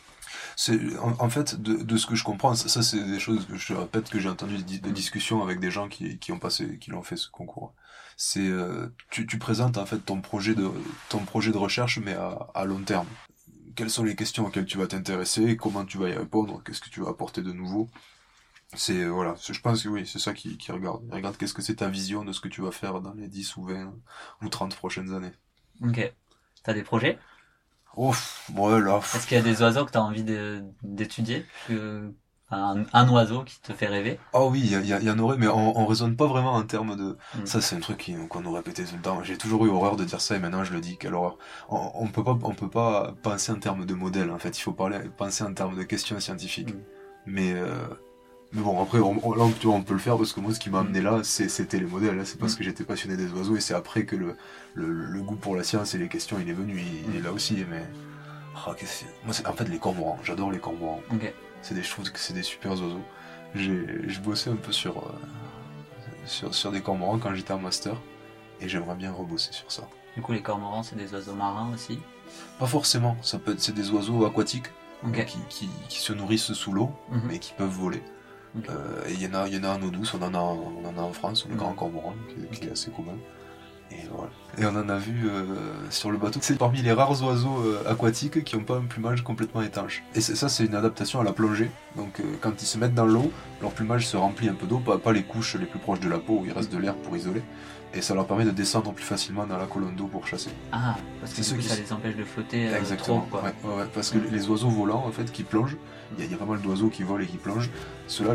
C'est 0.56 0.98
en, 0.98 1.12
en 1.20 1.30
fait 1.30 1.60
de, 1.60 1.74
de 1.82 1.96
ce 1.96 2.06
que 2.06 2.14
je 2.14 2.24
comprends, 2.24 2.54
ça, 2.54 2.68
ça, 2.68 2.82
c'est 2.82 3.02
des 3.02 3.18
choses 3.20 3.46
que 3.46 3.56
je 3.56 3.66
te 3.68 3.72
répète 3.78 4.08
que 4.10 4.18
j'ai 4.18 4.28
entendu 4.28 4.58
des, 4.62 4.78
des 4.78 4.90
discussions 4.92 5.42
avec 5.42 5.60
des 5.60 5.70
gens 5.70 5.88
qui, 5.88 6.18
qui 6.18 6.32
ont 6.32 6.38
passé, 6.38 6.78
qui 6.78 6.90
l'ont 6.90 7.02
fait 7.02 7.16
ce 7.16 7.28
concours. 7.30 7.74
C'est 8.16 8.48
euh, 8.48 8.88
tu, 9.10 9.26
tu 9.26 9.38
présentes 9.38 9.76
en 9.78 9.86
fait 9.86 9.98
ton 9.98 10.20
projet 10.20 10.54
de 10.54 10.70
ton 11.10 11.24
projet 11.24 11.52
de 11.52 11.58
recherche 11.58 11.98
mais 11.98 12.14
à, 12.14 12.48
à 12.54 12.64
long 12.64 12.82
terme. 12.82 13.06
Quelles 13.76 13.90
sont 13.90 14.04
les 14.04 14.16
questions 14.16 14.46
auxquelles 14.46 14.66
tu 14.66 14.78
vas 14.78 14.86
t'intéresser, 14.86 15.56
comment 15.56 15.84
tu 15.84 15.98
vas 15.98 16.08
y 16.08 16.14
répondre, 16.14 16.62
qu'est-ce 16.64 16.80
que 16.80 16.88
tu 16.90 17.00
vas 17.02 17.10
apporter 17.10 17.42
de 17.42 17.52
nouveau? 17.52 17.90
C'est 18.74 19.02
euh, 19.04 19.10
voilà, 19.10 19.36
c'est- 19.38 19.54
je 19.54 19.60
pense 19.60 19.82
que 19.82 19.88
oui, 19.88 20.06
c'est 20.06 20.18
ça 20.20 20.34
qui, 20.34 20.58
qui 20.58 20.72
regarde. 20.72 21.02
Ils 21.08 21.14
regardent 21.14 21.36
qu'est-ce 21.38 21.54
que 21.54 21.62
c'est 21.62 21.76
ta 21.76 21.88
vision 21.88 22.24
de 22.24 22.32
ce 22.32 22.40
que 22.40 22.48
tu 22.48 22.62
vas 22.62 22.72
faire 22.72 23.00
dans 23.00 23.14
les 23.14 23.28
10 23.28 23.56
ou 23.56 23.64
20 23.64 23.94
ou 24.42 24.48
30 24.48 24.76
prochaines 24.76 25.14
années? 25.14 25.32
Ok. 25.82 25.98
T'as 26.66 26.74
des 26.74 26.82
projets? 26.82 27.16
Ouf, 27.96 28.50
ouais 28.56 28.80
là. 28.80 28.98
Est-ce 28.98 29.26
qu'il 29.28 29.36
y 29.36 29.40
a 29.40 29.42
des 29.44 29.62
oiseaux 29.62 29.84
que 29.84 29.92
t'as 29.92 30.00
envie 30.00 30.24
d'étudier? 30.82 31.46
Que... 31.68 32.12
un, 32.50 32.84
un 32.92 33.08
oiseau 33.08 33.44
qui 33.44 33.60
te 33.60 33.72
fait 33.72 33.86
rêver? 33.86 34.18
Ah 34.32 34.44
oui, 34.46 34.62
il 34.64 34.84
y, 34.84 34.92
y 34.92 35.04
y 35.04 35.10
en 35.10 35.18
aurait, 35.20 35.36
mais 35.36 35.46
on, 35.48 35.78
on 35.78 35.86
raisonne 35.86 36.16
pas 36.16 36.26
vraiment 36.26 36.54
en 36.54 36.64
termes 36.64 36.96
de. 36.96 37.16
Mm. 37.36 37.46
Ça, 37.46 37.60
c'est 37.60 37.76
un 37.76 37.80
truc 37.80 38.10
qu'on 38.28 38.40
nous 38.40 38.52
répétait 38.52 38.84
tout 38.84 38.96
le 38.96 39.00
temps. 39.00 39.22
J'ai 39.22 39.38
toujours 39.38 39.64
eu 39.64 39.68
horreur 39.68 39.96
de 39.96 40.04
dire 40.04 40.20
ça 40.20 40.34
et 40.34 40.40
maintenant 40.40 40.64
je 40.64 40.72
le 40.72 40.80
dis. 40.80 40.98
Quelle 40.98 41.14
horreur. 41.14 41.38
On, 41.68 41.92
on 41.94 42.08
peut 42.08 42.24
pas, 42.24 42.36
on 42.42 42.54
peut 42.54 42.68
pas 42.68 43.14
penser 43.22 43.52
en 43.52 43.60
termes 43.60 43.86
de 43.86 43.94
modèles. 43.94 44.32
En 44.32 44.38
fait, 44.38 44.58
il 44.58 44.62
faut 44.62 44.72
parler, 44.72 44.98
penser 45.16 45.44
en 45.44 45.54
termes 45.54 45.76
de 45.76 45.84
questions 45.84 46.18
scientifiques. 46.18 46.74
Mm. 46.74 46.80
Mais, 47.26 47.52
euh, 47.54 47.88
mais 48.52 48.62
bon, 48.62 48.80
après, 48.82 48.98
on, 49.00 49.18
on- 49.26 49.34
là, 49.34 49.44
tu 49.60 49.66
vois, 49.66 49.76
on 49.76 49.82
peut 49.82 49.92
le 49.94 49.98
faire 50.00 50.16
parce 50.16 50.32
que 50.32 50.40
moi, 50.40 50.54
ce 50.54 50.60
qui 50.60 50.70
m'a 50.70 50.80
amené 50.80 51.00
là, 51.02 51.20
c'était 51.24 51.78
les 51.78 51.86
modèles. 51.86 52.16
là. 52.16 52.24
C'est 52.24 52.38
parce 52.38 52.54
Mm. 52.54 52.58
que 52.58 52.64
j'étais 52.64 52.84
passionné 52.84 53.16
des 53.16 53.30
oiseaux 53.32 53.56
et 53.56 53.60
c'est 53.60 53.74
après 53.74 54.04
que 54.04 54.16
le, 54.16 54.36
le, 54.74 54.86
le 54.88 55.22
goût 55.22 55.36
pour 55.36 55.56
la 55.56 55.62
science 55.64 55.94
et 55.94 55.98
les 55.98 56.08
questions, 56.08 56.38
il 56.40 56.48
est 56.48 56.52
venu. 56.54 56.78
Il, 56.78 57.10
il 57.10 57.16
est 57.16 57.22
là 57.22 57.32
aussi, 57.32 57.64
mais. 57.70 57.84
Que 58.78 58.86
c'est- 58.86 59.06
moi, 59.24 59.32
c'est 59.34 59.46
en 59.46 59.52
fait 59.52 59.68
les 59.68 59.78
cormorans. 59.78 60.18
J'adore 60.24 60.50
les 60.50 60.58
cormorans. 60.58 61.00
C'est 61.62 61.74
des, 61.74 61.82
je 61.82 61.90
trouve 61.90 62.10
que 62.10 62.18
c'est 62.18 62.32
des 62.34 62.42
super 62.42 62.72
oiseaux. 62.72 63.00
J'ai, 63.54 63.86
je 64.08 64.20
bossais 64.20 64.50
un 64.50 64.56
peu 64.56 64.72
sur, 64.72 64.96
euh, 64.98 65.12
sur, 66.24 66.54
sur 66.54 66.72
des 66.72 66.80
cormorans 66.80 67.18
quand 67.18 67.34
j'étais 67.34 67.52
en 67.52 67.58
master 67.58 67.94
et 68.60 68.68
j'aimerais 68.68 68.96
bien 68.96 69.12
rebosser 69.12 69.52
sur 69.52 69.70
ça. 69.70 69.88
Du 70.16 70.22
coup, 70.22 70.32
les 70.32 70.42
cormorans, 70.42 70.82
c'est 70.82 70.96
des 70.96 71.12
oiseaux 71.14 71.34
marins 71.34 71.70
aussi? 71.74 71.98
Pas 72.58 72.66
forcément, 72.66 73.16
ça 73.22 73.38
peut 73.38 73.52
être, 73.52 73.60
c'est 73.60 73.74
des 73.74 73.90
oiseaux 73.90 74.24
aquatiques 74.26 74.66
qui, 75.26 75.38
qui, 75.48 75.68
qui 75.88 75.98
se 76.00 76.12
nourrissent 76.12 76.52
sous 76.54 76.72
l'eau 76.72 76.90
Mhm. 77.10 77.20
mais 77.28 77.38
qui 77.38 77.52
peuvent 77.52 77.68
voler. 77.70 78.02
Euh, 78.68 79.08
et 79.08 79.12
il 79.12 79.22
y 79.22 79.26
en 79.26 79.34
a, 79.34 79.48
y 79.48 79.58
en 79.58 79.64
a 79.64 79.68
en 79.76 79.82
eau 79.82 79.90
douce, 79.90 80.14
on 80.14 80.22
en 80.22 80.34
a, 80.34 80.38
on 80.38 80.84
en 80.86 80.98
a 80.98 81.02
en 81.02 81.12
France, 81.12 81.44
le 81.46 81.52
Mhm. 81.54 81.58
grand 81.58 81.72
cormoran 81.74 82.14
qui, 82.52 82.66
est 82.66 82.72
assez 82.72 82.90
commun. 82.90 83.16
Et 83.92 83.96
voilà. 84.10 84.30
Et 84.58 84.64
on 84.66 84.76
en 84.80 84.88
a 84.88 84.98
vu 84.98 85.28
euh, 85.28 85.44
sur 85.90 86.10
le 86.10 86.18
bateau. 86.18 86.40
C'est 86.42 86.58
parmi 86.58 86.82
les 86.82 86.92
rares 86.92 87.22
oiseaux 87.22 87.58
euh, 87.64 87.84
aquatiques 87.88 88.42
qui 88.42 88.56
n'ont 88.56 88.64
pas 88.64 88.76
un 88.78 88.84
plumage 88.84 89.22
complètement 89.22 89.62
étanche. 89.62 90.02
Et 90.16 90.20
ça, 90.20 90.48
c'est 90.48 90.64
une 90.64 90.74
adaptation 90.74 91.20
à 91.20 91.24
la 91.24 91.32
plongée. 91.32 91.70
Donc, 91.94 92.18
euh, 92.18 92.24
quand 92.40 92.60
ils 92.60 92.66
se 92.66 92.78
mettent 92.78 92.94
dans 92.94 93.06
l'eau, 93.06 93.30
leur 93.62 93.70
plumage 93.70 94.06
se 94.06 94.16
remplit 94.16 94.48
un 94.48 94.54
peu 94.54 94.66
d'eau, 94.66 94.78
pas, 94.78 94.98
pas 94.98 95.12
les 95.12 95.22
couches 95.22 95.54
les 95.54 95.66
plus 95.66 95.78
proches 95.78 96.00
de 96.00 96.08
la 96.08 96.18
peau 96.18 96.40
où 96.40 96.44
il 96.44 96.52
reste 96.52 96.72
de 96.72 96.78
l'air 96.78 96.96
pour 96.96 97.16
isoler. 97.16 97.42
Et 97.94 98.02
ça 98.02 98.14
leur 98.14 98.26
permet 98.26 98.44
de 98.44 98.50
descendre 98.50 98.92
plus 98.92 99.04
facilement 99.04 99.46
dans 99.46 99.56
la 99.56 99.64
colonne 99.66 99.94
d'eau 99.94 100.06
pour 100.06 100.26
chasser. 100.26 100.50
Ah, 100.72 100.96
parce 101.20 101.32
que 101.32 101.36
C'est 101.36 101.42
du 101.42 101.48
ceux 101.48 101.56
coup, 101.56 101.62
qui 101.62 101.68
ça 101.68 101.76
les 101.76 101.92
empêche 101.92 102.16
de 102.16 102.24
flotter 102.24 102.68
euh, 102.68 102.78
Exactement. 102.78 103.20
trop, 103.20 103.26
quoi. 103.30 103.42
Ouais, 103.42 103.54
ouais, 103.64 103.76
ouais, 103.82 103.88
parce 103.94 104.10
que 104.10 104.18
les 104.18 104.48
oiseaux 104.48 104.68
volants, 104.68 105.04
en 105.06 105.12
fait, 105.12 105.32
qui 105.32 105.44
plongent, 105.44 105.76
il 106.12 106.20
y, 106.20 106.22
a- 106.22 106.26
il 106.26 106.30
y 106.32 106.34
a 106.34 106.36
pas 106.38 106.44
mal 106.44 106.60
d'oiseaux 106.60 106.88
qui 106.88 107.04
volent 107.04 107.22
et 107.24 107.26
qui 107.26 107.38
plongent. 107.38 107.70
Ceux-là, 108.06 108.34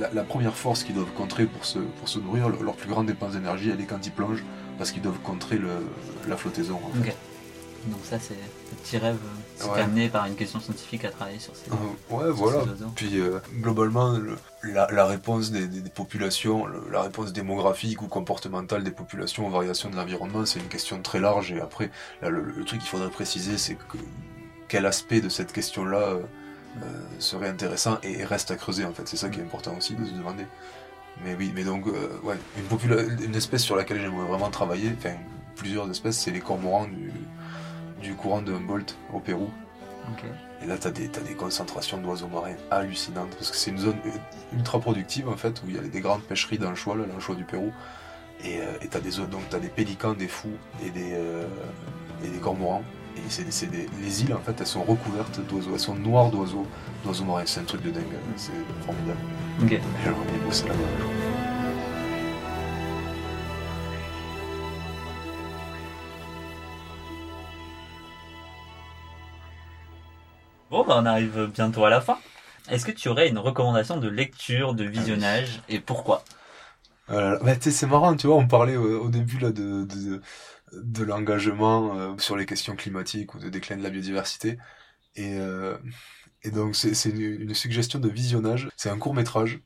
la, 0.00 0.10
la 0.12 0.22
première 0.24 0.54
force 0.54 0.82
qu'ils 0.84 0.94
doivent 0.94 1.12
contrer 1.16 1.44
pour 1.46 1.64
se, 1.66 1.78
pour 1.78 2.08
se 2.08 2.18
nourrir, 2.20 2.48
le- 2.48 2.64
leur 2.64 2.74
plus 2.74 2.88
grande 2.88 3.06
dépense 3.06 3.32
d'énergie, 3.34 3.70
elle 3.70 3.80
est 3.80 3.86
quand 3.86 4.04
ils 4.06 4.12
plongent, 4.12 4.44
parce 4.78 4.90
qu'ils 4.92 5.02
doivent 5.02 5.20
contrer 5.22 5.58
le, 5.58 5.68
la 6.28 6.36
flottaison. 6.38 6.76
en 6.82 7.02
fait. 7.02 7.10
Ok. 7.10 7.14
Donc 7.88 8.00
ça, 8.04 8.18
c'est 8.18 8.34
le 8.34 8.76
petit 8.82 8.96
rêve. 8.96 9.18
C'est 9.64 9.70
Ouais. 9.70 9.80
amené 9.80 10.08
par 10.08 10.26
une 10.26 10.34
question 10.34 10.58
scientifique 10.60 11.04
à 11.04 11.10
travailler 11.10 11.38
sur 11.38 11.54
ces, 11.54 11.70
Euh, 11.70 12.16
ouais, 12.16 12.30
voilà. 12.30 12.60
ces. 12.62 12.84
Puis 12.96 13.20
euh, 13.20 13.38
globalement, 13.60 14.10
le- 14.18 14.36
la, 14.64 14.88
la 14.90 15.06
réponse 15.06 15.50
des, 15.50 15.66
des- 15.68 15.80
des 15.80 15.90
populations, 15.90 16.66
le- 16.66 16.82
la 16.90 17.02
réponse 17.02 17.32
démographique 17.32 18.02
ou 18.02 18.08
comportementale 18.08 18.82
des 18.82 18.90
populations 18.90 19.46
aux 19.46 19.50
variations 19.50 19.90
de 19.90 19.96
l'environnement, 19.96 20.44
c'est 20.46 20.58
une 20.60 20.68
question 20.68 21.00
très 21.02 21.20
large. 21.20 21.52
Et 21.52 21.60
après, 21.60 21.90
là, 22.22 22.28
le, 22.30 22.42
le 22.42 22.64
truc 22.64 22.80
qu'il 22.80 22.88
faudrait 22.88 23.10
préciser, 23.10 23.56
c'est 23.58 23.74
que 23.74 23.98
quel 24.68 24.86
aspect 24.86 25.20
de 25.20 25.28
cette 25.28 25.52
question-là 25.52 25.98
euh, 25.98 26.20
euh, 26.82 26.86
serait 27.18 27.48
intéressant 27.48 27.98
et 28.02 28.24
reste 28.24 28.50
à 28.50 28.56
creuser. 28.56 28.84
En 28.84 28.92
fait, 28.92 29.06
c'est 29.06 29.16
ça 29.18 29.28
qui 29.28 29.40
est 29.40 29.42
important 29.42 29.74
aussi 29.76 29.94
de 29.94 30.04
se 30.04 30.12
demander. 30.12 30.46
Mais 31.24 31.36
oui, 31.38 31.52
mais 31.54 31.62
donc, 31.64 31.86
euh, 31.86 32.08
ouais, 32.24 32.36
une, 32.56 33.24
une 33.24 33.34
espèce 33.34 33.62
sur 33.62 33.76
laquelle 33.76 34.00
j'aimerais 34.00 34.26
vraiment 34.26 34.48
travailler, 34.50 34.90
enfin, 34.98 35.12
plusieurs 35.56 35.88
espèces, 35.90 36.18
c'est 36.18 36.30
les 36.30 36.40
cormorans 36.40 36.86
du, 36.86 37.12
du 38.02 38.14
courant 38.14 38.42
de 38.42 38.52
Humboldt 38.52 38.94
au 39.12 39.20
Pérou. 39.20 39.50
Et 40.62 40.66
là, 40.66 40.76
tu 40.78 40.88
as, 40.88 40.90
des 40.90 41.34
concentrations 41.36 41.98
d'oiseaux 41.98 42.28
marins 42.28 42.54
hallucinantes, 42.70 43.30
parce 43.30 43.50
que 43.50 43.56
c'est 43.56 43.70
une 43.70 43.78
zone 43.78 43.96
ultra 44.52 44.78
productive, 44.80 45.28
en 45.28 45.36
fait, 45.36 45.62
où 45.62 45.68
il 45.68 45.76
y 45.76 45.78
a 45.78 45.82
des 45.82 46.00
grandes 46.00 46.22
pêcheries 46.22 46.58
d'anchois, 46.58 46.96
là, 46.96 47.04
l'anchois 47.12 47.34
du 47.34 47.44
Pérou. 47.44 47.72
Et 48.44 48.58
euh, 48.58 48.64
et 48.82 48.88
t'as 48.88 49.00
des, 49.00 49.10
donc, 49.10 49.48
des 49.48 49.68
pélicans, 49.68 50.14
des 50.14 50.28
fous 50.28 50.56
et 50.84 50.90
des, 50.90 51.12
euh, 51.12 51.46
et 52.24 52.28
des 52.28 52.38
cormorans. 52.38 52.82
Et 53.16 53.20
c'est, 53.28 53.70
les 53.70 54.22
îles, 54.22 54.34
en 54.34 54.40
fait, 54.40 54.60
elles 54.60 54.66
sont 54.66 54.82
recouvertes 54.82 55.40
d'oiseaux, 55.48 55.70
elles 55.74 55.80
sont 55.80 55.94
noires 55.94 56.30
d'oiseaux, 56.30 56.66
d'oiseaux 57.04 57.24
marins. 57.24 57.42
C'est 57.46 57.60
un 57.60 57.64
truc 57.64 57.82
de 57.82 57.90
dingue, 57.90 58.04
c'est 58.36 58.52
formidable. 58.84 59.20
Ok. 59.62 59.72
Et 59.72 59.80
J'aimerais 60.02 60.24
bien 60.26 60.46
bosser 60.46 60.66
là-bas. 60.66 61.31
On 70.96 71.06
arrive 71.06 71.50
bientôt 71.52 71.84
à 71.84 71.90
la 71.90 72.00
fin. 72.00 72.18
Est-ce 72.70 72.86
que 72.86 72.92
tu 72.92 73.08
aurais 73.08 73.28
une 73.28 73.38
recommandation 73.38 73.96
de 73.96 74.08
lecture, 74.08 74.74
de 74.74 74.84
visionnage, 74.84 75.60
et 75.68 75.80
pourquoi? 75.80 76.24
Euh, 77.10 77.38
bah, 77.40 77.54
c'est 77.60 77.86
marrant, 77.86 78.14
tu 78.16 78.26
vois, 78.26 78.36
on 78.36 78.46
parlait 78.46 78.76
au, 78.76 79.08
début 79.08 79.38
là 79.38 79.50
de, 79.50 79.84
de, 80.72 81.04
l'engagement 81.04 81.98
euh, 81.98 82.14
sur 82.18 82.36
les 82.36 82.46
questions 82.46 82.76
climatiques 82.76 83.34
ou 83.34 83.38
de 83.38 83.48
déclin 83.48 83.76
de 83.76 83.82
la 83.82 83.90
biodiversité. 83.90 84.58
Et, 85.16 85.34
euh, 85.38 85.76
et 86.42 86.50
donc, 86.50 86.76
c'est 86.76 86.94
c'est 86.94 87.10
une, 87.10 87.42
une 87.42 87.54
suggestion 87.54 87.98
de 87.98 88.08
visionnage. 88.08 88.68
C'est 88.76 88.88
un 88.90 88.98
court 88.98 89.14
métrage 89.14 89.60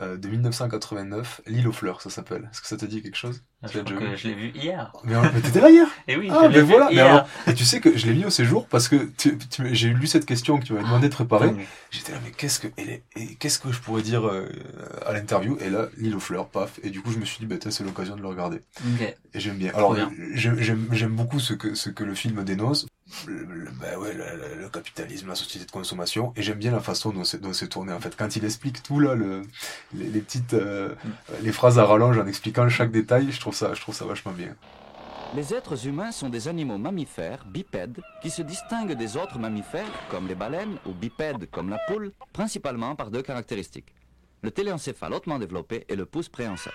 euh, 0.00 0.16
de 0.16 0.28
1989, 0.28 1.40
L'île 1.46 1.66
aux 1.68 1.72
fleurs, 1.72 2.00
ça 2.02 2.10
s'appelle. 2.10 2.48
Est-ce 2.52 2.60
que 2.60 2.66
ça 2.68 2.76
te 2.76 2.84
dit 2.86 3.02
quelque 3.02 3.16
chose? 3.16 3.42
Je 3.64 3.68
crois 3.80 3.82
déjà 3.82 3.96
que 3.98 4.16
je 4.16 4.28
l'ai 4.28 4.34
vu 4.34 4.50
hier. 4.54 4.92
Mais, 5.04 5.14
mais 5.34 5.40
t'étais 5.40 5.60
là 5.60 5.70
hier? 5.70 5.88
Et 6.08 6.16
oui, 6.16 6.28
Ah, 6.30 6.42
je 6.44 6.48
l'ai 6.48 6.54
ben 6.54 6.60
vu 6.64 6.70
voilà, 6.72 6.88
mais 6.92 7.00
alors- 7.00 7.28
Et 7.48 7.54
tu 7.54 7.64
sais 7.64 7.80
que 7.80 7.96
je 7.96 8.06
l'ai 8.06 8.14
mis 8.14 8.24
au 8.24 8.30
séjour 8.30 8.68
parce 8.68 8.88
que 8.88 9.10
j'ai 9.72 9.88
lu 9.88 10.06
cette 10.06 10.26
question 10.26 10.58
que 10.58 10.64
tu 10.64 10.72
m'avais 10.72 10.84
demandé 10.84 11.08
de 11.08 11.14
préparer. 11.14 11.50
J'étais 11.90 12.12
là, 12.12 12.18
mais 12.24 12.30
qu'est-ce 12.30 12.60
que, 12.60 12.68
qu'est-ce 13.38 13.58
que 13.58 13.72
je 13.72 13.80
pourrais 13.80 14.02
dire 14.02 14.26
euh, 14.28 14.48
à 15.04 15.12
l'interview? 15.12 15.56
Et 15.60 15.70
là, 15.70 15.88
l'île 15.96 16.14
aux 16.14 16.20
fleurs, 16.20 16.48
paf. 16.48 16.78
Et 16.82 16.90
du 16.90 17.00
coup, 17.00 17.10
je 17.10 17.18
me 17.18 17.24
suis 17.24 17.38
dit, 17.40 17.46
bah, 17.46 17.56
c'est 17.68 17.82
l'occasion 17.84 18.14
de 18.16 18.22
le 18.22 18.28
regarder. 18.28 18.60
Et 19.34 19.40
j'aime 19.40 19.56
bien. 19.56 19.72
Alors, 19.74 19.94
bien. 19.94 20.10
j'aime, 20.34 20.58
j'aime, 20.60 20.86
j'aime 20.92 21.12
beaucoup 21.16 21.40
ce 21.40 21.54
que, 21.54 21.74
ce 21.74 21.90
que 21.90 22.04
le 22.04 22.14
film 22.14 22.44
dénonce. 22.44 22.86
Le, 23.26 23.70
bah 23.80 23.98
ouais, 23.98 24.12
le, 24.14 24.68
capitalisme, 24.68 25.28
la 25.28 25.34
société 25.34 25.64
de 25.64 25.70
consommation. 25.70 26.32
Et 26.36 26.42
j'aime 26.42 26.58
bien 26.58 26.72
la 26.72 26.80
façon 26.80 27.10
dont 27.10 27.24
c'est, 27.24 27.68
tourné, 27.68 27.92
en 27.92 28.00
fait. 28.00 28.14
Quand 28.16 28.36
il 28.36 28.44
explique 28.44 28.82
tout, 28.82 29.00
là, 29.00 29.14
le, 29.14 29.42
les, 29.94 30.20
petites, 30.20 30.54
euh, 30.54 30.94
les 31.42 31.52
phrases 31.52 31.78
à 31.78 31.84
rallonge 31.84 32.18
en 32.18 32.26
expliquant 32.26 32.68
chaque 32.68 32.90
détail, 32.90 33.32
je 33.32 33.40
trouve 33.40 33.54
ça, 33.54 33.74
je 33.74 33.80
trouve 33.80 33.94
ça 33.94 34.04
vachement 34.04 34.32
bien. 34.32 34.54
Les 35.34 35.52
êtres 35.54 35.86
humains 35.86 36.10
sont 36.10 36.30
des 36.30 36.48
animaux 36.48 36.78
mammifères, 36.78 37.44
bipèdes, 37.46 38.00
qui 38.22 38.30
se 38.30 38.42
distinguent 38.42 38.96
des 38.96 39.16
autres 39.16 39.38
mammifères, 39.38 39.92
comme 40.10 40.26
les 40.26 40.34
baleines, 40.34 40.78
ou 40.86 40.92
bipèdes, 40.92 41.50
comme 41.50 41.68
la 41.68 41.78
poule, 41.86 42.12
principalement 42.32 42.94
par 42.94 43.10
deux 43.10 43.22
caractéristiques. 43.22 43.94
Le 44.42 44.50
téléencéphale 44.50 45.12
hautement 45.12 45.38
développé 45.38 45.84
et 45.88 45.96
le 45.96 46.06
pouce 46.06 46.28
préhenseur. 46.28 46.72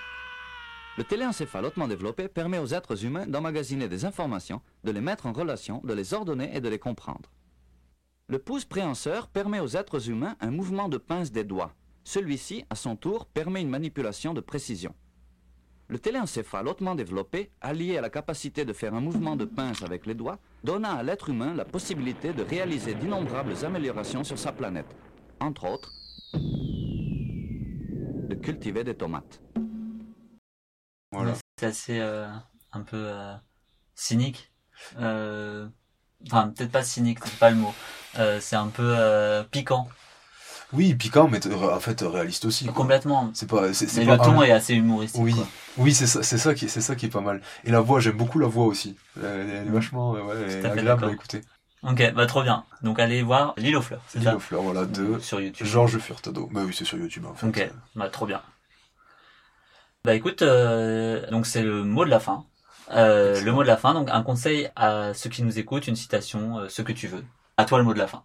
Le 0.95 1.03
téléencéphale 1.03 1.65
hautement 1.65 1.87
développé 1.87 2.27
permet 2.27 2.59
aux 2.59 2.67
êtres 2.67 3.03
humains 3.03 3.25
d'emmagasiner 3.25 3.87
des 3.87 4.05
informations, 4.05 4.61
de 4.83 4.91
les 4.91 5.01
mettre 5.01 5.25
en 5.25 5.33
relation, 5.33 5.81
de 5.83 5.93
les 5.93 6.13
ordonner 6.13 6.55
et 6.55 6.61
de 6.61 6.69
les 6.69 6.77
comprendre. 6.77 7.31
Le 8.27 8.37
pouce 8.37 8.65
préhenseur 8.65 9.27
permet 9.27 9.59
aux 9.59 9.75
êtres 9.75 10.09
humains 10.09 10.35
un 10.39 10.51
mouvement 10.51 10.89
de 10.89 10.97
pince 10.97 11.31
des 11.31 11.43
doigts. 11.43 11.73
Celui-ci, 12.03 12.63
à 12.69 12.75
son 12.75 12.95
tour, 12.95 13.25
permet 13.25 13.61
une 13.61 13.69
manipulation 13.69 14.35
de 14.35 14.41
précision. 14.41 14.93
Le 15.87 15.97
téléencéphale 15.97 16.67
hautement 16.67 16.93
développé, 16.93 17.49
allié 17.59 17.97
à 17.97 18.01
la 18.01 18.11
capacité 18.11 18.63
de 18.63 18.71
faire 18.71 18.93
un 18.93 19.01
mouvement 19.01 19.35
de 19.35 19.45
pince 19.45 19.81
avec 19.81 20.05
les 20.05 20.13
doigts, 20.13 20.37
donna 20.63 20.93
à 20.93 21.03
l'être 21.03 21.29
humain 21.29 21.55
la 21.55 21.65
possibilité 21.65 22.33
de 22.33 22.43
réaliser 22.43 22.93
d'innombrables 22.93 23.65
améliorations 23.65 24.23
sur 24.23 24.37
sa 24.37 24.51
planète. 24.51 24.95
Entre 25.39 25.65
autres, 25.65 25.91
de 28.29 28.35
cultiver 28.35 28.83
des 28.83 28.95
tomates. 28.95 29.41
Voilà. 31.13 31.33
C'est 31.59 31.65
assez 31.65 31.99
euh, 31.99 32.27
un 32.71 32.81
peu 32.81 32.97
euh, 32.97 33.33
cynique. 33.95 34.51
Euh, 34.99 35.67
Enfin, 36.27 36.53
peut-être 36.55 36.71
pas 36.71 36.83
cynique, 36.83 37.19
c'est 37.25 37.37
pas 37.37 37.49
le 37.49 37.57
mot. 37.57 37.73
C'est 38.39 38.55
un 38.55 38.69
peu 38.69 39.43
piquant, 39.51 39.89
Oui, 40.71 40.95
piquant, 40.95 41.27
mais 41.27 41.39
en 41.53 41.79
fait, 41.81 41.99
réaliste 42.01 42.45
aussi. 42.45 42.63
quoi. 42.63 42.73
complètement. 42.73 43.29
C'est 43.33 43.49
pas, 43.49 43.73
c'est, 43.73 43.87
c'est 43.89 43.99
Mais 44.05 44.05
pas 44.17 44.23
le 44.23 44.31
ton 44.31 44.41
est 44.41 44.51
assez 44.51 44.73
humoristique. 44.73 45.21
Oui, 45.21 45.33
quoi. 45.33 45.45
oui, 45.79 45.93
c'est 45.93 46.07
ça, 46.07 46.23
c'est 46.23 46.37
ça 46.37 46.53
qui, 46.55 46.69
c'est 46.69 46.79
ça 46.79 46.95
qui 46.95 47.07
est 47.07 47.09
pas 47.09 47.19
mal. 47.19 47.41
Et 47.65 47.71
la 47.71 47.81
voix, 47.81 47.99
j'aime 47.99 48.15
beaucoup 48.15 48.39
la 48.39 48.47
voix 48.47 48.65
aussi. 48.67 48.95
Elle, 49.17 49.49
elle 49.49 49.67
est 49.67 49.69
vachement, 49.69 50.15
euh, 50.15 50.21
ouais, 50.21 50.35
elle 50.45 50.49
est 50.51 50.65
agréable 50.65 51.03
à 51.03 51.11
écouter. 51.11 51.41
Ok, 51.83 52.13
bah 52.13 52.25
trop 52.25 52.41
bien. 52.43 52.63
Donc 52.81 52.99
allez 52.99 53.21
voir 53.21 53.53
L'île 53.57 53.75
aux 53.75 53.81
fleurs, 53.81 54.01
c'est 54.07 54.19
L'île 54.19 54.29
aux 54.35 54.39
fleurs, 54.39 54.61
voilà, 54.61 54.85
de 54.85 55.19
Sur 55.19 55.41
YouTube. 55.41 55.67
Georges 55.67 55.97
Furtado. 55.97 56.47
Bah 56.53 56.61
oui, 56.65 56.73
c'est 56.73 56.85
sur 56.85 56.97
YouTube 56.97 57.25
en 57.25 57.33
fait. 57.33 57.45
Ok, 57.45 57.69
bah 57.95 58.07
trop 58.09 58.25
bien. 58.25 58.41
Bah 60.05 60.15
écoute, 60.15 60.41
euh, 60.41 61.29
donc 61.31 61.45
c'est 61.45 61.63
le 61.63 61.83
mot 61.83 62.03
de 62.05 62.09
la 62.09 62.19
fin. 62.19 62.45
Euh, 62.91 63.39
le 63.41 63.51
mot 63.53 63.63
de 63.63 63.67
la 63.67 63.77
fin, 63.77 63.93
donc 63.93 64.09
un 64.09 64.21
conseil 64.21 64.69
à 64.75 65.13
ceux 65.13 65.29
qui 65.29 65.43
nous 65.43 65.59
écoutent, 65.59 65.87
une 65.87 65.95
citation, 65.95 66.59
euh, 66.59 66.69
ce 66.69 66.81
que 66.81 66.91
tu 66.91 67.07
veux. 67.07 67.23
À 67.57 67.65
toi 67.65 67.77
le 67.77 67.85
mot 67.85 67.93
de 67.93 67.99
la 67.99 68.07
fin. 68.07 68.23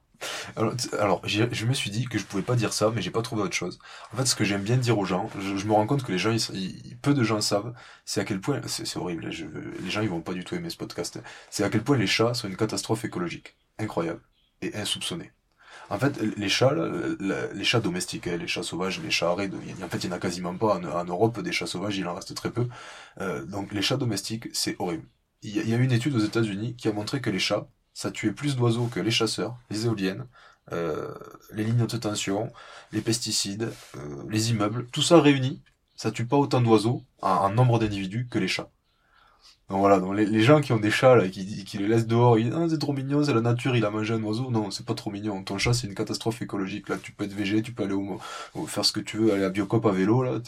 Alors, 0.98 1.20
je 1.26 1.66
me 1.66 1.74
suis 1.74 1.90
dit 1.90 2.06
que 2.06 2.18
je 2.18 2.24
pouvais 2.24 2.42
pas 2.42 2.56
dire 2.56 2.72
ça, 2.72 2.90
mais 2.94 3.02
j'ai 3.02 3.10
pas 3.10 3.22
trouvé 3.22 3.42
autre 3.42 3.54
chose. 3.54 3.78
En 4.12 4.16
fait, 4.16 4.26
ce 4.26 4.34
que 4.34 4.44
j'aime 4.44 4.62
bien 4.62 4.76
dire 4.76 4.98
aux 4.98 5.04
gens, 5.04 5.30
je, 5.38 5.56
je 5.56 5.66
me 5.66 5.72
rends 5.72 5.86
compte 5.86 6.02
que 6.02 6.12
les 6.12 6.18
gens, 6.18 6.32
ils, 6.32 6.40
ils- 6.56 6.96
peu 6.98 7.14
de 7.14 7.22
gens 7.22 7.40
savent, 7.40 7.72
c'est 8.04 8.20
à 8.20 8.24
quel 8.24 8.40
point, 8.40 8.60
c'est 8.66 8.84
c'est 8.86 8.98
horrible, 8.98 9.30
je- 9.30 9.46
les 9.46 9.90
gens 9.90 10.00
ils 10.02 10.08
vont 10.08 10.20
pas 10.20 10.32
du 10.34 10.44
tout 10.44 10.54
aimer 10.56 10.70
ce 10.70 10.76
podcast, 10.76 11.20
c'est 11.50 11.64
à 11.64 11.70
quel 11.70 11.82
point 11.84 11.96
les 11.96 12.06
chats 12.06 12.34
sont 12.34 12.48
une 12.48 12.56
catastrophe 12.56 13.04
écologique. 13.04 13.56
Incroyable. 13.78 14.20
Et 14.62 14.74
insoupçonnée. 14.76 15.30
En 15.90 15.98
fait, 15.98 16.20
les 16.20 16.48
chats, 16.48 16.74
les 17.54 17.64
chats 17.64 17.80
domestiques, 17.80 18.26
les 18.26 18.46
chats 18.46 18.62
sauvages, 18.62 19.00
les 19.00 19.10
chats 19.10 19.34
y- 19.38 19.84
en 19.84 19.88
fait, 19.88 20.04
il 20.04 20.08
n'y 20.08 20.12
en 20.12 20.16
a 20.16 20.20
quasiment 20.20 20.54
pas 20.56 20.76
en, 20.76 21.04
Europe, 21.04 21.40
des 21.40 21.52
chats 21.52 21.66
sauvages, 21.66 21.96
il 21.96 22.06
en 22.06 22.14
reste 22.14 22.34
très 22.34 22.50
peu. 22.50 22.68
Euh, 23.20 23.44
donc, 23.44 23.72
les 23.72 23.82
chats 23.82 23.96
domestiques, 23.96 24.48
c'est 24.52 24.76
horrible. 24.78 25.06
Il 25.42 25.56
y, 25.56 25.72
a, 25.72 25.76
une 25.76 25.92
étude 25.92 26.14
aux 26.16 26.18
États-Unis 26.18 26.74
qui 26.76 26.88
a 26.88 26.92
montré 26.92 27.20
que 27.20 27.30
les 27.30 27.38
chats, 27.38 27.68
ça 27.94 28.10
tuait 28.10 28.32
plus 28.32 28.56
d'oiseaux 28.56 28.86
que 28.86 29.00
les 29.00 29.10
chasseurs, 29.10 29.56
les 29.70 29.86
éoliennes, 29.86 30.26
euh, 30.72 31.14
les 31.52 31.64
lignes 31.64 31.86
de 31.86 31.96
tension, 31.96 32.52
les 32.92 33.00
pesticides, 33.00 33.72
euh, 33.96 34.24
les 34.28 34.50
immeubles, 34.50 34.86
tout 34.92 35.02
ça 35.02 35.20
réuni, 35.20 35.62
ça 35.96 36.10
tue 36.10 36.26
pas 36.26 36.36
autant 36.36 36.60
d'oiseaux 36.60 37.02
en 37.22 37.50
nombre 37.50 37.78
d'individus 37.78 38.28
que 38.28 38.38
les 38.38 38.48
chats. 38.48 38.70
Donc 39.68 39.80
voilà, 39.80 40.00
donc 40.00 40.14
les, 40.16 40.24
les 40.24 40.40
gens 40.40 40.62
qui 40.62 40.72
ont 40.72 40.78
des 40.80 40.90
chats 40.90 41.14
là, 41.14 41.28
qui, 41.28 41.64
qui 41.64 41.76
les 41.76 41.88
laissent 41.88 42.06
dehors, 42.06 42.38
ils 42.38 42.44
disent 42.46 42.54
ah, 42.56 42.66
c'est 42.70 42.78
trop 42.78 42.94
mignon, 42.94 43.22
c'est 43.22 43.34
la 43.34 43.42
nature, 43.42 43.76
il 43.76 43.84
a 43.84 43.90
mangé 43.90 44.14
un 44.14 44.22
oiseau. 44.22 44.50
Non, 44.50 44.70
c'est 44.70 44.86
pas 44.86 44.94
trop 44.94 45.10
mignon. 45.10 45.42
Ton 45.44 45.58
chat 45.58 45.74
c'est 45.74 45.86
une 45.86 45.94
catastrophe 45.94 46.40
écologique. 46.40 46.88
Là, 46.88 46.96
tu 47.02 47.12
peux 47.12 47.24
être 47.24 47.34
végé, 47.34 47.60
tu 47.60 47.72
peux 47.72 47.82
aller 47.84 47.92
au, 47.92 48.18
au- 48.54 48.66
faire 48.66 48.84
ce 48.86 48.92
que 48.92 49.00
tu 49.00 49.18
veux, 49.18 49.32
aller 49.34 49.44
à 49.44 49.50
Biocop 49.50 49.84
à 49.84 49.92
vélo 49.92 50.22
là. 50.22 50.38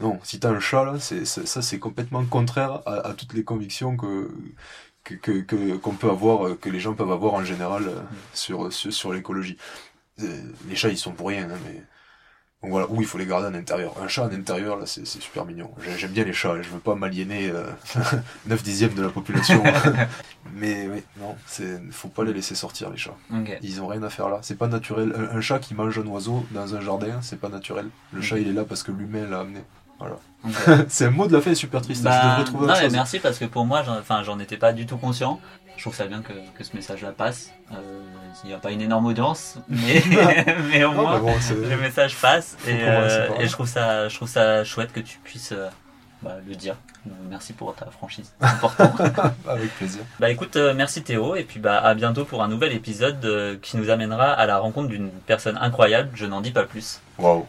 Non, 0.00 0.18
si 0.24 0.40
t'as 0.40 0.50
un 0.50 0.58
chat 0.60 0.84
là, 0.84 0.98
c'est 0.98 1.24
ça 1.24 1.62
c'est 1.62 1.78
complètement 1.78 2.24
contraire 2.24 2.82
à, 2.86 3.08
à 3.10 3.14
toutes 3.14 3.34
les 3.34 3.44
convictions 3.44 3.96
que 3.96 4.28
que 5.04 5.14
que- 5.42 5.76
peut 5.98 6.10
avoir, 6.10 6.46
euh, 6.48 6.54
que 6.56 6.70
les 6.70 6.80
gens 6.80 6.94
peuvent 6.94 7.12
avoir 7.12 7.34
en 7.34 7.44
général 7.44 7.84
euh, 7.88 8.00
sur 8.34 8.72
sur, 8.72 8.92
sur 8.92 9.12
l'écologie. 9.12 9.56
Euh, 10.22 10.42
Les 10.68 10.76
chats 10.76 10.90
ils 10.90 10.98
sont 10.98 11.12
pour 11.12 11.28
rien, 11.28 11.50
hein, 11.50 11.58
mais 11.66 11.82
donc 12.62 12.70
voilà, 12.70 12.86
où 12.90 13.00
il 13.00 13.06
faut 13.06 13.18
les 13.18 13.26
garder 13.26 13.48
en 13.48 13.54
intérieur. 13.54 13.92
Un 14.02 14.06
chat 14.08 14.24
en 14.24 14.30
intérieur, 14.32 14.76
là, 14.78 14.86
c'est 14.86 15.06
c'est 15.06 15.20
super 15.20 15.44
mignon. 15.44 15.70
J'ai- 15.84 15.98
J'aime 15.98 16.12
bien 16.12 16.24
les 16.24 16.32
chats, 16.32 16.60
je 16.62 16.68
veux 16.68 16.78
pas 16.78 16.94
m'aliéner 16.94 17.50
euh, 17.50 17.64
9 18.46 18.62
dixièmes 18.62 18.94
de 18.94 19.02
la 19.02 19.08
population. 19.08 19.62
Mais 20.54 20.88
oui, 20.92 21.02
non, 21.20 21.34
faut 21.90 22.08
pas 22.08 22.24
les 22.24 22.32
laisser 22.32 22.54
sortir, 22.54 22.90
les 22.90 22.96
chats. 22.98 23.16
Ils 23.62 23.80
ont 23.80 23.86
rien 23.86 24.02
à 24.02 24.10
faire 24.10 24.28
là. 24.28 24.38
C'est 24.42 24.56
pas 24.58 24.68
naturel. 24.68 25.12
Un, 25.16 25.38
un 25.38 25.40
chat 25.40 25.58
qui 25.58 25.74
mange 25.74 25.98
un 25.98 26.06
oiseau 26.06 26.44
dans 26.50 26.74
un 26.74 26.80
jardin, 26.80 27.18
c'est 27.22 27.40
pas 27.40 27.48
naturel. 27.48 27.88
Le 28.12 28.20
chat, 28.20 28.38
il 28.38 28.48
est 28.48 28.52
là 28.52 28.64
parce 28.64 28.82
que 28.82 28.92
l'humain 28.92 29.26
l'a 29.28 29.40
amené. 29.40 29.60
Voilà. 29.98 30.16
c'est 30.88 31.06
un 31.06 31.10
mot 31.10 31.28
de 31.28 31.32
la 31.32 31.40
fin 31.40 31.54
super 31.54 31.80
triste. 31.80 32.00
je 32.02 32.08
Bah, 32.08 32.42
trouver 32.44 32.66
non, 32.66 32.72
mais 32.74 32.80
chose. 32.82 32.92
merci 32.92 33.20
parce 33.20 33.38
que 33.38 33.44
pour 33.44 33.64
moi, 33.64 33.84
j'en 34.24 34.38
étais 34.40 34.56
pas 34.56 34.72
du 34.72 34.84
tout 34.84 34.96
conscient. 34.96 35.40
Je 35.82 35.88
trouve 35.88 35.96
ça 35.96 36.06
bien 36.06 36.22
que, 36.22 36.32
que 36.56 36.62
ce 36.62 36.76
message-là 36.76 37.10
passe. 37.10 37.50
Euh, 37.72 37.74
il 38.44 38.50
n'y 38.50 38.54
a 38.54 38.58
pas 38.58 38.70
une 38.70 38.82
énorme 38.82 39.06
audience, 39.06 39.58
mais, 39.68 40.00
mais 40.70 40.84
au 40.84 40.92
Non, 40.92 41.02
moins 41.02 41.18
bon, 41.18 41.34
le 41.50 41.76
message 41.76 42.14
passe 42.18 42.56
et, 42.68 42.78
euh, 42.82 43.28
et 43.40 43.48
je 43.48 43.52
trouve 43.52 43.66
ça, 43.66 44.06
je 44.08 44.14
trouve 44.14 44.28
ça 44.28 44.62
chouette 44.62 44.92
que 44.92 45.00
tu 45.00 45.18
puisses 45.24 45.50
euh, 45.50 45.68
bah, 46.22 46.36
le 46.46 46.54
dire. 46.54 46.76
Merci 47.28 47.52
pour 47.52 47.74
ta 47.74 47.86
franchise. 47.86 48.32
C'est 48.40 48.46
important. 48.46 48.94
Avec 49.48 49.74
plaisir. 49.74 50.02
bah 50.20 50.30
écoute, 50.30 50.56
merci 50.76 51.02
Théo 51.02 51.34
et 51.34 51.42
puis 51.42 51.58
bah 51.58 51.80
à 51.80 51.94
bientôt 51.94 52.24
pour 52.24 52.44
un 52.44 52.48
nouvel 52.48 52.70
épisode 52.74 53.58
qui 53.60 53.76
nous 53.76 53.90
amènera 53.90 54.30
à 54.30 54.46
la 54.46 54.58
rencontre 54.58 54.86
d'une 54.86 55.10
personne 55.10 55.58
incroyable. 55.60 56.10
Je 56.14 56.26
n'en 56.26 56.42
dis 56.42 56.52
pas 56.52 56.62
plus. 56.62 57.00
Waouh. 57.18 57.44